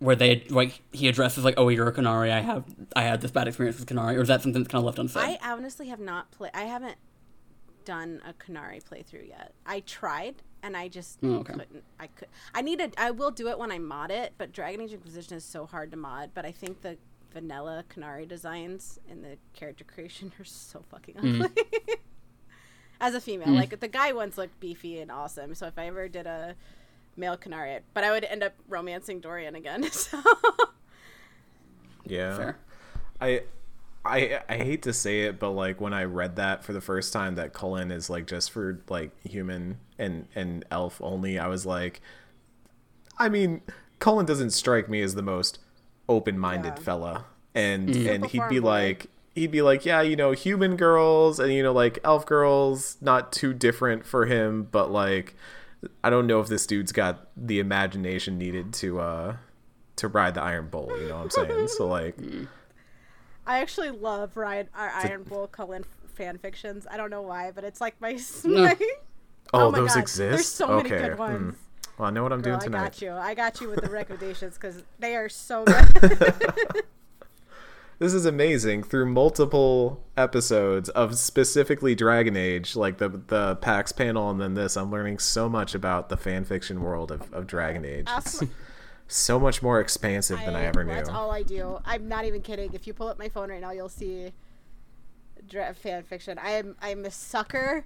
where 0.00 0.16
they 0.16 0.44
like 0.50 0.82
he 0.92 1.06
addresses 1.08 1.44
like, 1.44 1.54
oh, 1.56 1.68
you're 1.68 1.86
a 1.88 1.92
Qunari. 1.92 2.30
I 2.32 2.40
have 2.40 2.64
I 2.96 3.02
had 3.02 3.20
this 3.20 3.30
bad 3.30 3.46
experience 3.48 3.78
with 3.78 3.88
Qunari, 3.88 4.16
or 4.16 4.22
is 4.22 4.28
that 4.28 4.42
something 4.42 4.60
that's 4.62 4.72
kind 4.72 4.80
of 4.80 4.86
left 4.86 4.98
unsaid? 4.98 5.38
I 5.42 5.52
honestly 5.52 5.88
have 5.88 6.00
not 6.00 6.30
played. 6.32 6.50
I 6.54 6.62
haven't 6.64 6.96
done 7.84 8.20
a 8.28 8.32
Qunari 8.32 8.82
playthrough 8.82 9.28
yet. 9.28 9.54
I 9.64 9.80
tried 9.80 10.42
and 10.62 10.76
I 10.76 10.88
just 10.88 11.18
Oh, 11.22 11.36
okay. 11.36 11.52
couldn't. 11.52 11.84
I 11.98 12.08
could. 12.08 12.28
I 12.54 12.60
need 12.62 12.78
to. 12.80 12.90
I 12.98 13.10
will 13.12 13.30
do 13.30 13.48
it 13.48 13.58
when 13.58 13.70
I 13.70 13.78
mod 13.78 14.10
it. 14.10 14.32
But 14.36 14.52
Dragon 14.52 14.80
Age 14.80 14.92
Inquisition 14.92 15.36
is 15.36 15.44
so 15.44 15.66
hard 15.66 15.90
to 15.92 15.96
mod. 15.96 16.30
But 16.34 16.44
I 16.44 16.52
think 16.52 16.82
the 16.82 16.96
vanilla 17.32 17.84
Qunari 17.94 18.26
designs 18.26 18.98
and 19.08 19.24
the 19.24 19.36
character 19.54 19.84
creation 19.84 20.32
are 20.40 20.44
so 20.44 20.82
fucking 20.90 21.14
Mm-hmm. 21.16 21.42
ugly. 21.42 21.62
As 23.02 23.14
a 23.14 23.20
female, 23.20 23.48
like 23.54 23.80
the 23.80 23.88
guy 23.88 24.12
ones 24.12 24.36
look 24.36 24.50
beefy 24.60 25.00
and 25.00 25.10
awesome. 25.10 25.54
So 25.54 25.66
if 25.66 25.78
I 25.78 25.86
ever 25.86 26.06
did 26.06 26.26
a 26.26 26.54
male 27.16 27.36
Qunari, 27.36 27.80
but 27.94 28.04
I 28.04 28.10
would 28.10 28.24
end 28.24 28.42
up 28.42 28.54
romancing 28.68 29.20
Dorian 29.20 29.54
again. 29.54 29.84
So 29.92 30.18
Yeah. 32.04 32.36
Fair. 32.36 32.58
I 33.20 33.42
I 34.04 34.40
I 34.48 34.56
hate 34.56 34.82
to 34.82 34.92
say 34.92 35.22
it, 35.22 35.38
but 35.38 35.50
like 35.50 35.80
when 35.80 35.92
I 35.92 36.04
read 36.04 36.36
that 36.36 36.64
for 36.64 36.72
the 36.72 36.80
first 36.80 37.12
time 37.12 37.34
that 37.34 37.52
Cullen 37.52 37.90
is 37.90 38.08
like 38.08 38.26
just 38.26 38.50
for 38.50 38.80
like 38.88 39.10
human 39.24 39.78
and 39.98 40.26
and 40.34 40.64
elf 40.70 41.00
only, 41.02 41.38
I 41.38 41.46
was 41.48 41.66
like 41.66 42.00
I 43.18 43.28
mean, 43.28 43.60
Cullen 43.98 44.24
doesn't 44.24 44.50
strike 44.50 44.88
me 44.88 45.02
as 45.02 45.14
the 45.14 45.22
most 45.22 45.58
open-minded 46.08 46.74
Yeah. 46.76 46.82
fella. 46.82 47.24
And 47.54 47.88
mm. 47.90 48.08
and 48.14 48.26
he'd 48.26 48.48
be 48.48 48.60
like 48.60 49.06
he'd 49.34 49.50
be 49.50 49.62
like, 49.62 49.84
yeah, 49.84 50.00
you 50.00 50.16
know, 50.16 50.32
human 50.32 50.76
girls 50.76 51.38
and 51.38 51.52
you 51.52 51.62
know 51.62 51.72
like 51.72 51.98
elf 52.04 52.24
girls 52.26 52.96
not 53.00 53.32
too 53.32 53.52
different 53.52 54.06
for 54.06 54.26
him, 54.26 54.68
but 54.70 54.90
like 54.90 55.34
I 56.04 56.10
don't 56.10 56.26
know 56.26 56.40
if 56.40 56.48
this 56.48 56.66
dude's 56.66 56.92
got 56.92 57.28
the 57.36 57.58
imagination 57.58 58.38
needed 58.38 58.72
to 58.74 59.00
uh 59.00 59.36
to 59.96 60.08
ride 60.08 60.34
the 60.34 60.42
iron 60.42 60.68
bull, 60.68 60.90
you 61.00 61.08
know 61.08 61.16
what 61.16 61.24
I'm 61.24 61.30
saying? 61.30 61.68
So 61.68 61.86
like 61.88 62.16
I 63.46 63.58
actually 63.58 63.90
love 63.90 64.36
Ryan 64.36 64.68
our 64.74 64.90
Iron 64.90 65.24
Bull 65.24 65.46
Cullen 65.46 65.84
fan 66.14 66.38
fictions. 66.38 66.86
I 66.90 66.96
don't 66.96 67.10
know 67.10 67.22
why, 67.22 67.50
but 67.50 67.64
it's 67.64 67.80
like 67.80 68.00
my. 68.00 68.18
my 68.44 68.76
Oh, 69.52 69.72
my 69.72 69.80
those 69.80 69.94
God, 69.94 69.98
exist. 69.98 70.30
There's 70.30 70.46
so 70.46 70.76
many 70.76 70.88
good 70.90 71.14
hmm. 71.14 71.18
ones. 71.18 71.56
Well, 71.98 72.06
I 72.06 72.12
know 72.12 72.22
what 72.22 72.32
I'm 72.32 72.40
Girl, 72.40 72.56
doing 72.56 72.62
I 72.62 72.64
tonight. 72.66 72.84
got 72.84 73.02
you. 73.02 73.10
I 73.10 73.34
got 73.34 73.60
you 73.60 73.68
with 73.68 73.80
the 73.80 73.90
recommendations 73.90 74.54
because 74.54 74.84
they 75.00 75.16
are 75.16 75.28
so 75.28 75.64
good. 75.64 76.84
This 78.00 78.14
is 78.14 78.24
amazing. 78.24 78.82
Through 78.82 79.12
multiple 79.12 80.02
episodes 80.16 80.88
of 80.88 81.18
specifically 81.18 81.94
Dragon 81.94 82.34
Age, 82.34 82.74
like 82.74 82.96
the 82.96 83.10
the 83.10 83.56
PAX 83.56 83.92
panel 83.92 84.30
and 84.30 84.40
then 84.40 84.54
this, 84.54 84.74
I'm 84.78 84.90
learning 84.90 85.18
so 85.18 85.50
much 85.50 85.74
about 85.74 86.08
the 86.08 86.16
fan 86.16 86.44
fiction 86.44 86.80
world 86.80 87.12
of, 87.12 87.30
of 87.32 87.46
Dragon 87.46 87.84
Age. 87.84 88.08
It's 88.16 88.42
so 89.06 89.38
much 89.38 89.62
more 89.62 89.80
expansive 89.80 90.40
than 90.40 90.56
I 90.56 90.64
ever 90.64 90.82
knew. 90.82 90.94
That's 90.94 91.10
all 91.10 91.30
I 91.30 91.42
do. 91.42 91.78
I'm 91.84 92.08
not 92.08 92.24
even 92.24 92.40
kidding. 92.40 92.72
If 92.72 92.86
you 92.86 92.94
pull 92.94 93.08
up 93.08 93.18
my 93.18 93.28
phone 93.28 93.50
right 93.50 93.60
now, 93.60 93.72
you'll 93.72 93.90
see 93.90 94.32
dra- 95.46 95.74
fan 95.74 96.02
fiction. 96.02 96.38
I 96.38 96.52
am 96.52 96.76
I'm 96.80 97.04
a 97.04 97.10
sucker 97.10 97.84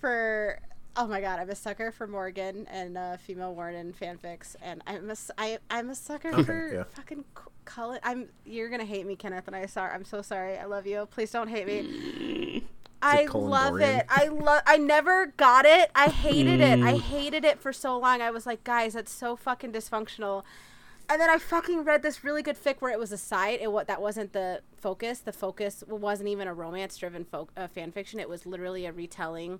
for. 0.00 0.60
Oh 0.94 1.06
my 1.06 1.20
god, 1.22 1.40
I'm 1.40 1.48
a 1.48 1.54
sucker 1.54 1.90
for 1.90 2.06
Morrigan 2.06 2.66
and 2.70 2.98
uh, 2.98 3.16
female 3.16 3.54
Warden 3.54 3.94
fanfics, 3.98 4.56
and 4.62 4.82
I'm 4.86 5.10
a 5.10 5.16
I, 5.38 5.58
I'm 5.70 5.88
a 5.88 5.94
sucker 5.94 6.28
Okay, 6.28 6.42
for 6.42 6.74
yeah. 6.74 6.84
fucking 6.84 7.24
Cullen. 7.64 7.98
I'm 8.02 8.28
you're 8.44 8.68
gonna 8.68 8.84
hate 8.84 9.06
me, 9.06 9.16
Kenneth, 9.16 9.46
and 9.46 9.56
I 9.56 9.64
sorry. 9.66 9.92
I'm 9.94 10.04
so 10.04 10.20
sorry. 10.20 10.58
I 10.58 10.66
love 10.66 10.86
you. 10.86 11.06
Please 11.10 11.30
don't 11.30 11.48
hate 11.48 11.66
me. 11.66 12.64
I 13.00 13.24
love 13.32 13.78
Dorian? 13.78 14.00
it. 14.00 14.06
I 14.10 14.26
love. 14.28 14.62
I 14.66 14.76
never 14.76 15.26
got 15.38 15.64
it. 15.64 15.90
I 15.94 16.08
hated 16.08 16.60
it. 16.60 16.80
I 16.80 16.98
hated 16.98 17.44
it 17.44 17.58
for 17.58 17.72
so 17.72 17.98
long. 17.98 18.20
I 18.20 18.30
was 18.30 18.44
like, 18.46 18.62
guys, 18.62 18.92
that's 18.92 19.10
so 19.12 19.34
fucking 19.34 19.72
dysfunctional. 19.72 20.42
And 21.08 21.20
then 21.20 21.28
I 21.30 21.38
fucking 21.38 21.84
read 21.84 22.02
this 22.02 22.22
really 22.22 22.42
good 22.42 22.56
fic 22.62 22.76
where 22.80 22.92
it 22.92 22.98
was 22.98 23.10
a 23.12 23.18
side. 23.18 23.58
It 23.62 23.72
what 23.72 23.86
that 23.88 24.00
wasn't 24.02 24.32
the 24.34 24.60
focus. 24.76 25.20
The 25.20 25.32
focus 25.32 25.82
wasn't 25.88 26.28
even 26.28 26.46
a 26.46 26.54
romance-driven 26.54 27.24
fo- 27.24 27.48
uh, 27.56 27.66
fan 27.68 27.92
fiction. 27.92 28.20
It 28.20 28.28
was 28.28 28.46
literally 28.46 28.86
a 28.86 28.92
retelling 28.92 29.58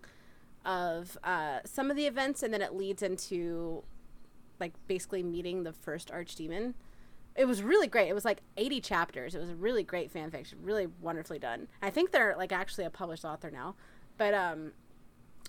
of 0.64 1.18
uh, 1.24 1.60
some 1.64 1.90
of 1.90 1.96
the 1.96 2.06
events, 2.06 2.42
and 2.42 2.52
then 2.52 2.62
it 2.62 2.74
leads 2.74 3.02
into 3.02 3.82
like 4.60 4.72
basically 4.86 5.22
meeting 5.22 5.64
the 5.64 5.72
first 5.72 6.10
archdemon. 6.10 6.74
It 7.34 7.46
was 7.46 7.62
really 7.62 7.86
great. 7.86 8.08
It 8.08 8.14
was 8.14 8.24
like 8.24 8.42
80 8.56 8.80
chapters. 8.80 9.34
It 9.34 9.40
was 9.40 9.50
a 9.50 9.54
really 9.54 9.82
great 9.82 10.10
fan 10.10 10.30
fiction, 10.30 10.58
really 10.62 10.86
wonderfully 11.00 11.38
done. 11.38 11.68
I 11.80 11.90
think 11.90 12.12
they're 12.12 12.34
like 12.36 12.52
actually 12.52 12.84
a 12.84 12.90
published 12.90 13.24
author 13.24 13.50
now, 13.50 13.74
but 14.18 14.34
um, 14.34 14.72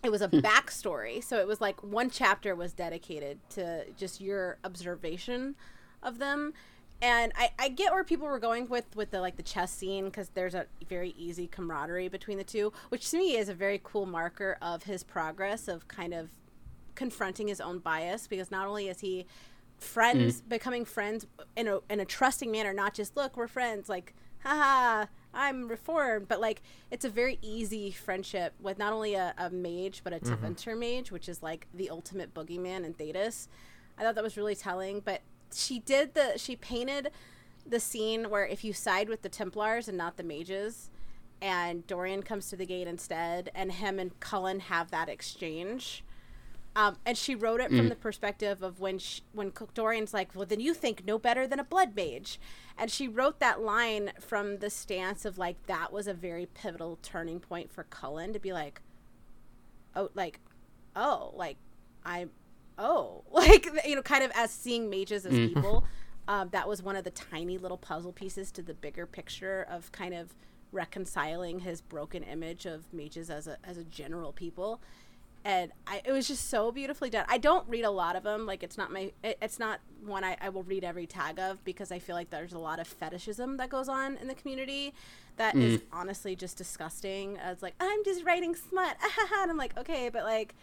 it 0.03 0.09
was 0.09 0.22
a 0.22 0.28
backstory. 0.28 1.24
So 1.24 1.39
it 1.39 1.47
was 1.47 1.61
like 1.61 1.82
one 1.84 2.09
chapter 2.09 2.55
was 2.55 2.74
dedicated 2.74 3.39
to 3.51 3.86
just 3.97 4.22
your 4.22 4.57
observation 4.64 5.55
of 6.01 6.20
them. 6.20 6.53
And 7.04 7.34
I, 7.36 7.51
I 7.60 7.68
get 7.68 7.91
where 7.91 8.06
people 8.06 8.28
were 8.28 8.39
going 8.39 8.70
with 8.70 8.86
with 8.95 9.12
the 9.12 9.20
like 9.20 9.36
the 9.36 9.43
chess 9.43 9.74
scene 9.74 10.06
because 10.06 10.30
there's 10.30 10.56
a 10.56 10.68
very 10.88 11.14
easy 11.18 11.47
camaraderie 11.47 12.08
between 12.08 12.38
the 12.38 12.45
two, 12.45 12.72
which 12.88 13.12
to 13.12 13.18
me 13.18 13.36
is 13.36 13.49
a 13.49 13.54
very 13.54 13.82
cool 13.84 14.06
marker 14.06 14.58
of 14.62 14.84
his 14.84 15.04
progress 15.04 15.68
of 15.68 15.89
kind 15.89 16.14
of 16.14 16.30
confronting 16.95 17.49
his 17.49 17.60
own 17.60 17.80
bias 17.80 18.26
because 18.26 18.51
not 18.51 18.68
only 18.68 18.88
is 18.88 19.01
he 19.01 19.26
friends 19.78 20.41
mm. 20.41 20.49
becoming 20.49 20.86
friends 20.86 21.28
in 21.58 21.68
a 21.68 21.80
in 21.89 21.99
a 21.99 22.06
trusting 22.06 22.49
manner 22.49 22.72
not 22.72 22.93
just 22.93 23.18
look 23.18 23.36
we're 23.36 23.47
friends 23.47 23.89
like 23.89 24.14
haha 24.43 25.06
i'm 25.34 25.68
reformed 25.68 26.28
but 26.28 26.39
like 26.39 26.62
it's 26.89 27.04
a 27.04 27.10
very 27.10 27.38
easy 27.41 27.91
friendship 27.91 28.54
with 28.62 28.78
not 28.78 28.93
only 28.93 29.16
a, 29.16 29.34
a 29.38 29.49
mage 29.49 30.01
but 30.04 30.14
a 30.14 30.20
mm-hmm. 30.20 30.45
Tevinter 30.45 30.78
mage 30.78 31.12
which 31.12 31.28
is 31.28 31.43
like 31.43 31.68
the 31.74 31.89
ultimate 31.89 32.34
boogeyman 32.34 32.86
in 32.86 32.93
Thedas. 32.93 33.47
I 33.97 34.04
thought 34.04 34.16
that 34.16 34.24
was 34.24 34.38
really 34.38 34.56
telling 34.56 35.01
but 35.01 35.22
she 35.56 35.80
did 35.80 36.14
the 36.14 36.38
she 36.38 36.56
painted 36.56 37.12
the 37.66 37.80
scene 37.80 38.30
where 38.30 38.45
if 38.45 38.64
you 38.64 38.74
side 38.74 39.10
with 39.10 39.22
the 39.22 39.30
templars 39.30 39.88
and 39.88 39.97
not 39.97 40.18
the 40.18 40.24
mages 40.24 40.89
and 41.41 41.86
dorian 41.88 42.22
comes 42.22 42.49
to 42.49 42.56
the 42.56 42.66
gate 42.66 42.88
instead 42.88 43.49
and 43.56 43.74
him 43.74 43.99
and 43.99 44.20
cullen 44.20 44.60
have 44.60 44.91
that 44.91 45.10
exchange. 45.10 46.04
Um, 46.76 46.97
and 47.06 47.16
she 47.16 47.36
wrote 47.36 47.62
it 47.62 47.70
from 47.70 47.89
the 47.89 47.95
perspective 47.95 48.64
of 48.64 48.80
when 48.80 48.97
she, 48.97 49.22
when 49.32 49.51
Cook 49.51 49.76
Dorian's 49.76 50.12
like, 50.12 50.34
well, 50.34 50.45
then 50.45 50.60
you 50.60 50.74
think 50.74 51.06
no 51.06 51.20
better 51.20 51.45
than 51.45 51.60
a 51.60 51.64
blood 51.64 51.95
mage, 51.95 52.39
and 52.80 52.89
she 52.89 53.08
wrote 53.08 53.39
that 53.39 53.62
line 53.62 54.12
from 54.20 54.58
the 54.58 54.72
stance 54.72 55.24
of 55.24 55.38
like 55.38 55.68
that 55.68 55.93
was 55.93 56.08
a 56.08 56.16
very 56.16 56.47
pivotal 56.47 56.97
turning 57.04 57.39
point 57.39 57.72
for 57.72 57.84
Cullen 57.84 58.34
to 58.34 58.39
be 58.39 58.51
like, 58.51 58.82
oh, 59.95 60.10
like, 60.16 60.39
oh, 60.95 61.32
like 61.36 61.58
I, 62.04 62.26
oh, 62.78 63.24
like 63.32 63.67
you 63.86 63.95
know, 63.95 64.01
kind 64.01 64.24
of 64.24 64.32
as 64.36 64.51
seeing 64.51 64.89
mages 64.89 65.26
as 65.26 65.34
people. 65.34 65.86
Um, 66.26 66.47
that 66.53 66.69
was 66.69 66.82
one 66.82 66.95
of 66.95 67.03
the 67.03 67.11
tiny 67.11 67.57
little 67.57 67.78
puzzle 67.78 68.13
pieces 68.13 68.49
to 68.53 68.61
the 68.61 68.74
bigger 68.74 69.05
picture 69.05 69.67
of 69.69 69.91
kind 69.91 70.13
of 70.13 70.34
reconciling 70.71 71.59
his 71.59 71.82
broken 71.82 72.24
image 72.24 72.65
of 72.65 72.93
mages 72.93 73.30
as 73.30 73.45
a 73.45 73.57
as 73.65 73.78
a 73.78 73.84
general 73.84 74.32
people 74.32 74.80
and 75.45 75.71
I, 75.86 76.01
it 76.05 76.11
was 76.11 76.28
just 76.28 76.49
so 76.49 76.71
beautifully 76.71 77.09
done. 77.09 77.26
I 77.28 77.38
don't 77.38 77.67
read 77.67 77.84
a 77.84 77.89
lot 77.89 78.15
of 78.15 78.24
them. 78.24 78.45
Like 78.45 78.63
it's 78.63 78.78
not 78.78 78.91
my, 78.91 79.11
it, 79.24 79.38
it's 79.41 79.59
not 79.59 79.82
one 80.05 80.24
I, 80.24 80.38
I 80.39 80.49
will 80.49 80.63
read 80.63 80.84
every 80.84 81.05
tag 81.05 81.38
of 81.38 81.63
because 81.65 81.91
I 81.91 81.99
feel 81.99 82.15
like 82.15 82.30
there's 82.30 82.53
a 82.53 82.59
lot 82.59 82.80
of 82.80 82.88
fetishism 82.88 83.57
that 83.57 83.69
goes 83.69 83.89
on 83.89 84.17
in 84.17 84.28
the 84.28 84.36
community 84.36 84.93
that 85.36 85.55
is 85.55 85.82
honestly 85.91 86.36
just 86.36 86.57
disgusting. 86.57 87.38
As 87.39 87.61
like 87.61 87.74
I'm 87.80 88.03
just 88.05 88.24
writing 88.24 88.55
smut, 88.55 88.95
and 89.41 89.51
I'm 89.51 89.57
like 89.57 89.78
okay, 89.78 90.09
but 90.09 90.24
like 90.24 90.55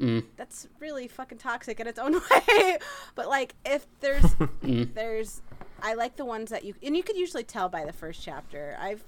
Mm. 0.00 0.24
that's 0.36 0.68
really 0.78 1.08
fucking 1.08 1.38
toxic 1.38 1.80
in 1.80 1.88
its 1.88 1.98
own 1.98 2.12
way. 2.48 2.78
but 3.16 3.28
like 3.28 3.54
if 3.66 3.86
there's 4.00 4.22
mm. 4.62 4.94
there's, 4.94 5.42
I 5.82 5.94
like 5.94 6.16
the 6.16 6.24
ones 6.24 6.50
that 6.50 6.64
you 6.64 6.74
and 6.82 6.96
you 6.96 7.02
could 7.02 7.16
usually 7.16 7.44
tell 7.44 7.68
by 7.68 7.84
the 7.84 7.92
first 7.92 8.22
chapter. 8.22 8.76
I've 8.80 9.04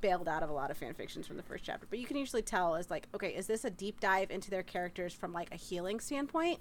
bailed 0.00 0.28
out 0.28 0.42
of 0.42 0.50
a 0.50 0.52
lot 0.52 0.70
of 0.70 0.76
fan 0.76 0.94
fictions 0.94 1.26
from 1.26 1.36
the 1.36 1.42
first 1.42 1.64
chapter, 1.64 1.86
but 1.88 1.98
you 1.98 2.06
can 2.06 2.16
usually 2.16 2.42
tell 2.42 2.74
is 2.74 2.90
like, 2.90 3.06
okay, 3.14 3.28
is 3.28 3.46
this 3.46 3.64
a 3.64 3.70
deep 3.70 4.00
dive 4.00 4.30
into 4.30 4.50
their 4.50 4.62
characters 4.62 5.14
from 5.14 5.32
like 5.32 5.52
a 5.52 5.56
healing 5.56 6.00
standpoint 6.00 6.58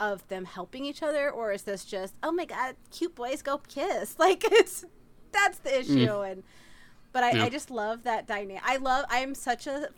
of 0.00 0.26
them 0.28 0.44
helping 0.44 0.84
each 0.84 1.02
other, 1.02 1.30
or 1.30 1.52
is 1.52 1.62
this 1.62 1.84
just, 1.84 2.14
oh 2.22 2.32
my 2.32 2.44
god, 2.44 2.76
cute 2.90 3.14
boys 3.14 3.42
go 3.42 3.58
kiss? 3.58 4.16
Like 4.18 4.44
it's 4.44 4.84
that's 5.32 5.58
the 5.58 5.70
mm. 5.70 5.80
issue, 5.80 6.20
and 6.20 6.42
but 7.12 7.24
I, 7.24 7.46
I 7.46 7.48
just 7.48 7.70
love 7.70 8.04
that 8.04 8.26
dynamic. 8.26 8.62
I 8.64 8.76
love. 8.76 9.06
I 9.10 9.18
am 9.18 9.34
such 9.34 9.66
a 9.66 9.88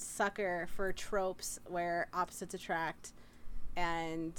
sucker 0.00 0.68
for 0.76 0.92
tropes 0.92 1.58
where 1.66 2.08
opposites 2.14 2.54
attract 2.54 3.12
and 3.76 4.32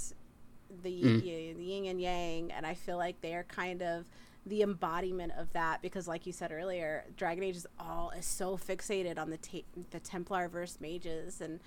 the, 0.82 1.02
Mm. 1.02 1.14
y- 1.24 1.54
the 1.56 1.64
yin 1.64 1.86
and 1.86 2.00
yang 2.00 2.52
and 2.52 2.64
i 2.64 2.74
feel 2.74 2.96
like 2.96 3.20
they're 3.20 3.42
kind 3.44 3.82
of 3.82 4.06
the 4.46 4.62
embodiment 4.62 5.32
of 5.36 5.52
that 5.52 5.82
because 5.82 6.06
like 6.06 6.26
you 6.26 6.32
said 6.32 6.52
earlier 6.52 7.04
dragon 7.16 7.42
age 7.42 7.56
is 7.56 7.66
all 7.78 8.10
is 8.16 8.24
so 8.24 8.56
fixated 8.56 9.18
on 9.18 9.30
the 9.30 9.36
ta- 9.36 9.66
the 9.90 9.98
templar 10.00 10.48
versus 10.48 10.80
mages 10.80 11.40
and 11.40 11.58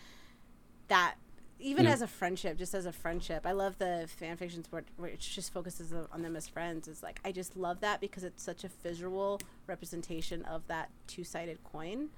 that 0.88 1.16
even 1.60 1.86
Yeah. 1.86 1.92
as 1.92 2.02
a 2.02 2.08
friendship 2.08 2.58
just 2.58 2.74
as 2.74 2.86
a 2.86 2.92
friendship 2.92 3.46
i 3.46 3.52
love 3.52 3.78
the 3.78 4.08
fan 4.18 4.38
fictions 4.38 4.68
where, 4.72 4.84
which 4.98 5.36
just 5.36 5.52
focuses 5.54 5.94
on 5.94 6.22
them 6.22 6.36
as 6.36 6.48
friends 6.48 6.88
it's 6.88 7.04
like 7.04 7.20
i 7.26 7.32
just 7.32 7.56
love 7.58 7.82
that 7.82 8.00
because 8.02 8.24
it's 8.24 8.42
such 8.42 8.64
a 8.64 8.70
visual 8.70 9.40
representation 9.68 10.44
of 10.46 10.66
that 10.68 10.90
two-sided 11.08 11.62
coin 11.64 12.10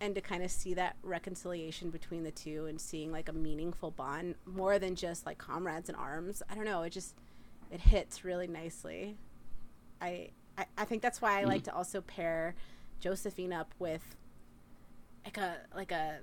and 0.00 0.14
to 0.14 0.20
kind 0.20 0.42
of 0.42 0.50
see 0.50 0.74
that 0.74 0.96
reconciliation 1.02 1.90
between 1.90 2.22
the 2.22 2.30
two 2.30 2.66
and 2.66 2.80
seeing 2.80 3.10
like 3.10 3.28
a 3.28 3.32
meaningful 3.32 3.90
bond 3.90 4.36
more 4.46 4.78
than 4.78 4.94
just 4.94 5.26
like 5.26 5.38
comrades 5.38 5.88
in 5.88 5.94
arms 5.94 6.42
i 6.50 6.54
don't 6.54 6.64
know 6.64 6.82
it 6.82 6.90
just 6.90 7.14
it 7.70 7.80
hits 7.80 8.24
really 8.24 8.46
nicely 8.46 9.16
i 10.00 10.28
i, 10.56 10.64
I 10.76 10.84
think 10.84 11.02
that's 11.02 11.20
why 11.20 11.40
i 11.40 11.44
like 11.44 11.64
to 11.64 11.74
also 11.74 12.00
pair 12.00 12.54
josephine 13.00 13.52
up 13.52 13.74
with 13.78 14.16
like 15.24 15.36
a 15.36 15.56
like 15.74 15.92
a 15.92 16.18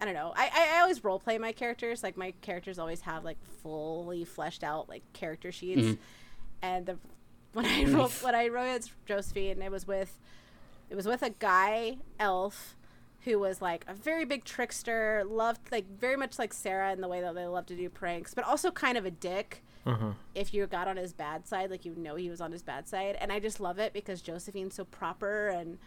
I 0.00 0.04
don't 0.04 0.14
know. 0.14 0.32
I, 0.36 0.48
I, 0.54 0.76
I 0.76 0.80
always 0.82 1.02
role 1.02 1.18
play 1.18 1.38
my 1.38 1.50
characters. 1.50 2.04
Like 2.04 2.16
my 2.16 2.32
characters 2.40 2.78
always 2.78 3.00
have 3.00 3.24
like 3.24 3.38
fully 3.64 4.24
fleshed 4.24 4.62
out 4.62 4.88
like 4.88 5.02
character 5.12 5.50
sheets. 5.50 5.80
Mhm. 5.80 5.98
And 6.62 6.86
the 6.86 6.98
when 7.52 7.66
I 7.66 7.84
wrote 7.84 8.12
when 8.22 8.34
I 8.34 8.46
wrote 8.46 8.90
Josephine, 9.06 9.60
it 9.60 9.72
was 9.72 9.88
with 9.88 10.20
it 10.88 10.94
was 10.94 11.06
with 11.06 11.22
a 11.22 11.30
guy 11.30 11.98
elf 12.20 12.76
who 13.22 13.38
was 13.38 13.60
like 13.60 13.84
a 13.88 13.94
very 13.94 14.24
big 14.24 14.44
trickster, 14.44 15.24
loved 15.28 15.72
like 15.72 15.86
very 15.98 16.16
much 16.16 16.38
like 16.38 16.52
Sarah 16.52 16.92
in 16.92 17.00
the 17.00 17.08
way 17.08 17.20
that 17.20 17.34
they 17.34 17.46
love 17.46 17.66
to 17.66 17.76
do 17.76 17.88
pranks, 17.88 18.34
but 18.34 18.44
also 18.44 18.70
kind 18.70 18.96
of 18.96 19.04
a 19.04 19.10
dick. 19.10 19.62
Uh-huh. 19.86 20.12
If 20.34 20.52
you 20.52 20.66
got 20.66 20.86
on 20.86 20.96
his 20.96 21.12
bad 21.12 21.46
side, 21.46 21.70
like 21.70 21.84
you 21.84 21.94
know 21.96 22.16
he 22.16 22.28
was 22.28 22.40
on 22.40 22.52
his 22.52 22.62
bad 22.62 22.88
side, 22.88 23.16
and 23.20 23.32
I 23.32 23.38
just 23.40 23.60
love 23.60 23.78
it 23.78 23.92
because 23.92 24.20
Josephine's 24.20 24.74
so 24.74 24.84
proper 24.84 25.48
and 25.48 25.78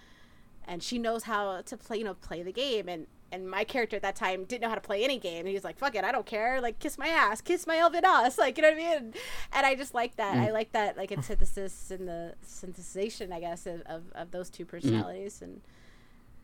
and 0.67 0.81
she 0.83 0.97
knows 0.97 1.23
how 1.23 1.61
to 1.61 1.77
play, 1.77 1.97
you 1.97 2.03
know, 2.03 2.13
play 2.13 2.43
the 2.43 2.51
game. 2.51 2.87
And 2.87 3.07
and 3.33 3.49
my 3.49 3.63
character 3.63 3.95
at 3.95 4.01
that 4.01 4.15
time 4.15 4.43
didn't 4.43 4.61
know 4.61 4.69
how 4.69 4.75
to 4.75 4.81
play 4.81 5.03
any 5.05 5.17
game. 5.17 5.39
And 5.39 5.47
he 5.47 5.53
was 5.53 5.63
like, 5.63 5.77
"Fuck 5.77 5.95
it, 5.95 6.03
I 6.03 6.11
don't 6.11 6.25
care. 6.25 6.59
Like, 6.59 6.79
kiss 6.79 6.97
my 6.97 7.07
ass, 7.07 7.39
kiss 7.39 7.65
my 7.65 7.77
elven 7.77 8.03
ass." 8.03 8.37
Like, 8.41 8.57
you 8.57 8.63
know 8.63 8.69
what 8.71 8.79
I 8.79 8.99
mean? 8.99 9.13
And 9.53 9.65
I 9.65 9.75
just 9.75 9.93
like 9.93 10.17
that. 10.17 10.35
I 10.35 10.47
mm. 10.47 10.53
like 10.53 10.71
that, 10.73 10.97
like, 10.97 11.11
antithesis 11.11 11.91
and 11.91 12.07
the 12.07 12.33
synthesization, 12.45 13.31
I 13.31 13.39
guess, 13.39 13.65
of, 13.67 13.81
of, 13.81 14.03
of 14.15 14.31
those 14.31 14.49
two 14.49 14.65
personalities. 14.65 15.41
And 15.41 15.61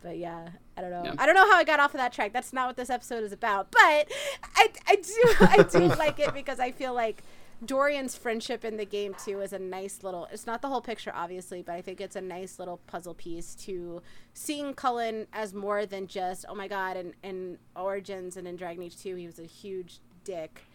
but 0.01 0.17
yeah, 0.17 0.49
I 0.75 0.81
don't 0.81 0.91
know. 0.91 1.03
Yeah. 1.05 1.13
I 1.17 1.25
don't 1.25 1.35
know 1.35 1.49
how 1.49 1.57
I 1.57 1.63
got 1.63 1.79
off 1.79 1.93
of 1.93 1.99
that 1.99 2.13
track. 2.13 2.33
That's 2.33 2.53
not 2.53 2.67
what 2.67 2.77
this 2.77 2.89
episode 2.89 3.23
is 3.23 3.31
about. 3.31 3.71
But 3.71 4.07
I, 4.55 4.69
I 4.87 4.95
do 4.95 5.33
I 5.41 5.63
do 5.63 5.79
like 5.99 6.19
it 6.19 6.33
because 6.33 6.59
I 6.59 6.71
feel 6.71 6.93
like 6.93 7.23
Dorian's 7.65 8.15
friendship 8.15 8.63
in 8.63 8.77
the 8.77 8.85
game 8.85 9.15
too 9.23 9.41
is 9.41 9.53
a 9.53 9.59
nice 9.59 10.03
little. 10.03 10.27
It's 10.31 10.45
not 10.45 10.61
the 10.61 10.67
whole 10.67 10.81
picture, 10.81 11.11
obviously, 11.13 11.63
but 11.63 11.73
I 11.73 11.81
think 11.81 11.99
it's 11.99 12.15
a 12.15 12.21
nice 12.21 12.59
little 12.59 12.79
puzzle 12.87 13.15
piece 13.15 13.55
to 13.55 14.01
seeing 14.33 14.73
Cullen 14.73 15.27
as 15.33 15.53
more 15.53 15.85
than 15.85 16.07
just 16.07 16.45
oh 16.47 16.55
my 16.55 16.67
god. 16.67 16.97
And 16.97 17.13
in 17.23 17.57
Origins 17.75 18.37
and 18.37 18.47
in 18.47 18.55
Dragon 18.55 18.83
Age 18.83 18.97
Two, 18.97 19.15
he 19.15 19.25
was 19.25 19.39
a 19.39 19.45
huge 19.45 19.99
dick. 20.23 20.65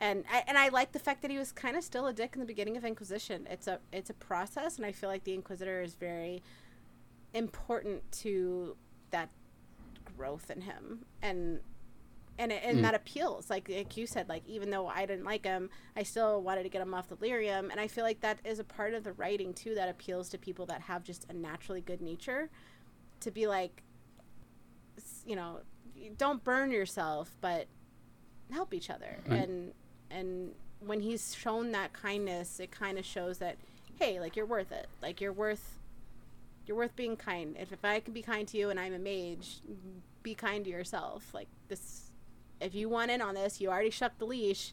And 0.00 0.24
I, 0.32 0.42
and 0.48 0.58
I 0.58 0.68
like 0.68 0.90
the 0.90 0.98
fact 0.98 1.22
that 1.22 1.30
he 1.30 1.38
was 1.38 1.52
kind 1.52 1.76
of 1.76 1.84
still 1.84 2.08
a 2.08 2.12
dick 2.12 2.32
in 2.34 2.40
the 2.40 2.46
beginning 2.46 2.76
of 2.76 2.84
Inquisition. 2.84 3.46
It's 3.50 3.66
a 3.66 3.80
it's 3.92 4.10
a 4.10 4.14
process, 4.14 4.76
and 4.76 4.86
I 4.86 4.92
feel 4.92 5.08
like 5.08 5.24
the 5.24 5.34
Inquisitor 5.34 5.80
is 5.80 5.94
very 5.94 6.42
important 7.34 8.10
to 8.12 8.76
that 9.10 9.30
growth 10.16 10.50
in 10.50 10.62
him. 10.62 11.04
And 11.22 11.60
and 12.38 12.50
it, 12.50 12.62
and 12.64 12.78
mm. 12.78 12.82
that 12.82 12.94
appeals. 12.94 13.50
Like 13.50 13.68
like 13.68 13.96
you 13.96 14.06
said 14.06 14.28
like 14.28 14.42
even 14.46 14.70
though 14.70 14.86
I 14.86 15.06
didn't 15.06 15.24
like 15.24 15.44
him 15.44 15.70
I 15.96 16.02
still 16.02 16.42
wanted 16.42 16.64
to 16.64 16.68
get 16.68 16.82
him 16.82 16.94
off 16.94 17.08
the 17.08 17.16
lyrium 17.16 17.70
and 17.70 17.78
I 17.78 17.86
feel 17.86 18.04
like 18.04 18.20
that 18.20 18.38
is 18.44 18.58
a 18.58 18.64
part 18.64 18.94
of 18.94 19.04
the 19.04 19.12
writing 19.12 19.52
too 19.52 19.74
that 19.74 19.88
appeals 19.88 20.28
to 20.30 20.38
people 20.38 20.66
that 20.66 20.82
have 20.82 21.04
just 21.04 21.26
a 21.28 21.32
naturally 21.32 21.80
good 21.80 22.00
nature 22.00 22.50
to 23.20 23.30
be 23.30 23.46
like 23.46 23.82
you 25.26 25.36
know 25.36 25.60
don't 26.16 26.42
burn 26.42 26.70
yourself 26.70 27.36
but 27.40 27.66
help 28.50 28.74
each 28.74 28.90
other. 28.90 29.18
Right. 29.26 29.40
and 29.40 29.72
and 30.10 30.52
when 30.80 31.00
he's 31.00 31.34
shown 31.34 31.72
that 31.72 31.92
kindness 31.92 32.60
it 32.60 32.70
kind 32.70 32.98
of 32.98 33.04
shows 33.04 33.38
that 33.38 33.56
hey 33.98 34.20
like 34.20 34.36
you're 34.36 34.46
worth 34.46 34.72
it. 34.72 34.88
Like 35.02 35.20
you're 35.20 35.32
worth 35.32 35.78
you're 36.66 36.76
worth 36.76 36.94
being 36.96 37.16
kind. 37.16 37.56
If, 37.58 37.72
if 37.72 37.84
I 37.84 38.00
can 38.00 38.12
be 38.12 38.22
kind 38.22 38.46
to 38.48 38.56
you 38.56 38.70
and 38.70 38.78
I'm 38.78 38.94
a 38.94 38.98
mage, 38.98 39.60
be 40.22 40.34
kind 40.34 40.64
to 40.64 40.70
yourself. 40.70 41.32
Like 41.34 41.48
this, 41.68 42.10
if 42.60 42.74
you 42.74 42.88
want 42.88 43.10
in 43.10 43.20
on 43.20 43.34
this, 43.34 43.60
you 43.60 43.68
already 43.68 43.90
shucked 43.90 44.18
the 44.18 44.26
leash. 44.26 44.72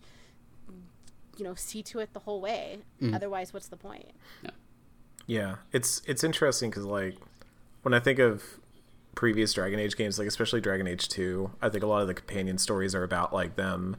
You 1.38 1.46
know, 1.46 1.56
see 1.56 1.82
to 1.84 2.00
it 2.00 2.14
the 2.14 2.20
whole 2.20 2.42
way. 2.42 2.80
Mm. 3.02 3.16
Otherwise, 3.16 3.54
what's 3.54 3.70
the 3.70 3.78
point? 3.78 4.12
Yeah, 5.26 5.56
it's 5.72 6.02
it's 6.06 6.24
interesting 6.24 6.70
because 6.70 6.86
like 6.86 7.16
when 7.84 7.94
I 7.94 8.00
think 8.00 8.20
of 8.20 8.44
previous 9.16 9.54
Dragon 9.54 9.80
Age 9.80 9.96
games, 9.96 10.20
like 10.20 10.28
especially 10.28 10.60
Dragon 10.60 10.88
Age 10.88 11.08
Two, 11.08 11.52
I 11.62 11.70
think 11.70 11.84
a 11.84 11.88
lot 11.88 12.02
of 12.02 12.08
the 12.08 12.14
companion 12.14 12.58
stories 12.58 12.94
are 12.94 13.04
about 13.04 13.34
like 13.34 13.56
them 13.56 13.96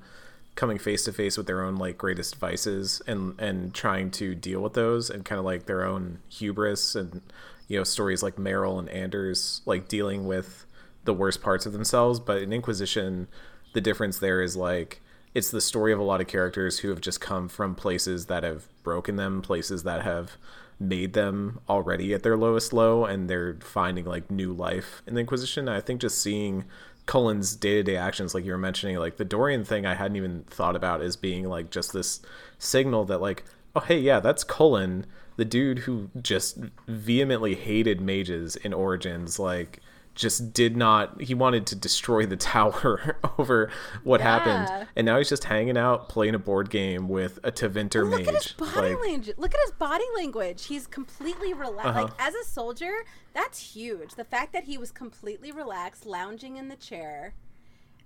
coming 0.55 0.78
face 0.78 1.05
to 1.05 1.12
face 1.12 1.38
with 1.38 1.47
their 1.47 1.62
own 1.62 1.76
like 1.76 1.97
greatest 1.97 2.36
vices 2.36 3.01
and 3.07 3.38
and 3.38 3.72
trying 3.72 4.11
to 4.11 4.34
deal 4.34 4.61
with 4.61 4.74
those 4.74 5.09
and 5.09 5.24
kind 5.24 5.38
of 5.38 5.45
like 5.45 5.66
their 5.66 5.84
own 5.84 6.18
hubris 6.28 6.95
and 6.95 7.22
you 7.70 7.78
know 7.78 7.84
stories 7.84 8.22
like 8.22 8.36
Merrill 8.36 8.80
and 8.80 8.88
Anders 8.90 9.62
like 9.64 9.86
dealing 9.88 10.26
with 10.26 10.66
the 11.04 11.14
worst 11.14 11.40
parts 11.40 11.66
of 11.66 11.72
themselves. 11.72 12.18
But 12.18 12.42
in 12.42 12.52
Inquisition, 12.52 13.28
the 13.72 13.80
difference 13.80 14.18
there 14.18 14.42
is 14.42 14.56
like 14.56 15.00
it's 15.34 15.52
the 15.52 15.60
story 15.60 15.92
of 15.92 16.00
a 16.00 16.02
lot 16.02 16.20
of 16.20 16.26
characters 16.26 16.80
who 16.80 16.88
have 16.88 17.00
just 17.00 17.20
come 17.20 17.48
from 17.48 17.76
places 17.76 18.26
that 18.26 18.42
have 18.42 18.66
broken 18.82 19.14
them, 19.14 19.40
places 19.40 19.84
that 19.84 20.02
have 20.02 20.32
made 20.80 21.12
them 21.12 21.60
already 21.68 22.12
at 22.12 22.24
their 22.24 22.36
lowest 22.36 22.72
low, 22.72 23.04
and 23.04 23.30
they're 23.30 23.56
finding 23.60 24.04
like 24.04 24.28
new 24.32 24.52
life 24.52 25.00
in 25.06 25.14
the 25.14 25.20
Inquisition. 25.20 25.68
I 25.68 25.80
think 25.80 26.00
just 26.00 26.20
seeing 26.20 26.64
Cullen's 27.06 27.54
day 27.54 27.74
to 27.74 27.84
day 27.84 27.96
actions, 27.96 28.34
like 28.34 28.44
you 28.44 28.50
were 28.50 28.58
mentioning, 28.58 28.96
like 28.96 29.16
the 29.16 29.24
Dorian 29.24 29.64
thing, 29.64 29.86
I 29.86 29.94
hadn't 29.94 30.16
even 30.16 30.42
thought 30.48 30.74
about 30.74 31.02
as 31.02 31.16
being 31.16 31.48
like 31.48 31.70
just 31.70 31.92
this 31.92 32.20
signal 32.58 33.04
that 33.04 33.20
like, 33.20 33.44
oh 33.76 33.80
hey, 33.80 34.00
yeah, 34.00 34.18
that's 34.18 34.42
Cullen, 34.42 35.06
the 35.37 35.45
dude 35.45 35.81
who 35.81 36.11
just 36.20 36.59
vehemently 36.87 37.55
hated 37.55 38.01
mages 38.01 38.57
in 38.57 38.72
Origins, 38.72 39.39
like 39.39 39.81
just 40.14 40.53
did 40.53 40.76
not 40.76 41.20
he 41.22 41.35
wanted 41.35 41.64
to 41.66 41.74
destroy 41.76 42.26
the 42.26 42.37
tower 42.55 43.16
over 43.39 43.70
what 44.03 44.20
Yeah. 44.20 44.39
happened 44.39 44.89
and 44.97 45.07
now 45.07 45.16
he's 45.18 45.28
just 45.28 45.45
hanging 45.45 45.78
out 45.78 46.09
playing 46.09 46.35
a 46.35 46.39
board 46.39 46.68
game 46.68 47.09
with 47.09 47.39
a 47.45 47.53
Tevinter 47.53 48.03
Look 48.11 48.18
mage 48.26 48.28
at 48.28 48.35
his 48.43 48.53
body 48.53 48.95
like 48.95 49.01
language. 49.01 49.31
Look 49.39 49.55
at 49.55 49.61
his 49.62 49.72
body 49.72 50.05
language. 50.16 50.66
He's 50.66 50.87
completely 50.89 51.55
relaxed. 51.55 51.89
Uh-huh. 51.91 52.03
Like 52.03 52.12
as 52.18 52.35
a 52.35 52.45
soldier, 52.45 52.93
that's 53.33 53.74
huge. 53.74 54.16
The 54.16 54.24
fact 54.24 54.53
that 54.53 54.64
he 54.64 54.76
was 54.76 54.91
completely 54.91 55.53
relaxed, 55.53 56.05
lounging 56.05 56.57
in 56.57 56.68
the 56.68 56.76
chair 56.76 57.35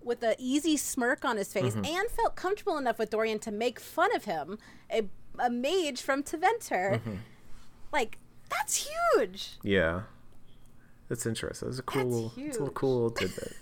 with 0.03 0.23
an 0.23 0.35
easy 0.39 0.77
smirk 0.77 1.25
on 1.25 1.39
his 1.39 1.51
face, 1.55 1.75
Mm-hmm. 1.75 1.87
and 1.87 2.11
felt 2.11 2.37
comfortable 2.37 2.77
enough 2.77 2.99
with 2.99 3.09
Dorian 3.11 3.39
to 3.41 3.51
make 3.51 3.81
fun 3.81 4.15
of 4.15 4.25
him, 4.27 4.59
a, 4.93 5.05
a 5.39 5.51
mage 5.51 6.01
from 6.01 6.23
Tevinter. 6.23 6.95
Mm-hmm. 7.01 7.15
Like 7.93 8.19
that's 8.51 8.89
huge. 9.15 9.53
yeah 9.63 10.03
that's 11.09 11.27
interesting 11.27 11.69
that's 11.69 11.79
a 11.79 11.83
cool 11.83 12.29
That's 12.37 12.49
it's 12.49 12.57
a 12.57 12.61
little 12.61 12.75
cool 12.75 13.11
tidbit 13.19 13.53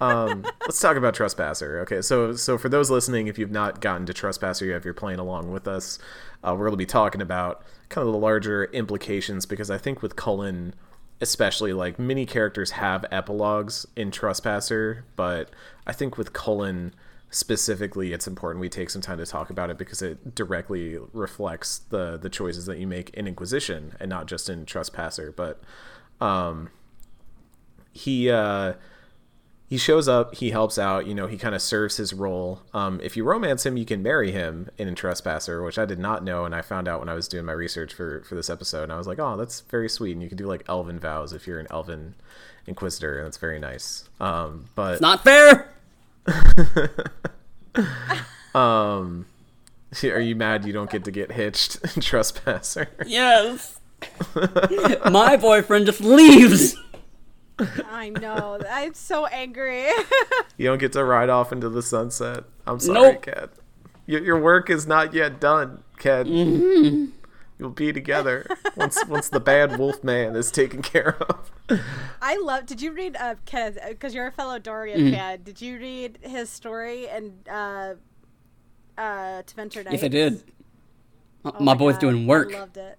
um 0.00 0.44
let's 0.62 0.80
talk 0.80 0.96
about 0.96 1.14
trespasser 1.14 1.80
okay 1.80 2.00
so 2.02 2.34
so 2.34 2.56
for 2.56 2.68
those 2.68 2.90
listening 2.90 3.26
if 3.26 3.38
you've 3.38 3.50
not 3.50 3.80
gotten 3.80 4.06
to 4.06 4.14
trespasser 4.14 4.70
if 4.76 4.84
you're 4.84 4.94
playing 4.94 5.18
along 5.18 5.50
with 5.50 5.66
us 5.66 5.98
uh, 6.44 6.52
we're 6.52 6.66
going 6.66 6.72
to 6.72 6.76
be 6.76 6.86
talking 6.86 7.20
about 7.20 7.62
kind 7.88 8.06
of 8.06 8.12
the 8.12 8.18
larger 8.18 8.64
implications 8.66 9.44
because 9.44 9.70
i 9.70 9.78
think 9.78 10.02
with 10.02 10.16
cullen 10.16 10.74
especially 11.20 11.72
like 11.72 11.98
many 11.98 12.24
characters 12.24 12.72
have 12.72 13.04
epilogues 13.10 13.86
in 13.96 14.10
trespasser 14.10 15.04
but 15.16 15.50
i 15.86 15.92
think 15.92 16.16
with 16.16 16.32
cullen 16.32 16.94
specifically 17.30 18.12
it's 18.14 18.26
important 18.26 18.60
we 18.60 18.68
take 18.70 18.88
some 18.88 19.02
time 19.02 19.18
to 19.18 19.26
talk 19.26 19.50
about 19.50 19.68
it 19.68 19.76
because 19.76 20.00
it 20.00 20.34
directly 20.34 20.98
reflects 21.12 21.78
the 21.90 22.16
the 22.16 22.30
choices 22.30 22.64
that 22.66 22.78
you 22.78 22.86
make 22.86 23.10
in 23.10 23.26
inquisition 23.26 23.94
and 24.00 24.08
not 24.08 24.26
just 24.26 24.48
in 24.48 24.64
trespasser. 24.64 25.32
But 25.36 25.60
um 26.20 26.70
he 27.92 28.30
uh 28.30 28.74
he 29.68 29.76
shows 29.76 30.08
up 30.08 30.36
he 30.36 30.50
helps 30.50 30.78
out 30.78 31.06
you 31.06 31.14
know 31.14 31.26
he 31.26 31.36
kind 31.36 31.54
of 31.54 31.60
serves 31.60 31.98
his 31.98 32.14
role. 32.14 32.62
Um 32.72 32.98
if 33.02 33.14
you 33.16 33.24
romance 33.24 33.66
him 33.66 33.76
you 33.76 33.84
can 33.84 34.02
marry 34.02 34.32
him 34.32 34.70
in 34.78 34.94
trespasser 34.94 35.62
which 35.62 35.78
i 35.78 35.84
did 35.84 35.98
not 35.98 36.24
know 36.24 36.46
and 36.46 36.54
i 36.54 36.62
found 36.62 36.88
out 36.88 37.00
when 37.00 37.10
i 37.10 37.14
was 37.14 37.28
doing 37.28 37.44
my 37.44 37.52
research 37.52 37.92
for 37.92 38.22
for 38.22 38.34
this 38.36 38.48
episode 38.48 38.84
and 38.84 38.92
i 38.92 38.96
was 38.96 39.06
like 39.06 39.18
oh 39.18 39.36
that's 39.36 39.60
very 39.60 39.88
sweet 39.88 40.12
and 40.12 40.22
you 40.22 40.28
can 40.28 40.38
do 40.38 40.46
like 40.46 40.64
elven 40.68 40.98
vows 40.98 41.34
if 41.34 41.46
you're 41.46 41.60
an 41.60 41.66
elven 41.70 42.14
inquisitor 42.66 43.18
and 43.18 43.26
that's 43.26 43.36
very 43.36 43.58
nice. 43.58 44.08
Um 44.18 44.66
but 44.74 44.92
It's 44.94 45.02
not 45.02 45.22
fair. 45.24 45.70
um 48.54 49.26
are 50.04 50.20
you 50.20 50.36
mad 50.36 50.64
you 50.64 50.72
don't 50.72 50.90
get 50.90 51.04
to 51.04 51.10
get 51.10 51.32
hitched 51.32 51.78
trespasser 52.02 52.88
Yes. 53.06 53.80
My 55.10 55.36
boyfriend 55.36 55.86
just 55.86 56.00
leaves. 56.00 56.76
I 57.90 58.10
know. 58.10 58.60
I'm 58.70 58.94
so 58.94 59.26
angry. 59.26 59.86
You 60.56 60.68
don't 60.68 60.78
get 60.78 60.92
to 60.92 61.02
ride 61.02 61.28
off 61.28 61.50
into 61.50 61.68
the 61.68 61.82
sunset. 61.82 62.44
I'm 62.64 62.78
sorry, 62.78 63.14
Nope. 63.14 63.22
Kat. 63.22 63.50
Your, 64.06 64.22
your 64.22 64.40
work 64.40 64.70
is 64.70 64.86
not 64.86 65.14
yet 65.14 65.40
done, 65.40 65.82
Kat. 65.98 66.26
Mm-hmm. 66.26 67.06
You'll 67.58 67.70
be 67.70 67.92
together 67.92 68.46
once 68.76 69.04
once 69.06 69.28
the 69.28 69.40
bad 69.40 69.78
wolf 69.78 70.04
man 70.04 70.36
is 70.36 70.50
taken 70.52 70.80
care 70.80 71.16
of. 71.22 71.50
I 72.22 72.36
love. 72.36 72.66
Did 72.66 72.80
you 72.80 72.92
read 72.92 73.16
uh, 73.16 73.34
Kenneth? 73.46 73.78
Because 73.88 74.14
you're 74.14 74.28
a 74.28 74.32
fellow 74.32 74.58
Dorian 74.60 75.00
Mm. 75.00 75.10
fan. 75.12 75.42
Did 75.42 75.60
you 75.60 75.76
read 75.78 76.18
his 76.22 76.50
story 76.50 77.08
and 77.08 77.32
uh, 77.50 77.94
uh, 78.96 79.42
Tevinter 79.42 79.84
Night? 79.84 79.92
Yes, 79.92 80.04
I 80.04 80.08
did. 80.08 80.34
Uh, 81.44 81.52
Oh 81.56 81.64
my, 81.64 81.74
boy's 81.74 81.94
God, 81.94 82.00
doing 82.00 82.26
work. 82.26 82.54
I 82.54 82.58
loved 82.60 82.76
it. 82.76 82.98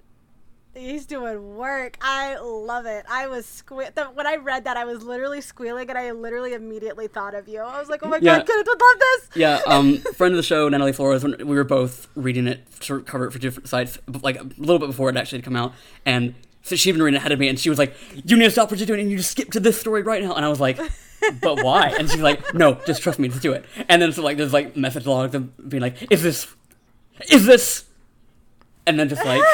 He's 0.79 1.05
doing 1.05 1.55
work. 1.57 1.97
I 2.01 2.37
love 2.37 2.85
it. 2.85 3.05
I 3.09 3.27
was 3.27 3.45
sque- 3.45 3.93
the, 3.93 4.05
when 4.05 4.25
I 4.25 4.35
read 4.37 4.63
that, 4.63 4.77
I 4.77 4.85
was 4.85 5.03
literally 5.03 5.41
squealing, 5.41 5.89
and 5.89 5.97
I 5.97 6.11
literally 6.11 6.53
immediately 6.53 7.07
thought 7.07 7.35
of 7.35 7.47
you. 7.47 7.59
I 7.59 7.79
was 7.79 7.89
like, 7.89 8.01
"Oh 8.03 8.07
my 8.07 8.17
Yeah. 8.21 8.37
god, 8.37 8.47
Kenneth 8.47 8.67
would 8.67 8.79
love 8.81 8.99
this." 8.99 9.29
Yeah, 9.35 9.61
um, 9.67 9.97
friend 10.15 10.33
of 10.33 10.37
the 10.37 10.43
show, 10.43 10.69
Natalie 10.69 10.93
Flores, 10.93 11.23
when 11.23 11.35
we 11.39 11.55
were 11.55 11.63
both 11.63 12.07
reading 12.15 12.47
it 12.47 12.65
to 12.81 13.01
cover 13.01 13.25
it 13.25 13.31
for 13.31 13.39
different 13.39 13.67
sites, 13.67 13.97
like 14.21 14.39
a 14.39 14.43
little 14.57 14.79
bit 14.79 14.87
before 14.87 15.09
it 15.09 15.17
actually 15.17 15.39
had 15.39 15.45
come 15.45 15.55
out, 15.55 15.73
and 16.05 16.33
so 16.61 16.75
she'd 16.75 16.91
been 16.93 17.01
reading 17.03 17.15
it 17.17 17.19
ahead 17.19 17.31
of 17.31 17.39
me, 17.39 17.47
and 17.49 17.59
she 17.59 17.69
was 17.69 17.77
like, 17.79 17.93
"You 18.25 18.37
need 18.37 18.45
to 18.45 18.51
stop 18.51 18.71
what 18.71 18.79
you're 18.79 18.87
doing, 18.87 19.01
and 19.01 19.11
you 19.11 19.17
just 19.17 19.31
skip 19.31 19.51
to 19.51 19.59
this 19.59 19.79
story 19.79 20.01
right 20.03 20.23
now." 20.23 20.33
And 20.35 20.45
I 20.45 20.49
was 20.49 20.59
like, 20.59 20.77
"But 21.41 21.63
why?" 21.63 21.87
And 21.99 22.09
she's 22.09 22.21
like, 22.21 22.53
"No, 22.53 22.75
just 22.85 23.01
trust 23.01 23.19
me, 23.19 23.27
just 23.27 23.41
do 23.41 23.51
it." 23.53 23.65
And 23.89 24.01
then 24.01 24.11
so 24.13 24.21
like 24.23 24.37
there's 24.37 24.53
like 24.53 24.75
message 24.77 25.05
logs 25.05 25.35
of 25.35 25.69
being 25.69 25.81
like, 25.81 26.09
"Is 26.11 26.23
this? 26.23 26.47
Is 27.29 27.45
this?" 27.45 27.85
And 28.89 28.99
then 28.99 29.07
just 29.09 29.23
like 29.23 29.41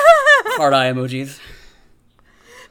heart 0.57 0.73
eye 0.73 0.91
emojis. 0.91 1.39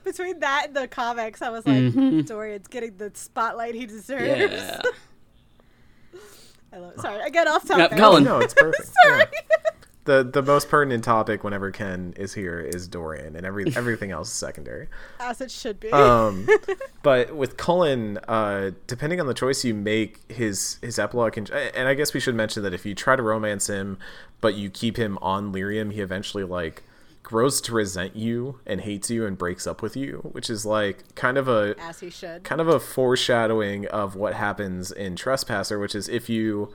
Between 0.03 0.41
that 0.41 0.65
and 0.69 0.77
the 0.77 0.89
comics, 0.89 1.41
I 1.43 1.51
was 1.51 1.67
like, 1.67 1.77
Mm-hmm. 1.77 2.21
Dorian's 2.23 2.69
getting 2.69 2.97
the 2.97 3.11
spotlight 3.15 3.75
he 3.75 3.87
deserves. 3.87 4.53
Yeah. 4.53 4.83
I 6.73 6.79
love 6.79 6.93
it. 6.95 7.01
Sorry, 7.01 7.23
I 7.23 7.29
get 7.31 7.47
off 7.47 7.65
Yeah, 7.69 7.77
topic. 7.77 7.99
Colin. 7.99 8.25
No, 8.25 8.39
it's 8.41 8.55
perfect. 8.57 8.91
Sorry. 9.05 9.21
Yeah. 9.21 9.57
The 10.07 10.23
the 10.23 10.43
most 10.43 10.69
pertinent 10.69 11.03
topic 11.03 11.45
whenever 11.45 11.71
Ken 11.71 12.13
is 12.19 12.35
here 12.35 12.61
is 12.61 12.87
Dorian, 12.89 13.37
and 13.37 13.47
every 13.47 13.75
everything 13.75 14.11
else 14.11 14.29
is 14.29 14.35
secondary. 14.35 14.89
As 15.19 15.41
it 15.41 15.51
should 15.51 15.81
be. 15.81 15.91
Um, 15.93 16.47
but 17.03 17.35
with 17.35 17.57
Cullen, 17.57 18.19
uh, 18.29 18.73
depending 18.87 19.19
on 19.19 19.27
the 19.29 19.33
choice 19.33 19.65
you 19.65 19.73
make, 19.73 20.31
his 20.31 20.77
his 20.83 20.99
epilogue 20.99 21.33
can, 21.33 21.47
and 21.75 21.89
I 21.89 21.95
guess 21.95 22.13
we 22.13 22.21
should 22.21 22.35
mention 22.35 22.63
that 22.65 22.75
if 22.75 22.85
you 22.85 22.95
try 22.95 23.17
to 23.17 23.23
romance 23.23 23.67
him, 23.69 23.97
but 24.45 24.57
you 24.57 24.69
keep 24.69 24.99
him 24.99 25.17
on 25.23 25.55
Lyrium, 25.55 25.91
he 25.91 26.03
eventually 26.03 26.45
like 26.45 26.83
grows 27.23 27.63
to 27.63 27.73
resent 27.73 28.15
you 28.15 28.61
and 28.67 28.83
hates 28.83 29.09
you 29.09 29.25
and 29.25 29.39
breaks 29.39 29.67
up 29.67 29.81
with 29.81 29.97
you, 29.97 30.19
which 30.33 30.51
is 30.51 30.67
like 30.67 31.15
kind 31.15 31.39
of 31.39 31.49
a 31.49 31.75
As 31.81 32.01
he 32.01 32.11
should. 32.11 32.45
kind 32.45 32.61
of 32.61 32.69
a 32.69 32.79
foreshadowing 32.79 33.87
of 33.87 34.17
what 34.17 34.35
happens 34.35 34.93
in 34.93 35.17
Trespasser, 35.17 35.79
which 35.79 35.95
is 35.95 36.11
if 36.11 36.29
you, 36.29 36.75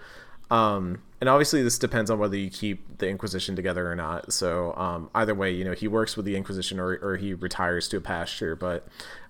um, 0.49 1.03
and 1.21 1.29
obviously 1.29 1.61
this 1.61 1.77
depends 1.77 2.09
on 2.09 2.17
whether 2.17 2.35
you 2.35 2.49
keep 2.49 2.97
the 2.97 3.07
Inquisition 3.07 3.55
together 3.55 3.87
or 3.87 3.95
not. 3.95 4.33
So 4.33 4.73
um, 4.75 5.11
either 5.13 5.35
way, 5.35 5.51
you 5.51 5.63
know, 5.63 5.73
he 5.73 5.87
works 5.87 6.17
with 6.17 6.25
the 6.25 6.35
Inquisition 6.35 6.79
or, 6.79 6.97
or 7.03 7.17
he 7.17 7.35
retires 7.35 7.87
to 7.89 7.97
a 7.97 8.01
pasture. 8.01 8.55
But 8.55 8.87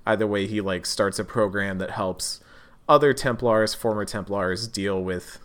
either 0.08 0.26
way, 0.26 0.48
he 0.48 0.62
like 0.62 0.86
starts 0.86 1.20
a 1.20 1.26
program 1.26 1.80
that 1.80 1.92
helps 1.92 2.40
other 2.88 3.12
Templars, 3.12 3.74
former 3.74 4.06
Templars, 4.06 4.66
deal 4.66 5.04
with 5.04 5.40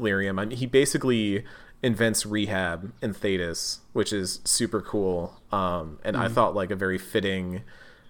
lyrium. 0.00 0.40
I 0.40 0.46
mean, 0.46 0.58
he 0.58 0.66
basically 0.66 1.44
invents 1.82 2.24
rehab 2.24 2.92
in 3.02 3.12
Thedas, 3.12 3.78
which 3.92 4.12
is 4.12 4.40
super 4.44 4.80
cool. 4.80 5.40
Um, 5.50 5.98
and 6.04 6.16
I 6.16 6.28
thought 6.28 6.54
like 6.54 6.70
a 6.70 6.76
very 6.76 6.98
fitting 6.98 7.62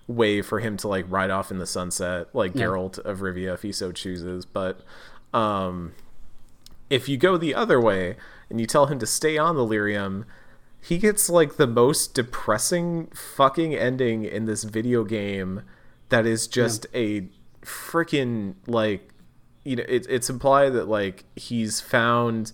way 0.06 0.42
for 0.42 0.60
him 0.60 0.76
to 0.78 0.88
like 0.88 1.06
ride 1.08 1.30
off 1.30 1.50
in 1.50 1.58
the 1.58 1.66
sunset, 1.66 2.28
like 2.34 2.54
Yeah. 2.54 2.66
Geralt 2.66 2.98
of 2.98 3.20
Rivia, 3.20 3.54
if 3.54 3.62
he 3.62 3.72
so 3.72 3.92
chooses. 3.92 4.44
But 4.44 4.80
um, 5.32 5.92
if 6.90 7.08
you 7.08 7.16
go 7.16 7.36
the 7.36 7.54
other 7.54 7.80
way 7.80 8.16
and 8.50 8.60
you 8.60 8.66
tell 8.66 8.86
him 8.86 8.98
to 8.98 9.06
stay 9.06 9.38
on 9.38 9.56
the 9.56 9.64
lyrium, 9.64 10.24
he 10.80 10.98
gets 10.98 11.30
like 11.30 11.56
the 11.56 11.66
most 11.66 12.12
depressing 12.12 13.06
fucking 13.14 13.74
ending 13.74 14.24
in 14.24 14.44
this 14.44 14.64
video 14.64 15.04
game 15.04 15.62
that 16.10 16.26
is 16.26 16.46
just 16.46 16.86
a 16.92 17.28
freaking 17.62 18.54
like 18.66 19.08
you 19.64 19.76
know 19.76 19.84
it, 19.88 20.04
it's 20.10 20.28
implied 20.28 20.70
that 20.70 20.88
like 20.88 21.24
he's 21.36 21.80
found 21.80 22.52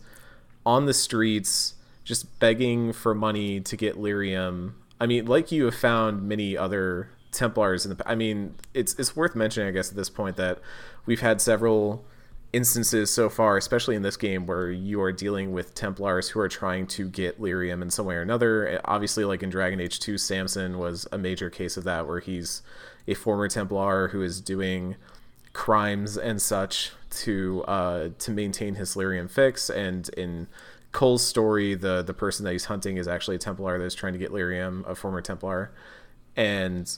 on 0.68 0.84
the 0.84 0.92
streets 0.92 1.74
just 2.04 2.38
begging 2.38 2.92
for 2.92 3.14
money 3.14 3.58
to 3.58 3.74
get 3.74 3.96
lyrium. 3.96 4.74
I 5.00 5.06
mean 5.06 5.24
like 5.24 5.50
you 5.50 5.64
have 5.64 5.74
found 5.74 6.28
many 6.28 6.58
other 6.58 7.08
templars 7.30 7.84
in 7.84 7.94
the 7.94 8.08
i 8.08 8.14
mean 8.14 8.54
it's 8.72 8.94
it's 8.98 9.14
worth 9.14 9.36
mentioning 9.36 9.68
i 9.68 9.70
guess 9.70 9.90
at 9.90 9.96
this 9.96 10.08
point 10.08 10.36
that 10.36 10.58
we've 11.04 11.20
had 11.20 11.42
several 11.42 12.02
instances 12.54 13.10
so 13.10 13.28
far 13.28 13.58
especially 13.58 13.94
in 13.94 14.00
this 14.00 14.16
game 14.16 14.46
where 14.46 14.70
you 14.70 15.00
are 15.00 15.12
dealing 15.12 15.52
with 15.52 15.74
templars 15.74 16.30
who 16.30 16.40
are 16.40 16.48
trying 16.48 16.86
to 16.86 17.06
get 17.08 17.38
lyrium 17.40 17.82
in 17.82 17.90
some 17.90 18.06
way 18.06 18.14
or 18.14 18.22
another. 18.22 18.80
Obviously 18.86 19.24
like 19.24 19.42
in 19.42 19.50
dragon 19.50 19.80
age 19.80 20.00
2 20.00 20.16
samson 20.16 20.78
was 20.78 21.06
a 21.12 21.18
major 21.18 21.50
case 21.50 21.76
of 21.76 21.84
that 21.84 22.06
where 22.06 22.20
he's 22.20 22.62
a 23.06 23.14
former 23.14 23.48
templar 23.48 24.08
who 24.08 24.22
is 24.22 24.40
doing 24.40 24.96
crimes 25.52 26.16
and 26.16 26.40
such 26.40 26.92
to 27.10 27.64
uh, 27.66 28.08
to 28.18 28.30
maintain 28.30 28.74
his 28.74 28.94
lyrium 28.94 29.30
fix. 29.30 29.70
And 29.70 30.08
in 30.10 30.48
Cole's 30.92 31.26
story, 31.26 31.74
the 31.74 32.02
the 32.02 32.14
person 32.14 32.44
that 32.44 32.52
he's 32.52 32.66
hunting 32.66 32.96
is 32.96 33.06
actually 33.06 33.36
a 33.36 33.38
Templar 33.38 33.78
that's 33.78 33.94
trying 33.94 34.12
to 34.14 34.18
get 34.18 34.30
lyrium, 34.30 34.86
a 34.88 34.94
former 34.94 35.20
Templar, 35.20 35.72
and 36.36 36.96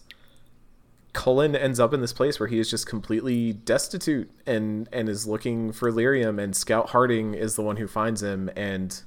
Cullen 1.13 1.57
ends 1.57 1.81
up 1.81 1.93
in 1.93 2.01
this 2.01 2.13
place 2.13 2.39
where 2.39 2.49
he 2.49 2.61
is 2.61 2.71
just 2.71 2.87
completely 2.87 3.53
destitute 3.53 4.31
and 4.47 4.89
and 4.93 5.09
is 5.09 5.27
looking 5.27 5.73
for 5.73 5.91
lyrium. 5.91 6.41
And 6.43 6.55
Scout 6.55 6.91
Harding 6.91 7.35
is 7.35 7.57
the 7.57 7.63
one 7.63 7.77
who 7.77 7.87
finds 7.87 8.23
him 8.23 8.51
and. 8.57 9.03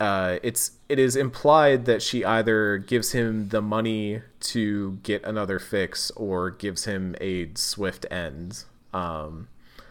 Uh, 0.00 0.40
it's 0.42 0.72
it 0.88 0.98
is 0.98 1.14
implied 1.14 1.84
that 1.84 2.02
she 2.02 2.24
either 2.24 2.76
gives 2.76 3.12
him 3.12 3.50
the 3.50 3.62
money 3.62 4.20
to 4.40 4.98
get 5.04 5.22
another 5.22 5.60
fix 5.60 6.10
or 6.16 6.50
gives 6.50 6.86
him 6.86 7.14
a 7.20 7.48
swift 7.54 8.04
end. 8.10 8.64
Um, 8.92 9.46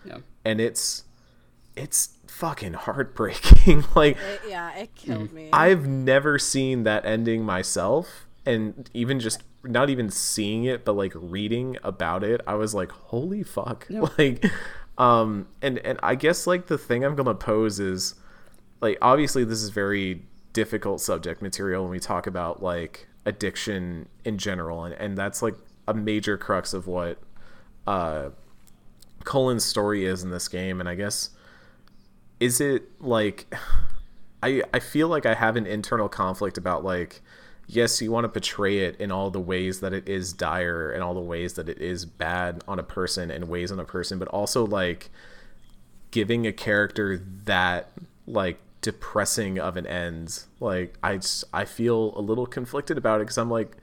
Yeah. 0.05 0.17
and 0.45 0.59
it's 0.61 1.03
it's 1.75 2.17
fucking 2.27 2.73
heartbreaking. 2.73 3.85
like 3.95 4.17
It- 4.17 4.41
yeah, 4.49 4.75
it 4.77 4.95
killed 4.95 5.29
Mm. 5.29 5.33
me. 5.33 5.49
I've 5.53 5.87
never 5.87 6.37
seen 6.39 6.83
that 6.83 7.05
ending 7.05 7.43
myself, 7.43 8.27
and 8.45 8.89
even 8.93 9.19
just 9.19 9.43
not 9.63 9.89
even 9.89 10.09
seeing 10.09 10.63
it, 10.63 10.83
but 10.83 10.93
like 10.93 11.13
reading 11.15 11.77
about 11.83 12.23
it, 12.23 12.41
I 12.47 12.55
was 12.55 12.73
like, 12.73 12.91
holy 12.91 13.43
fuck! 13.43 13.85
Yeah. 13.89 14.05
Like, 14.17 14.45
um, 14.97 15.47
and 15.61 15.77
and 15.79 15.99
I 16.03 16.15
guess 16.15 16.45
like 16.47 16.67
the 16.67 16.77
thing 16.77 17.03
I'm 17.05 17.15
gonna 17.15 17.35
pose 17.35 17.79
is, 17.79 18.15
like, 18.81 18.97
obviously 19.01 19.43
this 19.45 19.61
is 19.61 19.69
very 19.69 20.23
difficult 20.53 20.99
subject 20.99 21.41
material 21.41 21.83
when 21.83 21.91
we 21.91 21.99
talk 21.99 22.27
about 22.27 22.61
like 22.61 23.07
addiction 23.25 24.09
in 24.25 24.37
general, 24.37 24.83
and 24.83 24.93
and 24.95 25.17
that's 25.17 25.41
like 25.41 25.55
a 25.87 25.93
major 25.93 26.37
crux 26.37 26.73
of 26.73 26.87
what, 26.87 27.19
uh, 27.87 28.29
Cullen's 29.23 29.65
story 29.65 30.05
is 30.05 30.23
in 30.23 30.31
this 30.31 30.47
game, 30.47 30.79
and 30.79 30.89
I 30.89 30.95
guess 30.95 31.29
is 32.39 32.59
it 32.59 32.83
like 33.01 33.53
I 34.43 34.63
I 34.73 34.79
feel 34.79 35.07
like 35.07 35.25
I 35.25 35.35
have 35.35 35.55
an 35.55 35.65
internal 35.65 36.09
conflict 36.09 36.57
about 36.57 36.83
like 36.83 37.21
yes, 37.67 38.01
you 38.01 38.11
want 38.11 38.25
to 38.25 38.29
portray 38.29 38.79
it 38.79 38.99
in 38.99 39.11
all 39.11 39.31
the 39.31 39.39
ways 39.39 39.79
that 39.79 39.93
it 39.93 40.07
is 40.07 40.33
dire 40.33 40.91
and 40.91 41.01
all 41.01 41.13
the 41.13 41.21
ways 41.21 41.53
that 41.53 41.69
it 41.69 41.79
is 41.79 42.05
bad 42.05 42.61
on 42.67 42.77
a 42.77 42.83
person 42.83 43.31
and 43.31 43.47
weighs 43.47 43.71
on 43.71 43.79
a 43.79 43.85
person, 43.85 44.19
but 44.19 44.27
also 44.27 44.65
like 44.65 45.09
giving 46.11 46.45
a 46.45 46.51
character 46.51 47.17
that 47.45 47.89
like 48.27 48.59
depressing 48.81 49.57
of 49.57 49.77
an 49.77 49.87
end. 49.87 50.43
Like 50.59 50.97
I 51.01 51.17
just 51.17 51.45
I 51.53 51.65
feel 51.65 52.13
a 52.17 52.21
little 52.21 52.45
conflicted 52.45 52.97
about 52.97 53.21
it 53.21 53.23
because 53.23 53.37
I'm 53.37 53.49
like, 53.49 53.77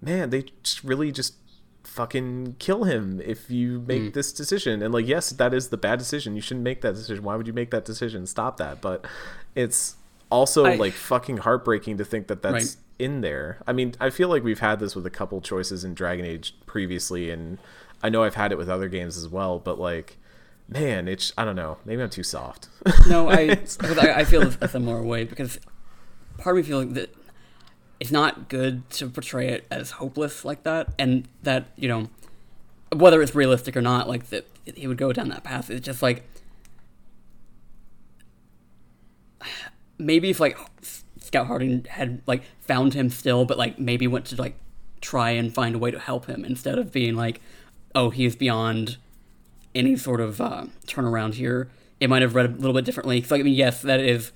man, 0.00 0.30
they 0.30 0.44
just 0.62 0.84
really 0.84 1.10
just 1.10 1.34
fucking 1.92 2.56
kill 2.58 2.84
him 2.84 3.20
if 3.22 3.50
you 3.50 3.80
make 3.86 4.02
hmm. 4.02 4.10
this 4.10 4.32
decision. 4.32 4.82
And 4.82 4.94
like, 4.94 5.06
yes, 5.06 5.28
that 5.30 5.52
is 5.52 5.68
the 5.68 5.76
bad 5.76 5.98
decision. 5.98 6.34
You 6.34 6.40
shouldn't 6.40 6.64
make 6.64 6.80
that 6.80 6.94
decision. 6.94 7.22
Why 7.22 7.36
would 7.36 7.46
you 7.46 7.52
make 7.52 7.70
that 7.70 7.84
decision? 7.84 8.26
Stop 8.26 8.56
that. 8.56 8.80
But 8.80 9.04
it's 9.54 9.96
also 10.30 10.64
I- 10.64 10.76
like 10.76 10.94
fucking 10.94 11.38
heartbreaking 11.38 11.98
to 11.98 12.04
think 12.04 12.28
that 12.28 12.40
that's 12.40 12.54
Right. 12.54 12.76
in 12.98 13.20
there. 13.20 13.58
I 13.66 13.74
mean, 13.74 13.94
I 14.00 14.08
feel 14.08 14.28
like 14.28 14.42
we've 14.42 14.60
had 14.60 14.80
this 14.80 14.96
with 14.96 15.04
a 15.04 15.10
couple 15.10 15.40
choices 15.42 15.84
in 15.84 15.92
Dragon 15.92 16.24
Age 16.24 16.56
previously, 16.64 17.30
and 17.30 17.58
I 18.02 18.08
know 18.08 18.22
I've 18.22 18.36
had 18.36 18.52
it 18.52 18.58
with 18.58 18.70
other 18.70 18.88
games 18.88 19.18
as 19.18 19.28
well. 19.28 19.58
But 19.58 19.78
like, 19.78 20.16
man, 20.68 21.08
it's 21.08 21.34
I 21.36 21.44
don't 21.44 21.56
know. 21.56 21.76
Maybe 21.84 22.02
I'm 22.02 22.08
too 22.10 22.22
soft. 22.22 22.70
No, 23.06 23.28
I 23.28 23.60
I, 23.82 24.12
I 24.16 24.24
feel 24.24 24.50
a 24.62 24.68
similar 24.68 25.02
way 25.02 25.24
because 25.24 25.60
part 26.38 26.56
of 26.56 26.64
me 26.64 26.68
feels 26.68 26.94
that 26.94 27.14
it's 28.02 28.10
not 28.10 28.48
good 28.48 28.90
to 28.90 29.08
portray 29.08 29.50
it 29.50 29.64
as 29.70 29.92
hopeless 29.92 30.44
like 30.44 30.64
that, 30.64 30.88
and 30.98 31.28
that 31.44 31.66
you 31.76 31.86
know 31.86 32.10
whether 32.92 33.22
it's 33.22 33.32
realistic 33.32 33.76
or 33.76 33.80
not, 33.80 34.08
like 34.08 34.30
that 34.30 34.44
he 34.64 34.88
would 34.88 34.98
go 34.98 35.12
down 35.12 35.28
that 35.28 35.44
path. 35.44 35.70
It's 35.70 35.86
just 35.86 36.02
like 36.02 36.24
maybe 39.98 40.30
if 40.30 40.40
like 40.40 40.58
Scout 41.20 41.46
Harding 41.46 41.84
had 41.84 42.22
like 42.26 42.42
found 42.58 42.94
him 42.94 43.08
still, 43.08 43.44
but 43.44 43.56
like 43.56 43.78
maybe 43.78 44.08
went 44.08 44.24
to 44.26 44.36
like 44.36 44.56
try 45.00 45.30
and 45.30 45.54
find 45.54 45.76
a 45.76 45.78
way 45.78 45.92
to 45.92 46.00
help 46.00 46.26
him 46.26 46.44
instead 46.44 46.80
of 46.80 46.90
being 46.90 47.14
like 47.14 47.40
oh, 47.94 48.10
he's 48.10 48.34
beyond 48.34 48.96
any 49.76 49.94
sort 49.94 50.20
of 50.20 50.40
uh, 50.40 50.64
turnaround 50.88 51.34
here. 51.34 51.70
It 52.00 52.10
might 52.10 52.22
have 52.22 52.34
read 52.34 52.46
a 52.46 52.48
little 52.48 52.72
bit 52.72 52.84
differently. 52.84 53.22
So, 53.22 53.36
I 53.36 53.42
mean, 53.44 53.54
yes, 53.54 53.80
that 53.82 54.00
is 54.00 54.32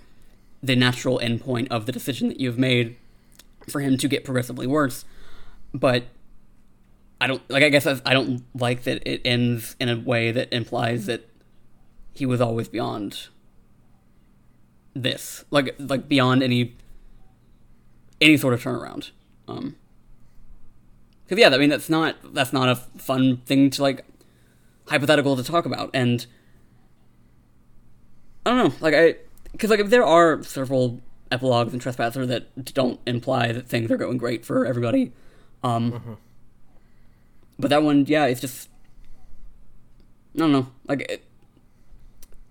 the 0.62 0.76
natural 0.76 1.18
endpoint 1.18 1.66
of 1.68 1.86
the 1.86 1.90
decision 1.90 2.28
that 2.28 2.38
you've 2.38 2.58
made 2.58 2.96
for 3.68 3.80
him 3.80 3.96
to 3.98 4.08
get 4.08 4.24
progressively 4.24 4.66
worse. 4.66 5.04
But 5.74 6.04
I 7.20 7.26
don't 7.26 7.42
like. 7.50 7.62
I 7.62 7.68
guess 7.68 7.86
I 7.86 8.12
don't 8.12 8.44
like 8.54 8.82
that 8.84 9.06
it 9.06 9.22
ends 9.24 9.76
in 9.80 9.88
a 9.88 9.96
way 9.98 10.30
that 10.32 10.52
implies 10.52 11.06
that 11.06 11.28
he 12.12 12.26
was 12.26 12.40
always 12.40 12.68
beyond 12.68 13.28
this, 14.94 15.44
like 15.50 15.74
like 15.78 16.08
beyond 16.08 16.42
any 16.42 16.76
any 18.20 18.36
sort 18.36 18.54
of 18.54 18.62
turnaround. 18.62 19.10
Um, 19.48 19.76
because 21.24 21.40
yeah, 21.40 21.48
I 21.48 21.58
mean 21.58 21.70
that's 21.70 21.88
not 21.88 22.16
that's 22.34 22.52
not 22.52 22.68
a 22.68 22.76
fun 22.76 23.38
thing 23.46 23.70
to 23.70 23.82
like 23.82 24.04
hypothetical 24.88 25.36
to 25.36 25.42
talk 25.42 25.66
about, 25.66 25.90
and 25.94 26.26
I 28.44 28.50
don't 28.50 28.68
know, 28.68 28.74
like 28.80 28.94
I 28.94 29.16
because 29.52 29.70
like 29.70 29.80
if 29.80 29.90
there 29.90 30.04
are 30.04 30.42
several 30.42 31.00
epilogues 31.30 31.72
in 31.72 31.80
Trespasser 31.80 32.26
that 32.26 32.74
don't 32.74 33.00
imply 33.06 33.52
that 33.52 33.66
things 33.66 33.90
are 33.90 33.96
going 33.96 34.18
great 34.18 34.44
for 34.44 34.64
everybody. 34.64 35.12
Um, 35.62 35.92
mm-hmm. 35.92 36.12
But 37.58 37.70
that 37.70 37.82
one, 37.82 38.06
yeah, 38.06 38.26
it's 38.26 38.40
just 38.40 38.68
I 40.34 40.40
don't 40.40 40.52
know, 40.52 40.68
like 40.86 41.00
it, 41.02 41.24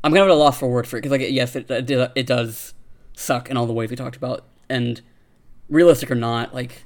I'm 0.04 0.12
kind 0.12 0.24
of 0.24 0.30
at 0.30 0.32
a 0.32 0.36
loss 0.36 0.60
for 0.60 0.70
word 0.70 0.88
for 0.88 0.98
it 0.98 1.02
because 1.02 1.12
like 1.12 1.30
yes, 1.30 1.56
it 1.56 1.70
it, 1.70 2.12
it 2.16 2.26
does 2.26 2.74
suck 3.14 3.50
in 3.50 3.58
all 3.58 3.66
the 3.66 3.74
ways 3.74 3.90
we 3.90 3.96
talked 3.96 4.16
about, 4.16 4.44
and 4.70 5.02
realistic 5.70 6.12
or 6.12 6.16
not, 6.16 6.54
like 6.54 6.84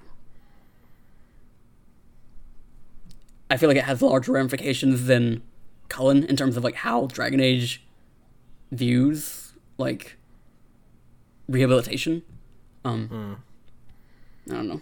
I 3.49 3.57
feel 3.57 3.67
like 3.67 3.77
it 3.77 3.85
has 3.85 4.01
larger 4.01 4.31
ramifications 4.33 5.05
than 5.05 5.41
Cullen 5.87 6.23
in 6.23 6.35
terms 6.35 6.55
of 6.55 6.63
like 6.63 6.75
how 6.75 7.07
Dragon 7.07 7.39
Age 7.39 7.83
views 8.71 9.53
like 9.77 10.17
rehabilitation. 11.49 12.21
Um, 12.85 13.09
mm. 14.47 14.51
I 14.51 14.55
don't 14.55 14.67
know. 14.67 14.81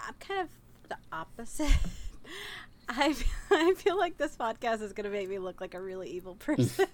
I'm 0.00 0.14
kind 0.20 0.40
of 0.40 0.48
the 0.88 0.96
opposite. 1.12 1.72
I 2.88 3.14
I 3.50 3.74
feel 3.76 3.98
like 3.98 4.18
this 4.18 4.36
podcast 4.36 4.82
is 4.82 4.92
gonna 4.92 5.10
make 5.10 5.28
me 5.28 5.38
look 5.38 5.60
like 5.60 5.74
a 5.74 5.80
really 5.80 6.10
evil 6.10 6.34
person. 6.38 6.86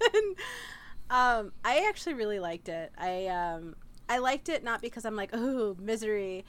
um, 1.09 1.51
I 1.63 1.85
actually 1.87 2.13
really 2.13 2.39
liked 2.39 2.69
it. 2.69 2.91
I 2.97 3.27
um, 3.27 3.75
I 4.09 4.19
liked 4.19 4.49
it 4.49 4.63
not 4.63 4.81
because 4.81 5.05
I'm 5.05 5.15
like 5.15 5.31
oh 5.33 5.75
misery, 5.79 6.45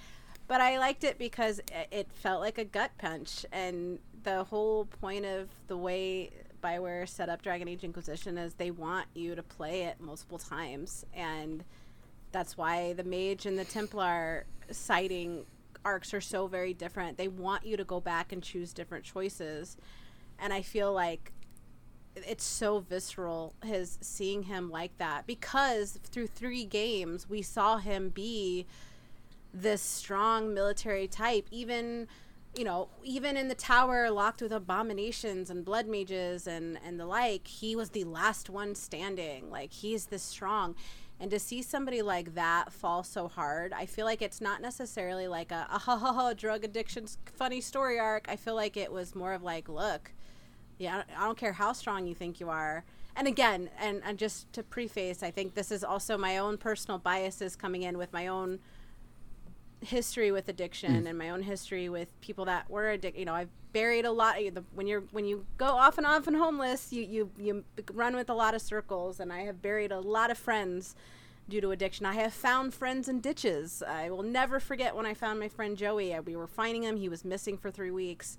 but 0.48 0.60
I 0.60 0.78
liked 0.78 1.04
it 1.04 1.18
because 1.18 1.60
it 1.90 2.08
felt 2.12 2.40
like 2.40 2.58
a 2.58 2.64
gut 2.64 2.92
punch, 2.98 3.44
and 3.52 3.98
the 4.22 4.44
whole 4.44 4.84
point 4.84 5.24
of 5.24 5.48
the 5.66 5.76
way 5.76 6.30
Bioware 6.62 7.08
set 7.08 7.28
up 7.28 7.42
Dragon 7.42 7.68
Age 7.68 7.84
Inquisition 7.84 8.38
is 8.38 8.54
they 8.54 8.70
want 8.70 9.06
you 9.14 9.34
to 9.34 9.42
play 9.42 9.82
it 9.82 10.00
multiple 10.00 10.38
times, 10.38 11.04
and 11.12 11.64
that's 12.30 12.56
why 12.56 12.92
the 12.94 13.04
Mage 13.04 13.46
and 13.46 13.58
the 13.58 13.64
Templar 13.64 14.46
sighting 14.70 15.44
arcs 15.84 16.14
are 16.14 16.20
so 16.20 16.46
very 16.46 16.72
different. 16.72 17.18
They 17.18 17.28
want 17.28 17.66
you 17.66 17.76
to 17.76 17.84
go 17.84 18.00
back 18.00 18.32
and 18.32 18.42
choose 18.42 18.72
different 18.72 19.04
choices, 19.04 19.76
and 20.38 20.52
I 20.52 20.62
feel 20.62 20.92
like 20.92 21.32
it's 22.14 22.44
so 22.44 22.80
visceral 22.80 23.54
his 23.64 23.98
seeing 24.00 24.44
him 24.44 24.70
like 24.70 24.96
that 24.98 25.26
because 25.26 25.98
through 26.04 26.26
three 26.26 26.64
games 26.64 27.28
we 27.28 27.40
saw 27.40 27.78
him 27.78 28.10
be 28.10 28.66
this 29.54 29.80
strong 29.80 30.52
military 30.52 31.06
type 31.06 31.46
even 31.50 32.06
you 32.56 32.64
know 32.64 32.88
even 33.02 33.36
in 33.36 33.48
the 33.48 33.54
tower 33.54 34.10
locked 34.10 34.42
with 34.42 34.52
abominations 34.52 35.48
and 35.48 35.64
blood 35.64 35.86
mages 35.86 36.46
and 36.46 36.78
and 36.84 37.00
the 37.00 37.06
like 37.06 37.46
he 37.46 37.74
was 37.74 37.90
the 37.90 38.04
last 38.04 38.50
one 38.50 38.74
standing. 38.74 39.50
Like 39.50 39.72
he's 39.72 40.06
this 40.06 40.22
strong. 40.22 40.74
And 41.20 41.30
to 41.30 41.38
see 41.38 41.62
somebody 41.62 42.02
like 42.02 42.34
that 42.34 42.72
fall 42.72 43.04
so 43.04 43.28
hard 43.28 43.72
i 43.72 43.86
feel 43.86 44.04
like 44.06 44.22
it's 44.22 44.40
not 44.40 44.60
necessarily 44.60 45.28
like 45.28 45.52
a, 45.52 45.68
a 45.70 45.78
ha 45.78 45.92
ah, 45.92 45.98
ha 45.98 46.12
ha 46.12 46.32
drug 46.32 46.64
addiction 46.64 47.06
funny 47.36 47.60
story 47.60 47.98
arc. 47.98 48.26
I 48.28 48.36
feel 48.36 48.56
like 48.56 48.76
it 48.76 48.92
was 48.92 49.14
more 49.14 49.32
of 49.32 49.42
like 49.42 49.68
look 49.68 50.12
yeah 50.78 51.04
i 51.16 51.24
don't 51.24 51.38
care 51.38 51.52
how 51.52 51.72
strong 51.72 52.06
you 52.06 52.14
think 52.14 52.40
you 52.40 52.48
are. 52.48 52.84
And 53.14 53.28
again 53.28 53.70
and, 53.78 54.02
and 54.04 54.18
just 54.18 54.52
to 54.54 54.62
preface 54.62 55.22
i 55.22 55.30
think 55.30 55.54
this 55.54 55.70
is 55.70 55.84
also 55.84 56.18
my 56.18 56.38
own 56.38 56.58
personal 56.58 56.98
biases 56.98 57.54
coming 57.56 57.82
in 57.82 57.98
with 57.98 58.12
my 58.12 58.26
own 58.26 58.58
history 59.82 60.30
with 60.30 60.48
addiction 60.48 61.02
mm. 61.02 61.08
and 61.08 61.18
my 61.18 61.30
own 61.30 61.42
history 61.42 61.88
with 61.88 62.08
people 62.20 62.44
that 62.44 62.68
were 62.70 62.90
addicted 62.90 63.18
you 63.18 63.24
know 63.24 63.34
i've 63.34 63.50
buried 63.72 64.04
a 64.04 64.10
lot 64.10 64.36
when 64.74 64.86
you're 64.86 65.02
when 65.12 65.24
you 65.24 65.44
go 65.56 65.66
off 65.66 65.98
and 65.98 66.06
off 66.06 66.26
and 66.26 66.36
homeless 66.36 66.92
you 66.92 67.02
you 67.02 67.30
you 67.38 67.64
run 67.92 68.14
with 68.14 68.30
a 68.30 68.34
lot 68.34 68.54
of 68.54 68.60
circles 68.60 69.18
and 69.18 69.32
i 69.32 69.40
have 69.40 69.60
buried 69.60 69.90
a 69.90 70.00
lot 70.00 70.30
of 70.30 70.38
friends 70.38 70.94
due 71.48 71.60
to 71.60 71.70
addiction 71.70 72.06
i 72.06 72.14
have 72.14 72.32
found 72.32 72.72
friends 72.72 73.08
in 73.08 73.20
ditches 73.20 73.82
i 73.88 74.10
will 74.10 74.22
never 74.22 74.60
forget 74.60 74.94
when 74.94 75.06
i 75.06 75.14
found 75.14 75.40
my 75.40 75.48
friend 75.48 75.76
joey 75.76 76.16
we 76.20 76.36
were 76.36 76.46
finding 76.46 76.84
him 76.84 76.96
he 76.96 77.08
was 77.08 77.24
missing 77.24 77.56
for 77.56 77.70
three 77.70 77.90
weeks 77.90 78.38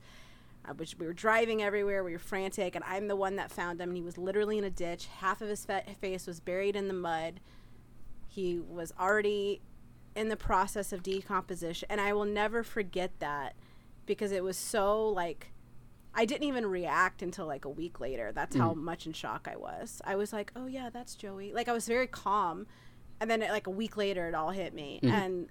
uh, 0.66 0.74
which 0.76 0.96
we 0.98 1.06
were 1.06 1.14
driving 1.14 1.62
everywhere. 1.62 2.04
We 2.04 2.14
were 2.14 2.20
frantic, 2.20 2.76
and 2.76 2.84
I'm 2.88 3.08
the 3.08 3.16
one 3.16 3.36
that 3.36 3.52
found 3.52 3.82
him. 3.82 3.90
And 3.90 3.98
he 3.98 4.04
was 4.04 4.18
literally 4.18 4.58
in 4.58 4.64
a 4.64 4.70
ditch. 4.70 5.08
Half 5.20 5.42
of 5.42 5.50
his 5.50 5.66
fe- 5.66 5.84
face 6.00 6.26
was 6.26 6.40
buried 6.40 6.76
in 6.76 6.88
the 6.88 6.94
mud. 6.94 7.40
He 8.30 8.60
was 8.60 8.94
already 9.00 9.62
in 10.16 10.30
the 10.30 10.36
process 10.36 10.94
of 10.94 11.04
decomposition, 11.04 11.88
and 11.90 12.00
I 12.00 12.14
will 12.14 12.26
never 12.26 12.64
forget 12.64 13.12
that 13.20 13.56
because 14.06 14.32
it 14.32 14.44
was 14.44 14.58
so 14.58 15.08
like 15.10 15.52
I 16.16 16.26
didn't 16.26 16.48
even 16.48 16.66
react 16.66 17.22
until 17.22 17.48
like 17.48 17.66
a 17.66 17.70
week 17.70 18.00
later. 18.00 18.32
That's 18.32 18.56
mm. 18.56 18.60
how 18.60 18.74
much 18.74 19.08
in 19.08 19.14
shock 19.14 19.48
I 19.52 19.56
was. 19.56 20.02
I 20.06 20.16
was 20.16 20.32
like, 20.32 20.52
"Oh 20.56 20.68
yeah, 20.68 20.90
that's 20.92 21.16
Joey." 21.16 21.54
Like 21.54 21.68
I 21.68 21.74
was 21.74 21.88
very 21.88 22.08
calm, 22.08 22.68
and 23.20 23.30
then 23.30 23.42
it, 23.42 23.52
like 23.52 23.68
a 23.68 23.72
week 23.72 23.98
later, 23.98 24.28
it 24.28 24.36
all 24.36 24.52
hit 24.52 24.74
me, 24.74 25.00
mm. 25.02 25.10
and 25.10 25.48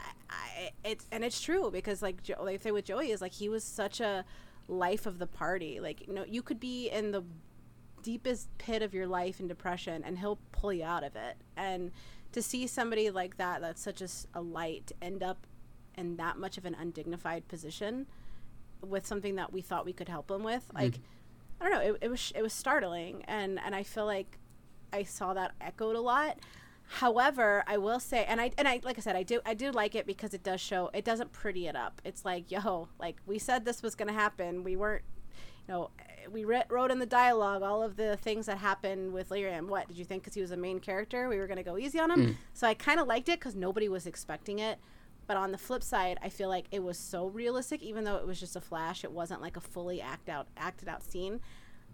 I, 0.00 0.04
I, 0.30 0.70
it's 0.84 1.06
and 1.10 1.24
it's 1.24 1.40
true 1.40 1.70
because 1.70 2.02
like 2.02 2.22
jo- 2.22 2.42
like 2.42 2.60
say 2.60 2.70
with 2.70 2.84
Joey 2.84 3.10
is 3.10 3.20
like 3.20 3.32
he 3.32 3.48
was 3.48 3.64
such 3.64 4.00
a 4.00 4.24
life 4.68 5.06
of 5.06 5.18
the 5.18 5.26
party. 5.26 5.80
Like, 5.80 6.06
you 6.06 6.14
know, 6.14 6.24
you 6.26 6.42
could 6.42 6.60
be 6.60 6.88
in 6.88 7.12
the 7.12 7.22
deepest 8.02 8.48
pit 8.58 8.82
of 8.82 8.94
your 8.94 9.06
life 9.06 9.40
in 9.40 9.46
depression 9.46 10.02
and 10.04 10.18
he'll 10.18 10.38
pull 10.50 10.72
you 10.72 10.84
out 10.84 11.04
of 11.04 11.14
it. 11.16 11.36
And 11.56 11.92
to 12.32 12.42
see 12.42 12.66
somebody 12.66 13.10
like 13.10 13.36
that, 13.36 13.60
that's 13.60 13.82
such 13.82 14.00
a, 14.00 14.08
a 14.34 14.40
light, 14.40 14.92
end 15.00 15.22
up 15.22 15.46
in 15.96 16.16
that 16.16 16.38
much 16.38 16.58
of 16.58 16.64
an 16.64 16.74
undignified 16.74 17.48
position 17.48 18.06
with 18.80 19.06
something 19.06 19.36
that 19.36 19.52
we 19.52 19.60
thought 19.60 19.84
we 19.84 19.92
could 19.92 20.08
help 20.08 20.28
them 20.28 20.42
with, 20.42 20.66
mm-hmm. 20.68 20.84
like, 20.84 21.00
I 21.60 21.68
don't 21.68 21.72
know, 21.72 21.94
it, 21.94 21.98
it 22.02 22.08
was 22.08 22.32
it 22.34 22.42
was 22.42 22.52
startling, 22.52 23.24
and 23.28 23.60
and 23.64 23.74
I 23.74 23.84
feel 23.84 24.06
like 24.06 24.38
I 24.92 25.04
saw 25.04 25.32
that 25.34 25.52
echoed 25.60 25.96
a 25.96 26.00
lot. 26.00 26.38
However, 26.86 27.62
I 27.66 27.78
will 27.78 28.00
say, 28.00 28.24
and 28.24 28.40
I 28.40 28.50
and 28.58 28.66
I 28.66 28.80
like 28.82 28.98
I 28.98 29.00
said, 29.00 29.16
I 29.16 29.22
do 29.22 29.40
I 29.46 29.54
do 29.54 29.70
like 29.70 29.94
it 29.94 30.06
because 30.06 30.34
it 30.34 30.42
does 30.42 30.60
show 30.60 30.90
it 30.92 31.04
doesn't 31.04 31.32
pretty 31.32 31.68
it 31.68 31.76
up. 31.76 32.02
It's 32.04 32.24
like 32.24 32.50
yo, 32.50 32.88
like 32.98 33.16
we 33.26 33.38
said 33.38 33.64
this 33.64 33.82
was 33.82 33.94
gonna 33.94 34.12
happen. 34.12 34.64
We 34.64 34.76
weren't, 34.76 35.04
you 35.68 35.74
know, 35.74 35.90
we 36.30 36.44
re- 36.44 36.64
wrote 36.68 36.90
in 36.90 36.98
the 36.98 37.06
dialogue 37.06 37.62
all 37.62 37.82
of 37.82 37.96
the 37.96 38.16
things 38.16 38.46
that 38.46 38.58
happened 38.58 39.12
with 39.12 39.30
Lyrium. 39.30 39.68
What 39.68 39.88
did 39.88 39.96
you 39.96 40.04
think? 40.04 40.22
Because 40.22 40.34
he 40.34 40.40
was 40.40 40.50
a 40.50 40.56
main 40.56 40.80
character, 40.80 41.28
we 41.28 41.38
were 41.38 41.46
gonna 41.46 41.62
go 41.62 41.78
easy 41.78 41.98
on 41.98 42.10
him. 42.10 42.26
Mm. 42.26 42.36
So 42.54 42.66
I 42.66 42.74
kind 42.74 43.00
of 43.00 43.06
liked 43.06 43.28
it 43.28 43.38
because 43.38 43.54
nobody 43.54 43.88
was 43.88 44.06
expecting 44.06 44.58
it. 44.58 44.78
But 45.26 45.36
on 45.36 45.52
the 45.52 45.58
flip 45.58 45.82
side, 45.82 46.18
I 46.22 46.28
feel 46.28 46.48
like 46.48 46.66
it 46.72 46.82
was 46.82 46.98
so 46.98 47.26
realistic, 47.26 47.82
even 47.82 48.04
though 48.04 48.16
it 48.16 48.26
was 48.26 48.40
just 48.40 48.56
a 48.56 48.60
flash. 48.60 49.04
It 49.04 49.12
wasn't 49.12 49.40
like 49.40 49.56
a 49.56 49.60
fully 49.60 50.00
act 50.00 50.28
out 50.28 50.48
acted 50.56 50.88
out 50.88 51.02
scene. 51.02 51.40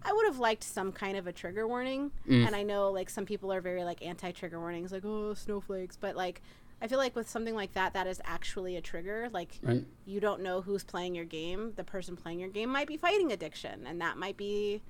I 0.03 0.13
would 0.13 0.25
have 0.25 0.39
liked 0.39 0.63
some 0.63 0.91
kind 0.91 1.17
of 1.17 1.27
a 1.27 1.31
trigger 1.31 1.67
warning. 1.67 2.11
Mm. 2.27 2.47
And 2.47 2.55
I 2.55 2.63
know 2.63 2.89
like 2.91 3.09
some 3.09 3.25
people 3.25 3.51
are 3.51 3.61
very 3.61 3.83
like 3.83 4.05
anti 4.05 4.31
trigger 4.31 4.59
warnings, 4.59 4.91
like 4.91 5.05
oh 5.05 5.33
snowflakes, 5.33 5.95
but 5.95 6.15
like 6.15 6.41
I 6.81 6.87
feel 6.87 6.97
like 6.97 7.15
with 7.15 7.29
something 7.29 7.55
like 7.55 7.73
that, 7.73 7.93
that 7.93 8.07
is 8.07 8.21
actually 8.23 8.75
a 8.77 8.81
trigger. 8.81 9.29
Like 9.31 9.59
right. 9.61 9.85
you 10.05 10.19
don't 10.19 10.41
know 10.41 10.61
who's 10.61 10.83
playing 10.83 11.15
your 11.15 11.25
game. 11.25 11.73
The 11.75 11.83
person 11.83 12.15
playing 12.15 12.39
your 12.39 12.49
game 12.49 12.69
might 12.69 12.87
be 12.87 12.97
fighting 12.97 13.31
addiction, 13.31 13.85
and 13.85 13.99
that 14.01 14.17
might 14.17 14.37
be 14.37 14.81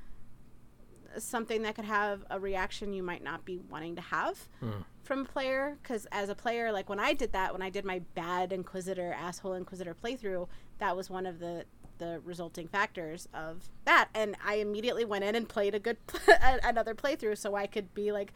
something 1.18 1.64
that 1.64 1.76
could 1.76 1.86
have 1.86 2.24
a 2.30 2.40
reaction 2.40 2.94
you 2.94 3.02
might 3.02 3.24
not 3.24 3.44
be 3.44 3.60
wanting 3.70 3.96
to 3.96 4.02
have 4.02 4.48
mm. 4.62 4.84
from 5.04 5.22
a 5.22 5.26
player. 5.26 5.78
Because 5.82 6.08
as 6.12 6.30
a 6.30 6.36
player, 6.36 6.72
like 6.72 6.90
when 6.90 7.00
I 7.00 7.14
did 7.14 7.32
that, 7.34 7.54
when 7.54 7.62
I 7.62 7.70
did 7.70 7.86
my 7.86 8.00
bad 8.14 8.54
Inquisitor 8.54 9.14
asshole 9.14 9.54
Inquisitor 9.54 9.96
playthrough, 9.96 10.48
that 10.78 10.96
was 10.96 11.10
one 11.10 11.26
of 11.26 11.40
the 11.40 11.66
the 11.98 12.22
resulting 12.24 12.68
factors 12.68 13.28
of 13.34 13.70
that. 13.86 14.08
And 14.16 14.38
I 14.44 14.56
immediately 14.56 15.04
went 15.04 15.26
in 15.26 15.36
and 15.36 15.48
played 15.48 15.76
a 15.76 15.80
good 15.80 15.98
another 16.64 16.96
playthrough 16.96 17.38
so 17.38 17.56
I 17.56 17.68
could 17.68 17.94
be 17.94 18.12
like 18.12 18.34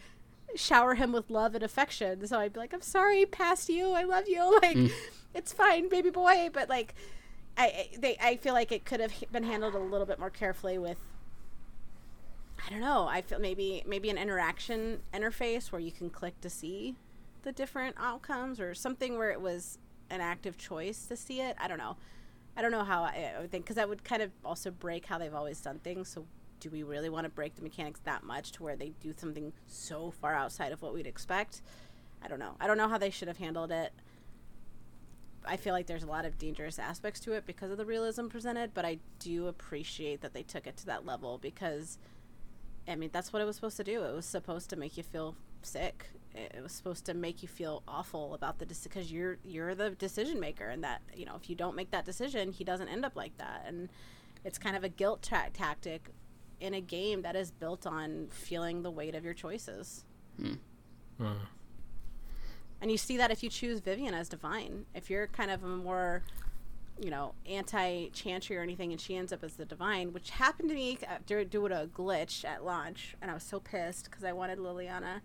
shower 0.55 0.95
him 0.95 1.11
with 1.11 1.29
love 1.29 1.55
and 1.55 1.63
affection. 1.63 2.25
So 2.27 2.39
I'd 2.39 2.53
be 2.53 2.59
like, 2.59 2.73
"I'm 2.73 2.81
sorry, 2.81 3.25
past 3.25 3.69
you. 3.69 3.91
I 3.93 4.03
love 4.03 4.27
you. 4.27 4.59
Like, 4.63 4.77
mm. 4.77 4.91
it's 5.33 5.53
fine, 5.53 5.89
baby 5.89 6.09
boy." 6.09 6.49
But 6.51 6.69
like, 6.69 6.95
I 7.57 7.89
they 7.97 8.17
I 8.21 8.37
feel 8.37 8.53
like 8.53 8.71
it 8.71 8.85
could 8.85 8.99
have 8.99 9.13
been 9.31 9.43
handled 9.43 9.75
a 9.75 9.79
little 9.79 10.07
bit 10.07 10.19
more 10.19 10.29
carefully 10.29 10.77
with. 10.77 10.99
I 12.65 12.69
don't 12.69 12.81
know. 12.81 13.07
I 13.07 13.21
feel 13.21 13.39
maybe 13.39 13.83
maybe 13.85 14.09
an 14.09 14.17
interaction 14.17 15.01
interface 15.13 15.71
where 15.71 15.81
you 15.81 15.91
can 15.91 16.09
click 16.09 16.39
to 16.41 16.49
see 16.49 16.95
the 17.43 17.51
different 17.51 17.95
outcomes 17.99 18.59
or 18.59 18.73
something 18.73 19.17
where 19.17 19.31
it 19.31 19.41
was 19.41 19.79
an 20.09 20.21
active 20.21 20.57
choice 20.57 21.05
to 21.07 21.15
see 21.15 21.41
it. 21.41 21.57
I 21.59 21.67
don't 21.67 21.77
know 21.77 21.97
I 22.55 22.61
don't 22.61 22.71
know 22.71 22.83
how 22.83 23.03
I, 23.03 23.33
I 23.35 23.41
would 23.41 23.51
think 23.51 23.65
because 23.65 23.77
that 23.77 23.89
would 23.89 24.03
kind 24.03 24.21
of 24.21 24.31
also 24.45 24.71
break 24.71 25.05
how 25.05 25.17
they've 25.17 25.33
always 25.33 25.59
done 25.59 25.79
things. 25.79 26.09
So 26.09 26.25
do 26.63 26.69
we 26.69 26.81
really 26.81 27.09
want 27.09 27.25
to 27.25 27.29
break 27.29 27.55
the 27.55 27.61
mechanics 27.61 27.99
that 28.05 28.23
much 28.23 28.53
to 28.53 28.63
where 28.63 28.77
they 28.77 28.93
do 29.01 29.13
something 29.17 29.51
so 29.67 30.11
far 30.21 30.33
outside 30.33 30.71
of 30.71 30.81
what 30.81 30.93
we'd 30.93 31.05
expect? 31.05 31.61
I 32.23 32.29
don't 32.29 32.39
know. 32.39 32.55
I 32.59 32.67
don't 32.67 32.77
know 32.77 32.87
how 32.87 32.97
they 32.97 33.09
should 33.09 33.27
have 33.27 33.37
handled 33.37 33.69
it. 33.69 33.91
I 35.45 35.57
feel 35.57 35.73
like 35.73 35.87
there's 35.87 36.03
a 36.03 36.07
lot 36.07 36.23
of 36.23 36.37
dangerous 36.37 36.79
aspects 36.79 37.19
to 37.21 37.33
it 37.33 37.45
because 37.45 37.69
of 37.69 37.77
the 37.77 37.85
realism 37.85 38.27
presented, 38.27 38.73
but 38.73 38.85
I 38.85 38.99
do 39.19 39.47
appreciate 39.47 40.21
that 40.21 40.33
they 40.33 40.41
took 40.41 40.65
it 40.65 40.77
to 40.77 40.85
that 40.85 41.05
level 41.05 41.37
because 41.37 41.97
I 42.87 42.95
mean, 42.95 43.09
that's 43.11 43.31
what 43.31 43.41
it 43.41 43.45
was 43.45 43.55
supposed 43.55 43.77
to 43.77 43.83
do. 43.83 44.03
It 44.03 44.13
was 44.13 44.25
supposed 44.25 44.69
to 44.69 44.77
make 44.77 44.95
you 44.95 45.03
feel 45.03 45.35
sick. 45.61 46.07
It 46.33 46.61
was 46.63 46.71
supposed 46.71 47.05
to 47.05 47.13
make 47.13 47.41
you 47.41 47.47
feel 47.49 47.83
awful 47.87 48.33
about 48.33 48.59
the 48.59 48.65
decision 48.65 48.91
because 48.93 49.11
you're 49.11 49.37
you're 49.43 49.75
the 49.75 49.91
decision 49.91 50.39
maker, 50.39 50.67
and 50.67 50.83
that 50.83 51.01
you 51.15 51.25
know 51.25 51.35
if 51.35 51.49
you 51.49 51.55
don't 51.55 51.75
make 51.75 51.91
that 51.91 52.05
decision, 52.05 52.51
he 52.51 52.63
doesn't 52.63 52.87
end 52.87 53.05
up 53.05 53.15
like 53.15 53.37
that. 53.37 53.65
And 53.67 53.89
it's 54.43 54.57
kind 54.57 54.75
of 54.75 54.83
a 54.83 54.89
guilt 54.89 55.21
tra- 55.21 55.49
tactic 55.53 56.09
in 56.63 56.73
a 56.73 56.81
game 56.81 57.21
that 57.23 57.35
is 57.35 57.51
built 57.51 57.85
on 57.85 58.27
feeling 58.29 58.81
the 58.81 58.89
weight 58.89 59.15
of 59.15 59.25
your 59.25 59.33
choices. 59.33 60.05
Hmm. 60.41 60.53
And 62.81 62.89
you 62.89 62.97
see 62.97 63.17
that 63.17 63.31
if 63.31 63.43
you 63.43 63.49
choose 63.49 63.79
Vivienne 63.81 64.13
as 64.13 64.29
divine, 64.29 64.85
if 64.95 65.09
you're 65.09 65.27
kind 65.27 65.51
of 65.51 65.63
a 65.63 65.67
more 65.67 66.23
you 67.01 67.09
know, 67.09 67.33
anti 67.45 68.09
Chantry 68.09 68.55
or 68.55 68.61
anything, 68.61 68.91
and 68.91 69.01
she 69.01 69.15
ends 69.15 69.33
up 69.33 69.43
as 69.43 69.55
the 69.55 69.65
divine, 69.65 70.13
which 70.13 70.29
happened 70.29 70.69
to 70.69 70.75
me 70.75 70.97
uh, 71.07 71.17
due 71.25 71.43
to 71.43 71.65
a 71.65 71.87
glitch 71.87 72.45
at 72.45 72.63
launch, 72.63 73.15
and 73.21 73.31
I 73.31 73.33
was 73.33 73.43
so 73.43 73.59
pissed 73.59 74.05
because 74.05 74.23
I 74.23 74.31
wanted 74.31 74.59
Leliana, 74.59 75.21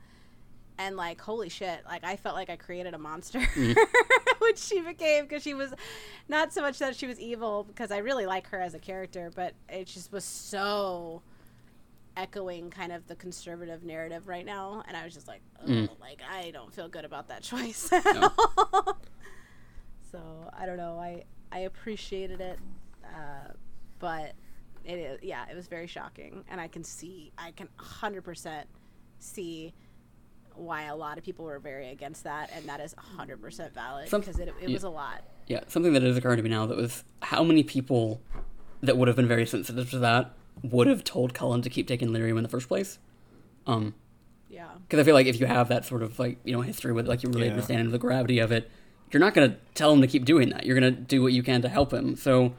and 0.78 0.96
like, 0.96 1.20
holy 1.20 1.48
shit, 1.48 1.80
like 1.86 2.04
I 2.04 2.16
felt 2.16 2.36
like 2.36 2.48
I 2.48 2.56
created 2.56 2.94
a 2.94 2.98
monster, 2.98 3.40
mm. 3.40 3.76
which 4.38 4.58
she 4.58 4.80
became 4.80 5.24
because 5.24 5.42
she 5.42 5.54
was 5.54 5.74
not 6.28 6.52
so 6.52 6.62
much 6.62 6.78
that 6.78 6.94
she 6.94 7.06
was 7.06 7.18
evil 7.18 7.64
because 7.64 7.90
I 7.90 7.98
really 7.98 8.26
like 8.26 8.46
her 8.48 8.60
as 8.60 8.74
a 8.74 8.78
character, 8.78 9.30
but 9.34 9.54
it 9.68 9.86
just 9.86 10.12
was 10.12 10.24
so 10.24 11.22
echoing 12.16 12.70
kind 12.70 12.92
of 12.92 13.06
the 13.08 13.16
conservative 13.16 13.84
narrative 13.84 14.28
right 14.28 14.46
now, 14.46 14.84
and 14.86 14.96
I 14.96 15.04
was 15.04 15.14
just 15.14 15.26
like, 15.26 15.40
oh, 15.62 15.68
mm. 15.68 15.88
like 16.00 16.20
I 16.30 16.50
don't 16.52 16.72
feel 16.72 16.88
good 16.88 17.04
about 17.04 17.28
that 17.28 17.42
choice. 17.42 17.90
No. 17.92 18.30
so 20.12 20.50
I 20.56 20.64
don't 20.64 20.76
know, 20.76 20.98
I 20.98 21.24
I 21.50 21.60
appreciated 21.60 22.40
it, 22.40 22.58
uh, 23.04 23.52
but 23.98 24.32
it 24.84 24.98
is 24.98 25.18
yeah, 25.22 25.44
it 25.50 25.56
was 25.56 25.66
very 25.66 25.88
shocking, 25.88 26.44
and 26.48 26.60
I 26.60 26.68
can 26.68 26.84
see 26.84 27.32
I 27.36 27.50
can 27.50 27.68
hundred 27.76 28.22
percent 28.22 28.68
see 29.18 29.74
why 30.58 30.84
a 30.84 30.96
lot 30.96 31.18
of 31.18 31.24
people 31.24 31.44
were 31.44 31.58
very 31.58 31.90
against 31.90 32.24
that, 32.24 32.50
and 32.54 32.68
that 32.68 32.80
is 32.80 32.94
hundred 32.94 33.40
percent 33.40 33.74
valid 33.74 34.08
Some, 34.08 34.20
because 34.20 34.38
it, 34.38 34.48
it 34.48 34.68
yeah, 34.68 34.74
was 34.74 34.84
a 34.84 34.90
lot. 34.90 35.22
Yeah, 35.46 35.60
something 35.68 35.92
that 35.92 36.02
is 36.02 36.16
occurring 36.16 36.36
to 36.38 36.42
me 36.42 36.50
now 36.50 36.66
that 36.66 36.76
was 36.76 37.04
how 37.22 37.42
many 37.42 37.62
people 37.62 38.20
that 38.82 38.96
would 38.96 39.08
have 39.08 39.16
been 39.16 39.28
very 39.28 39.46
sensitive 39.46 39.90
to 39.90 39.98
that 40.00 40.32
would 40.62 40.86
have 40.86 41.04
told 41.04 41.34
Cullen 41.34 41.62
to 41.62 41.70
keep 41.70 41.86
taking 41.86 42.08
lyrium 42.08 42.36
in 42.36 42.42
the 42.42 42.48
first 42.48 42.68
place. 42.68 42.98
Um, 43.66 43.94
yeah, 44.48 44.68
because 44.82 45.00
I 45.00 45.04
feel 45.04 45.14
like 45.14 45.26
if 45.26 45.40
you 45.40 45.46
have 45.46 45.68
that 45.68 45.84
sort 45.84 46.02
of 46.02 46.18
like 46.18 46.38
you 46.44 46.52
know 46.52 46.62
history 46.62 46.92
with 46.92 47.06
like 47.06 47.22
you 47.22 47.30
really 47.30 47.46
yeah. 47.46 47.52
understand 47.52 47.92
the 47.92 47.98
gravity 47.98 48.38
of 48.38 48.52
it, 48.52 48.70
you're 49.10 49.20
not 49.20 49.34
going 49.34 49.50
to 49.50 49.56
tell 49.74 49.92
him 49.92 50.00
to 50.00 50.06
keep 50.06 50.24
doing 50.24 50.50
that. 50.50 50.66
You're 50.66 50.78
going 50.78 50.94
to 50.94 51.00
do 51.00 51.22
what 51.22 51.32
you 51.32 51.42
can 51.42 51.62
to 51.62 51.68
help 51.68 51.92
him. 51.92 52.16
So, 52.16 52.54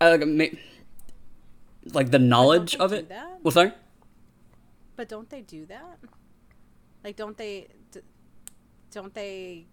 I 0.00 0.16
like, 0.16 0.58
like 1.92 2.10
the 2.10 2.18
knowledge 2.18 2.76
of 2.76 2.92
it. 2.92 3.08
That? 3.08 3.38
Well, 3.42 3.52
sorry. 3.52 3.72
But 4.98 5.08
don't 5.08 5.30
they 5.30 5.42
do 5.42 5.64
that? 5.66 6.00
Like, 7.04 7.14
don't 7.14 7.36
they? 7.36 7.68
Don't 8.90 9.14
they 9.14 9.66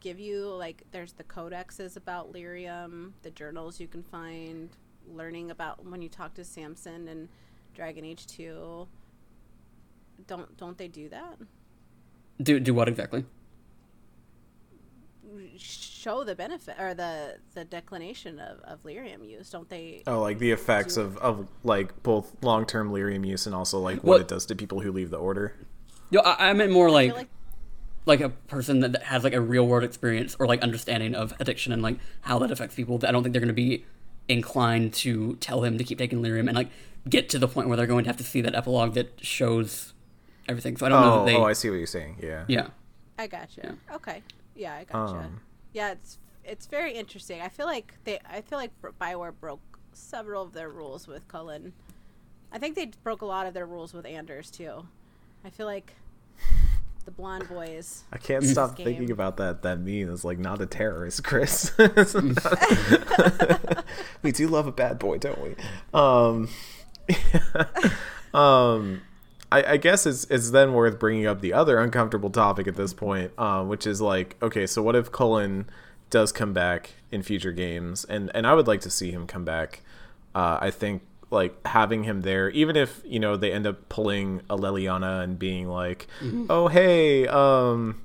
give 0.00 0.18
you 0.18 0.46
like? 0.46 0.84
There's 0.90 1.12
the 1.12 1.24
codexes 1.24 1.98
about 1.98 2.32
lyrium, 2.32 3.12
the 3.20 3.30
journals 3.30 3.78
you 3.78 3.86
can 3.86 4.02
find, 4.02 4.70
learning 5.06 5.50
about 5.50 5.84
when 5.84 6.00
you 6.00 6.08
talk 6.08 6.32
to 6.34 6.44
Samson 6.44 7.08
and 7.08 7.28
Dragon 7.74 8.06
Age 8.06 8.26
Two. 8.26 8.88
Don't 10.26 10.56
don't 10.56 10.78
they 10.78 10.88
do 10.88 11.10
that? 11.10 11.36
Do 12.42 12.58
do 12.58 12.72
what 12.72 12.88
exactly? 12.88 13.26
Show 15.58 16.24
the 16.24 16.34
benefit 16.34 16.76
or 16.78 16.94
the 16.94 17.36
the 17.54 17.64
declination 17.64 18.38
of, 18.38 18.60
of 18.60 18.82
lyrium 18.82 19.28
use 19.28 19.50
don't 19.50 19.68
they 19.68 20.02
oh 20.06 20.20
like 20.20 20.38
the 20.38 20.50
effects 20.50 20.96
of, 20.96 21.16
of 21.18 21.46
like 21.62 22.02
both 22.02 22.34
long-term 22.42 22.90
lyrium 22.90 23.26
use 23.26 23.46
and 23.46 23.54
also 23.54 23.78
like 23.78 23.96
what, 23.96 24.04
what 24.04 24.20
it 24.20 24.28
does 24.28 24.46
to 24.46 24.54
people 24.54 24.80
who 24.80 24.92
leave 24.92 25.10
the 25.10 25.16
order? 25.16 25.54
Yo 26.10 26.20
i, 26.20 26.50
I 26.50 26.52
meant 26.52 26.72
more 26.72 26.90
like, 26.90 27.14
like 27.14 27.28
like 28.06 28.20
a 28.20 28.28
person 28.28 28.80
that 28.80 29.02
has 29.04 29.24
like 29.24 29.32
a 29.32 29.40
real 29.40 29.66
world 29.66 29.84
experience 29.84 30.36
or 30.38 30.46
like 30.46 30.62
understanding 30.62 31.14
of 31.14 31.32
addiction 31.40 31.72
and 31.72 31.82
like 31.82 31.98
how 32.22 32.38
that 32.40 32.50
affects 32.50 32.74
people 32.74 33.00
i 33.06 33.10
don't 33.10 33.22
think 33.22 33.32
they're 33.32 33.40
going 33.40 33.48
to 33.48 33.54
be 33.54 33.84
inclined 34.28 34.92
to 34.94 35.36
tell 35.36 35.64
him 35.64 35.78
to 35.78 35.84
keep 35.84 35.98
taking 35.98 36.22
lyrium 36.22 36.48
and 36.48 36.54
like 36.54 36.68
get 37.08 37.28
to 37.30 37.38
the 37.38 37.48
point 37.48 37.68
where 37.68 37.76
they're 37.76 37.86
going 37.86 38.04
to 38.04 38.08
have 38.08 38.16
to 38.16 38.24
see 38.24 38.40
that 38.40 38.54
epilogue 38.54 38.94
that 38.94 39.12
shows 39.22 39.92
everything. 40.48 40.76
So 40.76 40.86
i 40.86 40.88
don't 40.88 41.02
oh, 41.02 41.06
know 41.06 41.18
that 41.18 41.26
they 41.26 41.36
oh 41.36 41.44
i 41.44 41.52
see 41.52 41.70
what 41.70 41.76
you're 41.76 41.86
saying. 41.86 42.16
Yeah. 42.22 42.44
Yeah. 42.48 42.68
I 43.18 43.26
gotcha. 43.26 43.60
Yeah. 43.62 43.96
okay 43.96 44.22
yeah, 44.54 44.74
I 44.74 44.84
gotcha. 44.84 45.16
Um, 45.16 45.40
yeah, 45.72 45.92
it's 45.92 46.18
it's 46.44 46.66
very 46.66 46.92
interesting. 46.92 47.40
I 47.40 47.48
feel 47.48 47.66
like 47.66 47.94
they 48.04 48.18
I 48.28 48.40
feel 48.40 48.58
like 48.58 48.70
Bioware 49.00 49.32
broke 49.38 49.60
several 49.92 50.42
of 50.42 50.52
their 50.52 50.68
rules 50.68 51.06
with 51.06 51.26
Cullen. 51.28 51.72
I 52.52 52.58
think 52.58 52.76
they 52.76 52.90
broke 53.02 53.22
a 53.22 53.26
lot 53.26 53.46
of 53.46 53.54
their 53.54 53.66
rules 53.66 53.92
with 53.92 54.06
Anders 54.06 54.50
too. 54.50 54.86
I 55.44 55.50
feel 55.50 55.66
like 55.66 55.94
the 57.04 57.10
blonde 57.10 57.48
boys. 57.48 58.04
I 58.12 58.18
can't 58.18 58.44
stop 58.44 58.76
thinking 58.76 59.10
about 59.10 59.36
that. 59.38 59.62
That 59.62 59.80
meme 59.80 60.10
is 60.10 60.24
like 60.24 60.38
not 60.38 60.60
a 60.60 60.66
terrorist, 60.66 61.24
Chris. 61.24 61.72
we 64.22 64.32
do 64.32 64.48
love 64.48 64.66
a 64.66 64.72
bad 64.72 64.98
boy, 64.98 65.18
don't 65.18 65.40
we? 65.40 65.54
Um, 65.92 66.48
um, 68.34 69.02
I, 69.52 69.72
I, 69.72 69.76
guess 69.76 70.06
it's 70.06 70.24
it's 70.24 70.50
then 70.50 70.72
worth 70.72 70.98
bringing 70.98 71.26
up 71.26 71.40
the 71.40 71.52
other 71.52 71.78
uncomfortable 71.78 72.30
topic 72.30 72.66
at 72.66 72.74
this 72.74 72.92
point, 72.92 73.38
um, 73.38 73.68
which 73.68 73.86
is 73.86 74.00
like, 74.00 74.36
okay, 74.42 74.66
so 74.66 74.82
what 74.82 74.96
if 74.96 75.12
Cullen 75.12 75.68
does 76.10 76.32
come 76.32 76.52
back 76.52 76.94
in 77.10 77.22
future 77.22 77.52
games, 77.52 78.04
and 78.04 78.30
and 78.34 78.46
I 78.46 78.54
would 78.54 78.66
like 78.66 78.80
to 78.82 78.90
see 78.90 79.10
him 79.10 79.26
come 79.26 79.44
back. 79.44 79.82
Uh, 80.34 80.58
I 80.60 80.70
think 80.70 81.02
like 81.30 81.66
having 81.66 82.04
him 82.04 82.22
there, 82.22 82.50
even 82.50 82.76
if 82.76 83.02
you 83.04 83.18
know 83.18 83.36
they 83.36 83.52
end 83.52 83.66
up 83.66 83.88
pulling 83.88 84.40
a 84.48 84.56
Leliana 84.56 85.22
and 85.22 85.38
being 85.38 85.68
like, 85.68 86.06
mm-hmm. 86.20 86.46
oh 86.48 86.68
hey, 86.68 87.26
um, 87.26 88.00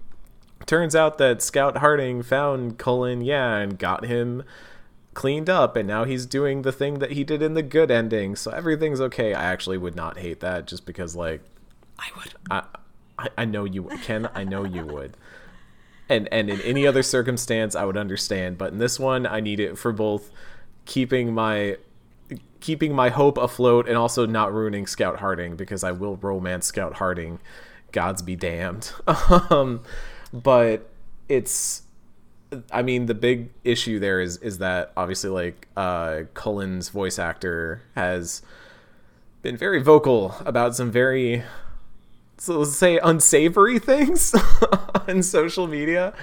turns 0.66 0.96
out 0.96 1.18
that 1.20 1.42
Scout 1.42 1.78
Harding 1.78 2.24
found 2.24 2.78
Cullen, 2.78 3.22
yeah, 3.22 3.58
and 3.58 3.78
got 3.78 4.06
him 4.06 4.44
cleaned 5.20 5.50
up 5.50 5.76
and 5.76 5.86
now 5.86 6.06
he's 6.06 6.26
doing 6.26 6.62
the 6.62 6.72
thing 6.72 7.00
that 7.00 7.12
he 7.12 7.26
did 7.26 7.42
in 7.42 7.54
the 7.54 7.62
good 7.62 7.92
ending. 7.92 8.38
So 8.38 8.52
everything's 8.52 9.02
okay. 9.02 9.34
I 9.34 9.44
actually 9.52 9.78
would 9.78 9.94
not 9.94 10.18
hate 10.18 10.40
that 10.40 10.66
just 10.66 10.86
because 10.86 11.14
like 11.14 11.42
i 12.00 12.08
would. 12.16 12.34
I 12.50 12.64
i, 13.18 13.28
I 13.40 13.44
know 13.44 13.66
you 13.66 13.90
ken 14.02 14.30
i 14.34 14.46
know 14.46 14.64
you 14.64 14.86
would. 14.86 15.18
And 16.08 16.30
and 16.32 16.50
in 16.50 16.62
any 16.62 16.88
other 16.88 17.04
circumstance 17.04 17.76
i 17.76 17.84
would 17.84 17.98
understand. 17.98 18.58
But 18.58 18.72
in 18.72 18.78
this 18.78 18.98
one 18.98 19.26
i 19.26 19.42
need 19.42 19.60
it 19.60 19.78
for 19.78 19.92
both 19.92 20.32
keeping 20.86 21.34
my 21.34 21.76
keeping 22.62 22.96
my 22.96 23.10
hope 23.10 23.38
afloat 23.38 23.90
and 23.90 23.98
also 23.98 24.26
not 24.26 24.54
ruining 24.54 24.88
scout 24.88 25.20
harding 25.20 25.58
because 25.58 25.84
i 25.84 25.92
will 25.92 26.16
romance 26.16 26.68
scout 26.68 26.94
harding. 26.94 27.40
Gods 27.92 28.22
be 28.22 28.38
damned. 28.38 28.94
Um 29.50 29.82
but 30.32 30.90
it's 31.28 31.82
I 32.72 32.82
mean, 32.82 33.06
the 33.06 33.14
big 33.14 33.52
issue 33.64 34.00
there 34.00 34.20
is 34.20 34.38
is 34.38 34.58
that 34.58 34.92
obviously, 34.98 35.30
like, 35.30 35.68
uh, 35.78 36.22
Cullen's 36.34 36.90
voice 36.90 37.20
actor 37.20 37.84
has 37.96 38.42
been 39.42 39.56
very 39.56 39.82
vocal 39.82 40.36
about 40.46 40.76
some 40.76 40.92
very, 40.92 41.44
so 42.38 42.60
let's 42.60 42.76
say, 42.76 42.98
unsavory 43.00 43.80
things 43.80 44.36
on 45.08 45.22
social 45.22 45.68
media, 45.68 46.14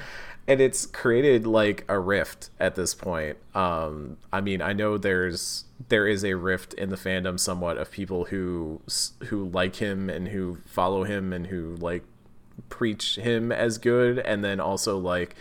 and 0.48 0.60
it's 0.60 0.86
created 0.86 1.46
like 1.46 1.84
a 1.88 1.98
rift 1.98 2.50
at 2.58 2.74
this 2.74 2.94
point. 2.94 3.36
Um, 3.54 4.16
I 4.32 4.40
mean, 4.40 4.60
I 4.60 4.72
know 4.72 4.98
there's 4.98 5.64
there 5.88 6.06
is 6.06 6.24
a 6.24 6.34
rift 6.34 6.74
in 6.74 6.90
the 6.90 6.96
fandom 6.96 7.38
somewhat 7.38 7.78
of 7.78 7.90
people 7.90 8.26
who 8.26 8.80
who 9.26 9.48
like 9.48 9.76
him 9.76 10.10
and 10.10 10.28
who 10.28 10.58
follow 10.66 11.04
him 11.04 11.32
and 11.32 11.46
who 11.46 11.76
like 11.76 12.02
preach 12.68 13.16
him 13.16 13.52
as 13.52 13.78
good, 13.78 14.18
and 14.18 14.44
then 14.44 14.60
also 14.60 14.98
like 14.98 15.36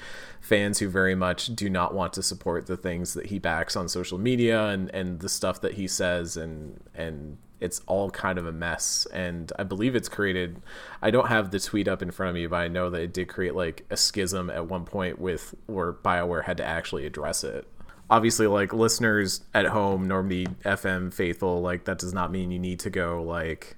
fans 0.45 0.77
who 0.77 0.87
very 0.87 1.15
much 1.15 1.47
do 1.55 1.67
not 1.67 1.91
want 1.91 2.13
to 2.13 2.21
support 2.21 2.67
the 2.67 2.77
things 2.77 3.15
that 3.15 3.25
he 3.25 3.39
backs 3.39 3.75
on 3.75 3.89
social 3.89 4.19
media 4.19 4.67
and, 4.67 4.93
and 4.93 5.19
the 5.19 5.27
stuff 5.27 5.59
that 5.59 5.73
he 5.73 5.87
says 5.87 6.37
and 6.37 6.79
and 6.93 7.35
it's 7.59 7.81
all 7.87 8.11
kind 8.11 8.37
of 8.37 8.45
a 8.45 8.51
mess. 8.51 9.07
And 9.11 9.51
i 9.57 9.63
believe 9.63 9.95
it's 9.95 10.07
created 10.07 10.61
i 11.01 11.09
don't 11.09 11.29
have 11.29 11.49
the 11.49 11.59
tweet 11.59 11.87
up 11.87 12.03
in 12.03 12.11
front 12.11 12.29
of 12.29 12.35
me 12.35 12.45
but 12.45 12.57
i 12.57 12.67
know 12.67 12.91
that 12.91 13.01
it 13.01 13.11
did 13.11 13.27
create 13.27 13.55
like 13.55 13.85
a 13.89 13.97
schism 13.97 14.51
at 14.51 14.67
one 14.67 14.85
point 14.85 15.17
with 15.17 15.55
where 15.65 15.91
bioware 15.91 16.43
had 16.43 16.57
to 16.57 16.65
actually 16.65 17.07
address 17.07 17.43
it. 17.43 17.67
Obviously 18.07 18.45
like 18.45 18.71
listeners 18.71 19.41
at 19.55 19.65
home 19.65 20.07
normally 20.07 20.45
fm 20.63 21.11
faithful 21.11 21.59
like 21.59 21.85
that 21.85 21.97
does 21.97 22.13
not 22.13 22.31
mean 22.31 22.51
you 22.51 22.59
need 22.59 22.79
to 22.81 22.91
go 22.91 23.23
like 23.23 23.77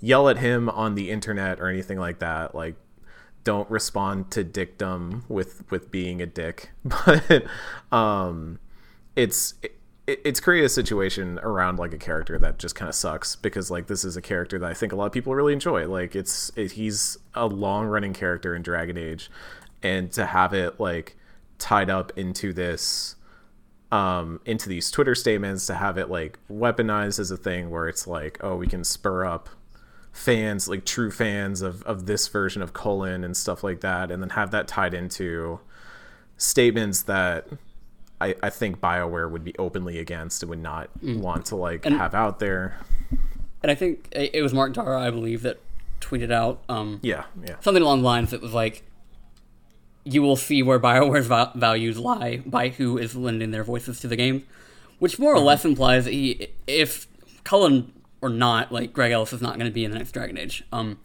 yell 0.00 0.28
at 0.28 0.38
him 0.38 0.68
on 0.68 0.96
the 0.96 1.10
internet 1.10 1.60
or 1.60 1.68
anything 1.68 1.98
like 1.98 2.18
that. 2.18 2.54
Like 2.54 2.74
don't 3.48 3.70
respond 3.70 4.30
to 4.30 4.44
dictum 4.44 5.24
with 5.26 5.64
with 5.70 5.90
being 5.90 6.20
a 6.20 6.26
dick, 6.26 6.68
but 6.84 7.44
um, 7.90 8.58
it's 9.16 9.54
it, 9.62 9.72
it's 10.06 10.38
created 10.38 10.66
a 10.66 10.68
situation 10.68 11.38
around 11.42 11.78
like 11.78 11.94
a 11.94 11.96
character 11.96 12.38
that 12.38 12.58
just 12.58 12.74
kind 12.74 12.90
of 12.90 12.94
sucks 12.94 13.36
because 13.36 13.70
like 13.70 13.86
this 13.86 14.04
is 14.04 14.18
a 14.18 14.20
character 14.20 14.58
that 14.58 14.70
I 14.70 14.74
think 14.74 14.92
a 14.92 14.96
lot 14.96 15.06
of 15.06 15.12
people 15.12 15.34
really 15.34 15.54
enjoy. 15.54 15.88
Like 15.88 16.14
it's 16.14 16.52
it, 16.56 16.72
he's 16.72 17.16
a 17.32 17.46
long 17.46 17.86
running 17.86 18.12
character 18.12 18.54
in 18.54 18.60
Dragon 18.60 18.98
Age, 18.98 19.30
and 19.82 20.12
to 20.12 20.26
have 20.26 20.52
it 20.52 20.78
like 20.78 21.16
tied 21.56 21.88
up 21.88 22.12
into 22.18 22.52
this 22.52 23.16
um 23.90 24.42
into 24.44 24.68
these 24.68 24.90
Twitter 24.90 25.14
statements 25.14 25.64
to 25.68 25.74
have 25.74 25.96
it 25.96 26.10
like 26.10 26.38
weaponized 26.52 27.18
as 27.18 27.30
a 27.30 27.36
thing 27.38 27.70
where 27.70 27.88
it's 27.88 28.06
like 28.06 28.36
oh 28.42 28.56
we 28.56 28.66
can 28.66 28.84
spur 28.84 29.24
up 29.24 29.48
fans 30.12 30.68
like 30.68 30.84
true 30.84 31.10
fans 31.10 31.62
of 31.62 31.82
of 31.84 32.06
this 32.06 32.26
version 32.28 32.60
of 32.62 32.72
Cullen 32.72 33.22
and 33.24 33.36
stuff 33.36 33.62
like 33.62 33.80
that 33.82 34.10
and 34.10 34.20
then 34.22 34.30
have 34.30 34.50
that 34.50 34.66
tied 34.66 34.92
into 34.94 35.60
statements 36.36 37.02
that 37.02 37.46
I, 38.20 38.34
I 38.42 38.50
think 38.50 38.80
BioWare 38.80 39.30
would 39.30 39.44
be 39.44 39.54
openly 39.58 39.98
against 39.98 40.42
and 40.42 40.50
would 40.50 40.62
not 40.62 40.90
want 41.02 41.46
to 41.46 41.56
like 41.56 41.86
And- 41.86 41.96
have 41.96 42.14
out 42.14 42.38
there. 42.40 42.76
And 43.62 43.70
I 43.72 43.74
think 43.74 44.08
it 44.12 44.40
was 44.42 44.52
Mark 44.54 44.72
Darrah, 44.72 45.00
I 45.00 45.10
believe, 45.10 45.42
that 45.42 45.58
tweeted 46.00 46.30
out 46.32 46.62
um, 46.68 47.00
Yeah, 47.02 47.24
yeah. 47.44 47.56
something 47.60 47.82
along 47.82 48.00
the 48.02 48.06
lines 48.06 48.30
that 48.30 48.40
was 48.40 48.52
like, 48.54 48.84
"You 50.04 50.22
will 50.22 50.36
see 50.36 50.62
where 50.62 50.78
Bioware's 50.78 51.26
va- 51.26 51.50
values 51.56 51.98
lie 51.98 52.36
by 52.46 52.68
who 52.68 52.98
is 52.98 53.16
lending 53.16 53.50
their 53.50 53.64
voices 53.64 53.98
to 54.00 54.08
the 54.08 54.14
game," 54.14 54.44
which 55.00 55.18
more 55.18 55.34
or 55.34 55.40
less 55.40 55.64
implies 55.64 56.04
that 56.04 56.12
he, 56.12 56.48
if 56.68 57.08
Cullen 57.42 57.92
or 58.20 58.28
not, 58.28 58.72
like 58.72 58.92
Greg 58.92 59.12
Ellis 59.12 59.32
is 59.32 59.42
not 59.42 59.54
going 59.54 59.70
to 59.70 59.74
be 59.74 59.84
in 59.84 59.90
the 59.90 59.98
next 59.98 60.12
Dragon 60.12 60.36
Age. 60.38 60.64
Um, 60.72 60.98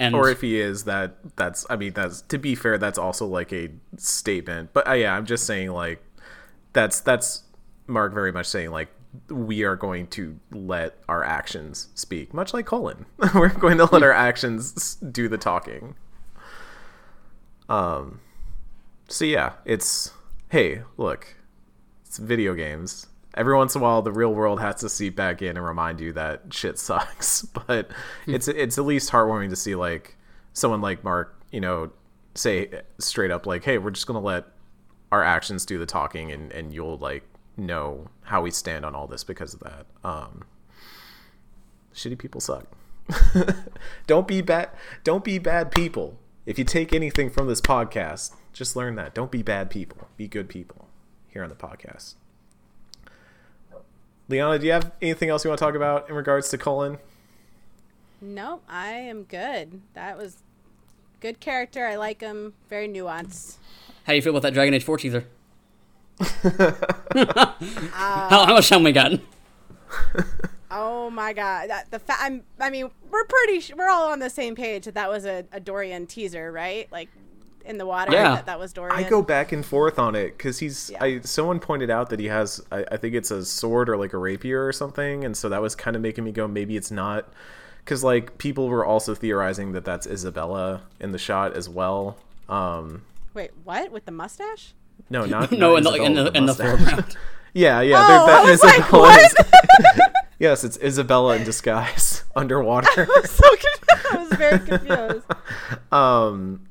and 0.00 0.14
Or 0.14 0.28
if 0.28 0.40
he 0.40 0.60
is, 0.60 0.84
that 0.84 1.36
that's 1.36 1.66
I 1.68 1.76
mean 1.76 1.92
that's 1.92 2.22
to 2.22 2.38
be 2.38 2.54
fair, 2.54 2.78
that's 2.78 2.98
also 2.98 3.26
like 3.26 3.52
a 3.52 3.70
statement. 3.96 4.72
But 4.72 4.88
uh, 4.88 4.92
yeah, 4.92 5.16
I'm 5.16 5.26
just 5.26 5.44
saying 5.44 5.70
like 5.70 6.02
that's 6.72 7.00
that's 7.00 7.42
Mark 7.86 8.12
very 8.14 8.30
much 8.30 8.46
saying 8.46 8.70
like 8.70 8.88
we 9.28 9.64
are 9.64 9.74
going 9.74 10.06
to 10.08 10.38
let 10.52 10.98
our 11.08 11.24
actions 11.24 11.88
speak, 11.94 12.32
much 12.32 12.54
like 12.54 12.66
Colin. 12.66 13.06
We're 13.34 13.48
going 13.48 13.78
to 13.78 13.86
let 13.86 14.02
our 14.02 14.12
actions 14.12 14.96
do 14.96 15.28
the 15.28 15.38
talking. 15.38 15.96
Um. 17.68 18.20
So 19.08 19.24
yeah, 19.24 19.54
it's 19.64 20.12
hey, 20.50 20.82
look, 20.96 21.34
it's 22.06 22.18
video 22.18 22.54
games. 22.54 23.06
Every 23.38 23.54
once 23.54 23.76
in 23.76 23.80
a 23.80 23.84
while, 23.84 24.02
the 24.02 24.10
real 24.10 24.34
world 24.34 24.58
has 24.60 24.74
to 24.80 24.88
seep 24.88 25.14
back 25.14 25.42
in 25.42 25.56
and 25.56 25.64
remind 25.64 26.00
you 26.00 26.12
that 26.14 26.42
shit 26.50 26.76
sucks. 26.78 27.42
But 27.42 27.92
it's 28.26 28.48
it's 28.48 28.76
at 28.78 28.84
least 28.84 29.12
heartwarming 29.12 29.50
to 29.50 29.56
see 29.56 29.76
like 29.76 30.16
someone 30.54 30.80
like 30.80 31.04
Mark, 31.04 31.40
you 31.52 31.60
know, 31.60 31.92
say 32.34 32.82
straight 32.98 33.30
up 33.30 33.46
like, 33.46 33.62
"Hey, 33.62 33.78
we're 33.78 33.92
just 33.92 34.08
gonna 34.08 34.18
let 34.18 34.46
our 35.12 35.22
actions 35.22 35.64
do 35.64 35.78
the 35.78 35.86
talking, 35.86 36.32
and 36.32 36.50
and 36.52 36.74
you'll 36.74 36.98
like 36.98 37.22
know 37.56 38.08
how 38.22 38.42
we 38.42 38.50
stand 38.50 38.84
on 38.84 38.96
all 38.96 39.06
this 39.06 39.22
because 39.22 39.54
of 39.54 39.60
that." 39.60 39.86
Um, 40.02 40.42
shitty 41.94 42.18
people 42.18 42.40
suck. 42.40 42.66
don't 44.08 44.26
be 44.26 44.42
bad. 44.42 44.70
Don't 45.04 45.22
be 45.22 45.38
bad 45.38 45.70
people. 45.70 46.18
If 46.44 46.58
you 46.58 46.64
take 46.64 46.92
anything 46.92 47.30
from 47.30 47.46
this 47.46 47.60
podcast, 47.60 48.34
just 48.52 48.74
learn 48.74 48.96
that. 48.96 49.14
Don't 49.14 49.30
be 49.30 49.42
bad 49.42 49.70
people. 49.70 50.08
Be 50.16 50.26
good 50.26 50.48
people. 50.48 50.88
Here 51.28 51.44
on 51.44 51.50
the 51.50 51.54
podcast. 51.54 52.14
Liana, 54.28 54.58
do 54.58 54.66
you 54.66 54.72
have 54.72 54.92
anything 55.00 55.30
else 55.30 55.44
you 55.44 55.48
want 55.50 55.58
to 55.58 55.64
talk 55.64 55.74
about 55.74 56.08
in 56.08 56.14
regards 56.14 56.48
to 56.50 56.58
Cullen? 56.58 56.98
Nope, 58.20 58.62
I 58.68 58.90
am 58.90 59.22
good. 59.24 59.80
That 59.94 60.18
was 60.18 60.38
good 61.20 61.40
character. 61.40 61.86
I 61.86 61.96
like 61.96 62.20
him. 62.20 62.54
Very 62.68 62.88
nuanced. 62.88 63.56
how 64.04 64.12
do 64.12 64.16
you 64.16 64.22
feel 64.22 64.32
about 64.32 64.42
that 64.42 64.54
Dragon 64.54 64.74
Age 64.74 64.84
Four 64.84 64.98
teaser? 64.98 65.24
Uh, 67.10 68.28
how, 68.28 68.44
how 68.46 68.54
much 68.54 68.68
time 68.68 68.82
we 68.82 68.92
got? 68.92 69.12
Oh 70.70 71.08
my 71.10 71.32
god, 71.32 71.70
that, 71.70 71.90
the 71.90 71.98
fa- 71.98 72.16
I'm. 72.18 72.42
I 72.60 72.70
mean, 72.70 72.90
we're 73.10 73.24
pretty. 73.24 73.60
Sh- 73.60 73.72
we're 73.76 73.88
all 73.88 74.12
on 74.12 74.18
the 74.18 74.28
same 74.30 74.54
page 74.54 74.84
that 74.84 74.94
that 74.94 75.08
was 75.10 75.24
a, 75.24 75.44
a 75.52 75.58
Dorian 75.58 76.06
teaser, 76.06 76.52
right? 76.52 76.86
Like 76.92 77.08
in 77.68 77.78
the 77.78 77.86
water. 77.86 78.10
Yeah. 78.12 78.34
That, 78.36 78.46
that 78.46 78.58
was 78.58 78.72
Dorian. 78.72 78.96
I 78.96 79.08
go 79.08 79.22
back 79.22 79.52
and 79.52 79.64
forth 79.64 79.98
on 79.98 80.14
it 80.16 80.36
because 80.36 80.58
he's. 80.58 80.90
Yeah. 80.90 81.04
I 81.04 81.20
someone 81.20 81.60
pointed 81.60 81.90
out 81.90 82.10
that 82.10 82.18
he 82.18 82.26
has. 82.26 82.60
I, 82.72 82.84
I 82.90 82.96
think 82.96 83.14
it's 83.14 83.30
a 83.30 83.44
sword 83.44 83.88
or 83.88 83.96
like 83.96 84.12
a 84.14 84.18
rapier 84.18 84.66
or 84.66 84.72
something, 84.72 85.24
and 85.24 85.36
so 85.36 85.48
that 85.50 85.62
was 85.62 85.74
kind 85.76 85.94
of 85.94 86.02
making 86.02 86.24
me 86.24 86.32
go, 86.32 86.48
maybe 86.48 86.76
it's 86.76 86.90
not. 86.90 87.28
Because 87.84 88.02
like 88.02 88.38
people 88.38 88.68
were 88.68 88.84
also 88.84 89.14
theorizing 89.14 89.72
that 89.72 89.84
that's 89.84 90.06
Isabella 90.06 90.82
in 91.00 91.12
the 91.12 91.18
shot 91.18 91.54
as 91.56 91.68
well. 91.68 92.16
Um, 92.48 93.02
Wait, 93.34 93.50
what 93.64 93.92
with 93.92 94.04
the 94.06 94.12
mustache? 94.12 94.74
no, 95.10 95.24
not 95.26 95.52
no, 95.52 95.76
not 95.78 95.96
in 95.96 96.02
the, 96.02 96.04
in 96.04 96.14
the 96.14 96.24
with 96.24 96.36
in 96.36 96.46
the 96.46 96.52
mustache. 96.52 96.78
foreground. 96.78 97.16
Yeah, 97.54 97.80
yeah. 97.80 97.96
Oh, 98.04 98.08
there- 98.08 98.26
that 98.26 98.46
I 98.46 98.50
was 98.50 98.62
like, 98.62 98.78
Isabella 98.78 99.16
is- 99.16 99.34
yes, 100.38 100.64
it's 100.64 100.76
Isabella 100.82 101.36
in 101.36 101.44
disguise 101.44 102.22
underwater. 102.36 102.88
I 103.10 103.20
was 103.20 103.30
so 103.30 103.48
confused. 103.48 104.06
I 104.12 104.16
was 104.18 104.32
very 104.38 104.58
confused. 104.58 105.26
um 105.90 106.67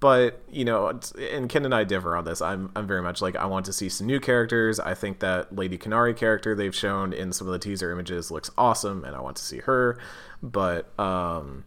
but 0.00 0.40
you 0.50 0.64
know 0.64 1.00
and 1.32 1.48
ken 1.48 1.64
and 1.64 1.74
i 1.74 1.84
differ 1.84 2.16
on 2.16 2.24
this. 2.24 2.40
I'm 2.40 2.70
i'm 2.76 2.86
very 2.86 3.02
much 3.02 3.20
like 3.20 3.36
i 3.36 3.46
want 3.46 3.66
to 3.66 3.72
see 3.72 3.88
some 3.88 4.06
new 4.06 4.20
characters. 4.20 4.78
I 4.78 4.94
think 4.94 5.20
that 5.20 5.54
lady 5.54 5.78
Qunari 5.78 6.16
character 6.16 6.54
they've 6.54 6.74
shown 6.74 7.12
in 7.12 7.32
some 7.32 7.46
of 7.46 7.52
the 7.52 7.58
teaser 7.58 7.90
images 7.90 8.30
looks 8.30 8.50
awesome 8.56 9.04
and 9.04 9.16
i 9.16 9.20
want 9.20 9.36
to 9.36 9.44
see 9.44 9.58
her. 9.58 9.98
But 10.42 10.98
um 10.98 11.64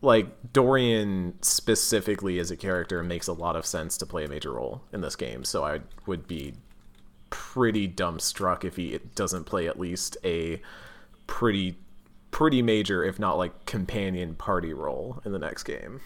like 0.00 0.52
dorian 0.52 1.34
specifically 1.42 2.38
as 2.38 2.50
a 2.52 2.56
character 2.56 3.02
makes 3.02 3.26
a 3.26 3.32
lot 3.32 3.56
of 3.56 3.66
sense 3.66 3.96
to 3.98 4.06
play 4.06 4.24
a 4.24 4.28
major 4.28 4.52
role 4.52 4.82
in 4.92 5.00
this 5.00 5.16
game. 5.16 5.44
So 5.44 5.64
i 5.64 5.80
would 6.06 6.26
be 6.26 6.54
pretty 7.30 7.88
dumbstruck 7.88 8.64
if 8.64 8.76
he 8.76 8.98
doesn't 9.14 9.44
play 9.44 9.68
at 9.68 9.78
least 9.78 10.16
a 10.24 10.60
pretty 11.26 11.76
pretty 12.30 12.62
major 12.62 13.02
if 13.04 13.18
not 13.18 13.38
like 13.38 13.66
companion 13.66 14.34
party 14.34 14.72
role 14.72 15.20
in 15.24 15.32
the 15.32 15.38
next 15.38 15.64
game 15.64 16.00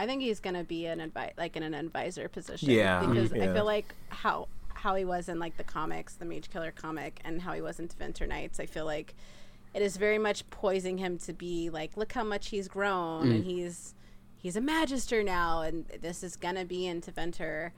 I 0.00 0.06
think 0.06 0.22
he's 0.22 0.40
gonna 0.40 0.64
be 0.64 0.86
an 0.86 0.98
advi- 0.98 1.36
like 1.36 1.56
in 1.56 1.62
an 1.62 1.74
advisor 1.74 2.26
position. 2.26 2.70
Yeah, 2.70 3.00
because 3.00 3.32
yeah. 3.34 3.50
I 3.50 3.52
feel 3.52 3.66
like 3.66 3.94
how 4.08 4.48
how 4.72 4.94
he 4.94 5.04
was 5.04 5.28
in 5.28 5.38
like 5.38 5.58
the 5.58 5.64
comics, 5.64 6.14
the 6.14 6.24
Mage 6.24 6.48
Killer 6.48 6.70
comic, 6.70 7.20
and 7.22 7.42
how 7.42 7.52
he 7.52 7.60
was 7.60 7.78
in 7.78 7.86
Tevinter 7.86 8.26
Nights. 8.26 8.58
I 8.58 8.64
feel 8.64 8.86
like 8.86 9.14
it 9.74 9.82
is 9.82 9.98
very 9.98 10.16
much 10.16 10.48
poising 10.48 10.96
him 10.96 11.18
to 11.18 11.34
be 11.34 11.68
like, 11.68 11.98
look 11.98 12.12
how 12.12 12.24
much 12.24 12.48
he's 12.48 12.66
grown, 12.66 13.30
and 13.30 13.44
mm. 13.44 13.46
he's 13.46 13.94
he's 14.38 14.56
a 14.56 14.62
Magister 14.62 15.22
now, 15.22 15.60
and 15.60 15.84
this 16.00 16.22
is 16.22 16.34
gonna 16.34 16.64
be 16.64 16.86
in 16.86 17.02
Tevinter. 17.02 17.72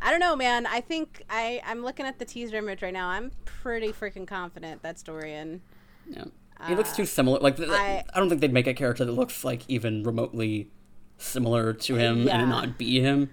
I 0.00 0.10
don't 0.10 0.18
know, 0.18 0.34
man. 0.34 0.66
I 0.66 0.80
think 0.80 1.22
I 1.30 1.62
I'm 1.64 1.84
looking 1.84 2.06
at 2.06 2.18
the 2.18 2.24
teaser 2.24 2.56
image 2.56 2.82
right 2.82 2.92
now. 2.92 3.10
I'm 3.10 3.30
pretty 3.44 3.92
freaking 3.92 4.26
confident 4.26 4.82
that's 4.82 5.04
Dorian. 5.04 5.62
Yeah. 6.08 6.24
He 6.66 6.74
looks 6.74 6.92
uh, 6.92 6.96
too 6.96 7.06
similar. 7.06 7.38
Like 7.38 7.56
th- 7.56 7.68
I- 7.68 8.02
I, 8.12 8.18
don't 8.18 8.28
think 8.28 8.40
they'd 8.40 8.52
make 8.52 8.66
a 8.66 8.74
character 8.74 9.04
that 9.04 9.12
looks 9.12 9.44
like 9.44 9.62
even 9.68 10.02
remotely 10.02 10.70
similar 11.18 11.72
to 11.72 11.96
him 11.96 12.24
Yeah. 12.24 12.40
and 12.40 12.50
not 12.50 12.78
be 12.78 13.00
him. 13.00 13.30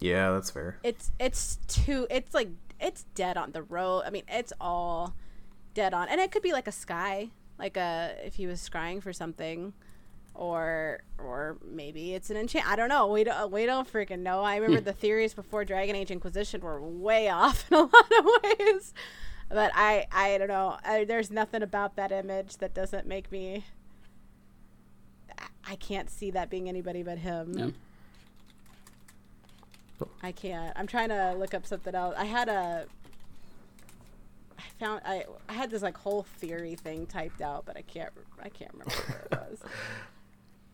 Yeah, 0.00 0.30
that's 0.32 0.50
fair. 0.50 0.78
it's 0.82 1.10
it's 1.20 1.56
too 1.68 2.06
it's 2.10 2.32
like 2.34 2.48
it's 2.80 3.04
dead 3.14 3.36
on 3.36 3.52
the 3.52 3.62
road 3.62 4.02
i 4.06 4.10
mean 4.10 4.24
it's 4.28 4.52
all 4.60 5.14
dead 5.74 5.94
on 5.94 6.08
and 6.08 6.20
it 6.20 6.32
could 6.32 6.42
be 6.42 6.50
like 6.52 6.66
a 6.66 6.72
sky 6.72 7.28
like 7.58 7.76
a 7.76 8.14
if 8.24 8.34
he 8.34 8.46
was 8.46 8.58
scrying 8.66 9.00
for 9.02 9.12
something 9.12 9.72
or 10.34 11.02
or 11.18 11.58
maybe 11.64 12.14
it's 12.14 12.28
an 12.30 12.36
enchant 12.36 12.66
i 12.68 12.74
don't 12.74 12.88
know 12.88 13.06
we 13.06 13.22
don't 13.22 13.52
we 13.52 13.66
don't 13.66 13.90
freaking 13.92 14.20
know 14.20 14.40
i 14.42 14.56
remember 14.56 14.80
the 14.90 14.92
theories 14.92 15.34
before 15.34 15.64
dragon 15.64 15.94
age 15.94 16.10
inquisition 16.10 16.60
were 16.62 16.80
way 16.82 17.28
off 17.40 17.70
in 17.70 17.76
a 17.76 17.80
lot 17.82 18.12
of 18.18 18.26
ways 18.42 18.92
but 19.50 19.70
i 19.74 20.06
i 20.10 20.38
don't 20.38 20.48
know 20.48 20.76
I, 20.84 21.04
there's 21.04 21.30
nothing 21.30 21.62
about 21.62 21.94
that 21.96 22.10
image 22.10 22.56
that 22.56 22.74
doesn't 22.74 23.06
make 23.06 23.30
me 23.30 23.64
I- 25.66 25.72
i 25.72 25.76
can't 25.76 26.10
see 26.10 26.30
that 26.32 26.50
being 26.50 26.68
anybody 26.68 27.02
but 27.02 27.18
him 27.18 27.52
Yeah. 27.56 27.66
I 30.20 30.32
can't. 30.32 30.72
I'm 30.76 30.86
trying 30.88 31.10
to 31.10 31.34
look 31.38 31.54
up 31.54 31.64
something 31.64 31.94
else. 31.94 32.14
I 32.18 32.24
had 32.24 32.48
a. 32.48 32.86
I 34.58 34.62
found 34.80 35.00
I 35.04 35.24
I 35.48 35.52
had 35.52 35.70
this 35.70 35.82
like 35.82 35.96
whole 35.96 36.24
theory 36.38 36.74
thing 36.74 37.06
typed 37.06 37.40
out, 37.40 37.64
but 37.66 37.76
I 37.76 37.82
can't 37.82 38.12
I 38.42 38.48
can't 38.48 38.72
remember 38.72 38.94
where 38.94 39.26
it 39.30 39.30
was. 39.50 39.58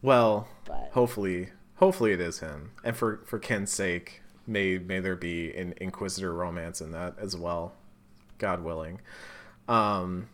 Well, 0.01 0.47
But- 0.65 0.91
hopefully, 0.93 1.49
hopefully 1.77 2.13
it 2.13 2.21
is 2.21 2.39
him. 2.39 2.71
And 2.85 2.97
for 2.97 3.21
for 3.27 3.39
Ken's 3.39 3.71
sake, 3.71 4.23
may 4.47 4.79
may 4.79 5.01
there 5.01 5.17
be 5.17 5.53
an 5.55 5.75
Inquisitor 5.79 6.33
romance 6.33 6.81
in 6.81 6.93
that 6.93 7.15
as 7.19 7.37
well, 7.37 7.75
God 8.39 8.63
willing. 8.63 9.01
Um, 9.69 10.29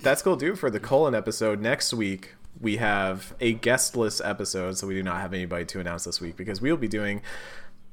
that's 0.00 0.22
gonna 0.22 0.38
do 0.38 0.52
it 0.54 0.58
for 0.58 0.70
the 0.70 0.80
Cullen 0.80 1.14
episode. 1.14 1.60
Next 1.60 1.92
week 1.94 2.34
we 2.60 2.76
have 2.76 3.34
a 3.40 3.52
guestless 3.54 4.20
episode, 4.20 4.76
so 4.78 4.86
we 4.86 4.94
do 4.94 5.02
not 5.02 5.20
have 5.20 5.32
anybody 5.32 5.64
to 5.66 5.80
announce 5.80 6.04
this 6.04 6.20
week 6.20 6.36
because 6.36 6.60
we'll 6.60 6.76
be 6.76 6.88
doing 6.88 7.22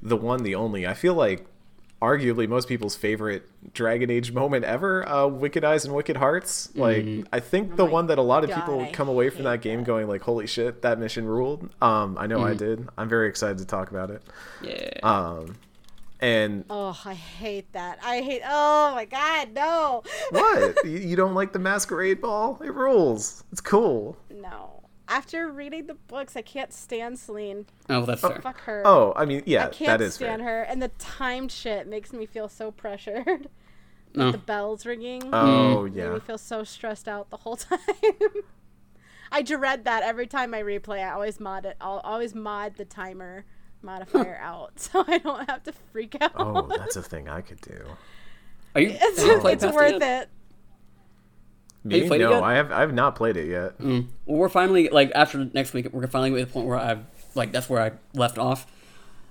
the 0.02 0.16
one, 0.16 0.42
the 0.42 0.54
only. 0.54 0.86
I 0.86 0.94
feel 0.94 1.14
like 1.14 1.46
arguably 2.02 2.46
most 2.46 2.68
people's 2.68 2.94
favorite 2.94 3.48
Dragon 3.72 4.10
Age 4.10 4.32
moment 4.32 4.64
ever, 4.64 5.08
uh, 5.08 5.26
Wicked 5.26 5.64
Eyes 5.64 5.84
and 5.84 5.94
Wicked 5.94 6.16
Hearts. 6.16 6.70
Like 6.74 7.06
I 7.32 7.40
think 7.40 7.76
the 7.76 7.84
Oh 7.84 7.86
my 7.86 7.92
one 7.92 8.06
that 8.08 8.18
a 8.18 8.22
lot 8.22 8.44
of 8.44 8.50
God, 8.50 8.56
people 8.56 8.80
I 8.80 8.90
come 8.92 9.08
away 9.08 9.30
from 9.30 9.44
that 9.44 9.62
game 9.62 9.80
that. 9.80 9.86
going 9.86 10.08
like, 10.08 10.22
"Holy 10.22 10.46
shit, 10.46 10.82
that 10.82 10.98
mission 10.98 11.26
ruled." 11.26 11.70
Um, 11.80 12.16
I 12.18 12.26
know 12.26 12.42
I 12.42 12.54
did. 12.54 12.88
I'm 12.98 13.08
very 13.08 13.28
excited 13.28 13.58
to 13.58 13.66
talk 13.66 13.90
about 13.90 14.10
it. 14.10 14.22
Yeah. 14.62 14.90
Um, 15.02 15.56
and 16.20 16.64
Oh, 16.70 16.98
I 17.04 17.14
hate 17.14 17.72
that. 17.72 17.98
I 18.02 18.20
hate. 18.20 18.42
Oh 18.46 18.92
my 18.94 19.04
god, 19.04 19.52
no. 19.52 20.02
what? 20.30 20.76
you, 20.84 20.98
you 20.98 21.16
don't 21.16 21.34
like 21.34 21.52
the 21.52 21.58
Masquerade 21.58 22.20
Ball? 22.20 22.60
It 22.64 22.74
rules. 22.74 23.44
It's 23.52 23.60
cool. 23.60 24.16
no. 24.30 24.72
After 25.08 25.48
reading 25.52 25.86
the 25.86 25.94
books, 25.94 26.36
I 26.36 26.42
can't 26.42 26.72
stand 26.72 27.16
Celene. 27.16 27.66
oh, 27.88 27.98
well, 27.98 28.06
that's 28.06 28.24
oh. 28.24 28.30
fair. 28.30 28.40
Fuck 28.40 28.60
her. 28.62 28.82
Oh, 28.84 29.12
I 29.14 29.24
mean, 29.24 29.44
yeah, 29.46 29.66
I 29.66 29.68
can't 29.68 30.12
stand 30.12 30.42
fair. 30.42 30.48
her, 30.48 30.62
and 30.62 30.82
the 30.82 30.88
timed 30.98 31.52
shit 31.52 31.86
makes 31.86 32.12
me 32.12 32.26
feel 32.26 32.48
so 32.48 32.70
pressured. 32.72 33.48
No. 34.14 34.32
The 34.32 34.38
bells 34.38 34.86
ringing 34.86 35.24
Oh 35.26 35.80
mm. 35.80 35.84
made 35.92 35.94
yeah. 35.94 36.08
me 36.08 36.20
feel 36.20 36.38
so 36.38 36.64
stressed 36.64 37.06
out 37.06 37.28
the 37.28 37.36
whole 37.36 37.56
time. 37.56 37.78
I 39.30 39.42
dread 39.42 39.84
that 39.84 40.02
every 40.02 40.26
time 40.26 40.54
I 40.54 40.62
replay. 40.62 41.04
I 41.04 41.12
always 41.12 41.38
mod 41.38 41.66
it. 41.66 41.76
I'll 41.82 41.98
always 41.98 42.34
mod 42.34 42.76
the 42.76 42.86
timer 42.86 43.44
modifier 43.86 44.38
out, 44.42 44.72
so 44.80 45.04
I 45.06 45.18
don't 45.18 45.48
have 45.48 45.62
to 45.64 45.72
freak 45.92 46.16
out. 46.20 46.32
Oh, 46.36 46.68
that's 46.76 46.96
a 46.96 47.02
thing 47.12 47.28
I 47.28 47.40
could 47.40 47.60
do. 47.62 47.82
Are 48.74 48.80
you? 48.80 48.90
it's 48.90 49.22
have 49.22 49.26
you 49.28 49.38
played 49.38 49.62
it's 49.62 49.74
worth 49.74 50.00
yet? 50.00 50.22
it. 50.22 50.28
Me? 51.84 51.98
you 52.00 52.08
played 52.08 52.20
it 52.20 52.24
no, 52.24 52.32
yet? 52.32 52.42
I 52.42 52.54
have. 52.54 52.72
I 52.72 52.80
have 52.80 52.92
not 52.92 53.14
played 53.14 53.36
it 53.36 53.48
yet. 53.48 53.78
Mm. 53.78 54.08
Well, 54.26 54.38
we're 54.38 54.48
finally 54.48 54.88
like 54.88 55.12
after 55.14 55.48
next 55.54 55.72
week, 55.72 55.88
we're 55.92 56.06
finally 56.08 56.42
at 56.42 56.48
the 56.48 56.52
point 56.52 56.66
where 56.66 56.76
I've 56.76 57.04
like 57.34 57.52
that's 57.52 57.70
where 57.70 57.80
I 57.80 57.92
left 58.12 58.38
off. 58.38 58.66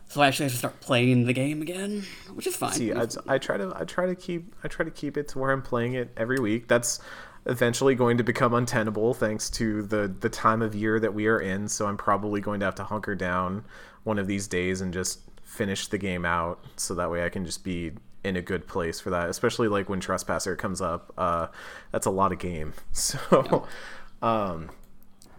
So 0.07 0.21
I 0.21 0.27
actually 0.27 0.45
have 0.45 0.51
to 0.53 0.57
start 0.57 0.79
playing 0.79 1.25
the 1.25 1.33
game 1.33 1.61
again, 1.61 2.03
which 2.33 2.47
is 2.47 2.55
fine. 2.55 2.73
See, 2.73 2.93
I, 2.93 3.07
I 3.27 3.37
try 3.37 3.57
to. 3.57 3.73
I 3.75 3.83
try 3.83 4.05
to 4.05 4.15
keep. 4.15 4.55
I 4.63 4.67
try 4.67 4.85
to 4.85 4.91
keep 4.91 5.17
it 5.17 5.27
to 5.29 5.39
where 5.39 5.51
I'm 5.51 5.61
playing 5.61 5.93
it 5.95 6.11
every 6.15 6.39
week. 6.39 6.67
That's 6.67 6.99
eventually 7.45 7.95
going 7.95 8.17
to 8.17 8.23
become 8.23 8.53
untenable 8.53 9.13
thanks 9.13 9.49
to 9.51 9.83
the 9.83 10.07
the 10.07 10.29
time 10.29 10.61
of 10.61 10.75
year 10.75 10.99
that 10.99 11.13
we 11.13 11.27
are 11.27 11.39
in. 11.39 11.67
So 11.67 11.87
I'm 11.87 11.97
probably 11.97 12.41
going 12.41 12.59
to 12.61 12.65
have 12.65 12.75
to 12.75 12.83
hunker 12.83 13.15
down 13.15 13.65
one 14.03 14.19
of 14.19 14.27
these 14.27 14.47
days 14.47 14.81
and 14.81 14.93
just 14.93 15.19
finish 15.43 15.87
the 15.87 15.97
game 15.97 16.25
out, 16.25 16.63
so 16.75 16.95
that 16.95 17.09
way 17.09 17.23
I 17.25 17.29
can 17.29 17.45
just 17.45 17.63
be 17.63 17.93
in 18.23 18.35
a 18.35 18.41
good 18.41 18.67
place 18.67 18.99
for 18.99 19.11
that. 19.11 19.29
Especially 19.29 19.67
like 19.67 19.89
when 19.89 19.99
Trespasser 19.99 20.55
comes 20.55 20.81
up. 20.81 21.13
Uh, 21.17 21.47
that's 21.91 22.05
a 22.05 22.11
lot 22.11 22.31
of 22.31 22.39
game. 22.39 22.73
So. 22.93 23.67
Um, 24.21 24.69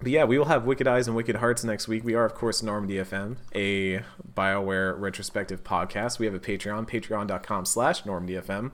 but 0.01 0.13
yeah, 0.13 0.25
we 0.25 0.39
will 0.39 0.45
have 0.45 0.67
Wicked 0.67 0.87
Eyes 0.87 1.07
and 1.07 1.17
Wicked 1.17 1.37
Hearts 1.37 1.65
next 1.65 1.89
week. 1.89 2.05
We 2.05 2.15
are, 2.15 2.25
of 2.25 2.35
course, 2.35 2.63
Normandy 2.63 2.97
FM, 2.97 3.37
a 3.55 4.05
BioWare 4.35 4.99
retrospective 4.99 5.65
podcast. 5.65 6.19
We 6.19 6.27
have 6.27 6.35
a 6.35 6.39
Patreon, 6.39 6.89
patreon.com 6.89 7.65
slash 7.65 8.05
Normandy 8.05 8.35
FM, 8.35 8.73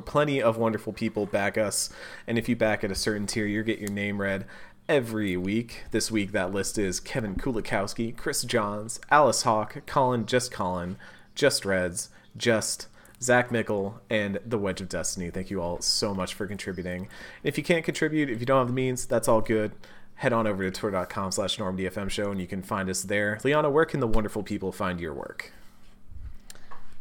plenty 0.00 0.40
of 0.42 0.56
wonderful 0.56 0.92
people 0.92 1.26
back 1.26 1.58
us. 1.58 1.90
And 2.26 2.38
if 2.38 2.48
you 2.48 2.56
back 2.56 2.82
at 2.82 2.90
a 2.90 2.94
certain 2.94 3.26
tier, 3.26 3.46
you 3.46 3.62
get 3.62 3.78
your 3.78 3.90
name 3.90 4.20
read 4.20 4.46
every 4.88 5.36
week. 5.36 5.84
This 5.90 6.10
week, 6.10 6.32
that 6.32 6.52
list 6.52 6.78
is 6.78 7.00
Kevin 7.00 7.36
Kulikowski, 7.36 8.16
Chris 8.16 8.42
Johns, 8.42 9.00
Alice 9.10 9.42
Hawk, 9.42 9.82
Colin 9.86 10.26
Just 10.26 10.50
Colin, 10.50 10.96
Just 11.34 11.64
Reds, 11.64 12.08
Just... 12.36 12.88
Zach 13.22 13.52
Mickle 13.52 14.00
and 14.10 14.40
the 14.44 14.58
Wedge 14.58 14.80
of 14.80 14.88
Destiny. 14.88 15.30
Thank 15.30 15.48
you 15.48 15.62
all 15.62 15.80
so 15.80 16.12
much 16.12 16.34
for 16.34 16.46
contributing. 16.48 17.08
If 17.44 17.56
you 17.56 17.62
can't 17.62 17.84
contribute, 17.84 18.28
if 18.28 18.40
you 18.40 18.46
don't 18.46 18.58
have 18.58 18.66
the 18.66 18.72
means, 18.72 19.06
that's 19.06 19.28
all 19.28 19.40
good. 19.40 19.70
Head 20.16 20.32
on 20.32 20.48
over 20.48 20.68
to 20.68 20.72
twitter.com 20.72 21.30
slash 21.30 21.56
normdfm 21.56 22.10
show 22.10 22.32
and 22.32 22.40
you 22.40 22.48
can 22.48 22.62
find 22.62 22.90
us 22.90 23.02
there. 23.02 23.38
Liana, 23.44 23.70
where 23.70 23.84
can 23.84 24.00
the 24.00 24.08
wonderful 24.08 24.42
people 24.42 24.72
find 24.72 25.00
your 25.00 25.14
work? 25.14 25.52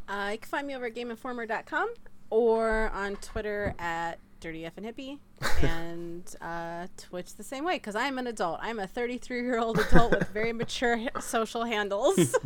Uh, 0.08 0.30
you 0.34 0.38
can 0.38 0.48
find 0.48 0.68
me 0.68 0.76
over 0.76 0.86
at 0.86 0.94
GameInformer.com 0.94 1.90
or 2.32 2.90
on 2.96 3.18
Twitter 3.18 3.76
at 3.78 4.18
Dirty 4.40 4.66
F 4.66 4.74
and 4.78 4.86
Hippie 4.88 5.20
and 5.62 6.24
uh, 6.42 6.88
Twitch 6.98 7.36
the 7.36 7.44
same 7.44 7.64
way 7.64 7.76
because 7.76 7.96
I'm 7.96 8.18
an 8.18 8.26
adult. 8.26 8.58
I'm 8.64 8.80
a 8.80 8.88
33 8.88 9.44
year 9.44 9.60
old 9.60 9.78
adult 9.78 10.10
with 10.12 10.30
very 10.30 10.52
mature 10.54 11.00
social 11.20 11.66
handles. 11.66 12.36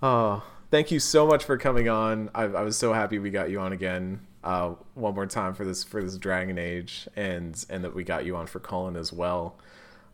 Oh, 0.00 0.44
thank 0.70 0.92
you 0.92 1.00
so 1.00 1.26
much 1.26 1.42
for 1.42 1.58
coming 1.58 1.88
on. 1.88 2.30
I, 2.32 2.44
I 2.44 2.62
was 2.62 2.76
so 2.76 2.92
happy 2.92 3.18
we 3.18 3.30
got 3.30 3.50
you 3.50 3.58
on 3.58 3.72
again 3.72 4.20
uh, 4.44 4.74
one 4.94 5.12
more 5.12 5.26
time 5.26 5.54
for 5.54 5.64
this 5.64 5.82
for 5.82 6.00
this 6.00 6.16
Dragon 6.18 6.56
Age 6.56 7.08
and 7.16 7.66
and 7.68 7.82
that 7.82 7.96
we 7.96 8.04
got 8.04 8.24
you 8.24 8.36
on 8.36 8.46
for 8.46 8.60
Cullen 8.60 8.94
as 8.94 9.12
well. 9.12 9.56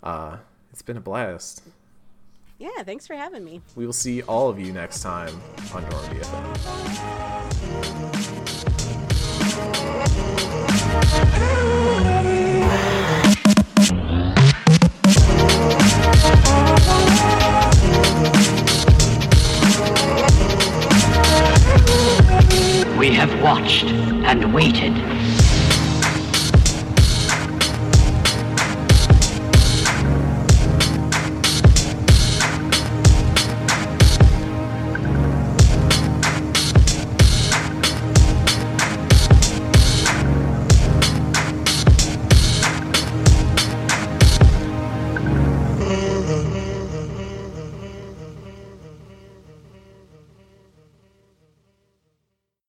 Uh, 0.03 0.39
it's 0.72 0.80
been 0.80 0.97
a 0.97 1.03
blast. 1.03 1.64
yeah, 2.59 2.82
thanks 2.82 3.07
for 3.07 3.14
having 3.14 3.45
me. 3.45 3.61
We 3.76 3.85
will 3.85 3.93
see 3.93 4.22
all 4.22 4.49
of 4.49 4.59
you 4.59 4.72
next 4.72 5.03
time 5.03 5.39
on 5.74 5.82
Normandy 5.91 6.20
FM. 6.20 8.43
We 22.99 23.13
have 23.13 23.43
watched 23.43 23.85
and 23.85 24.53
waited 24.55 24.95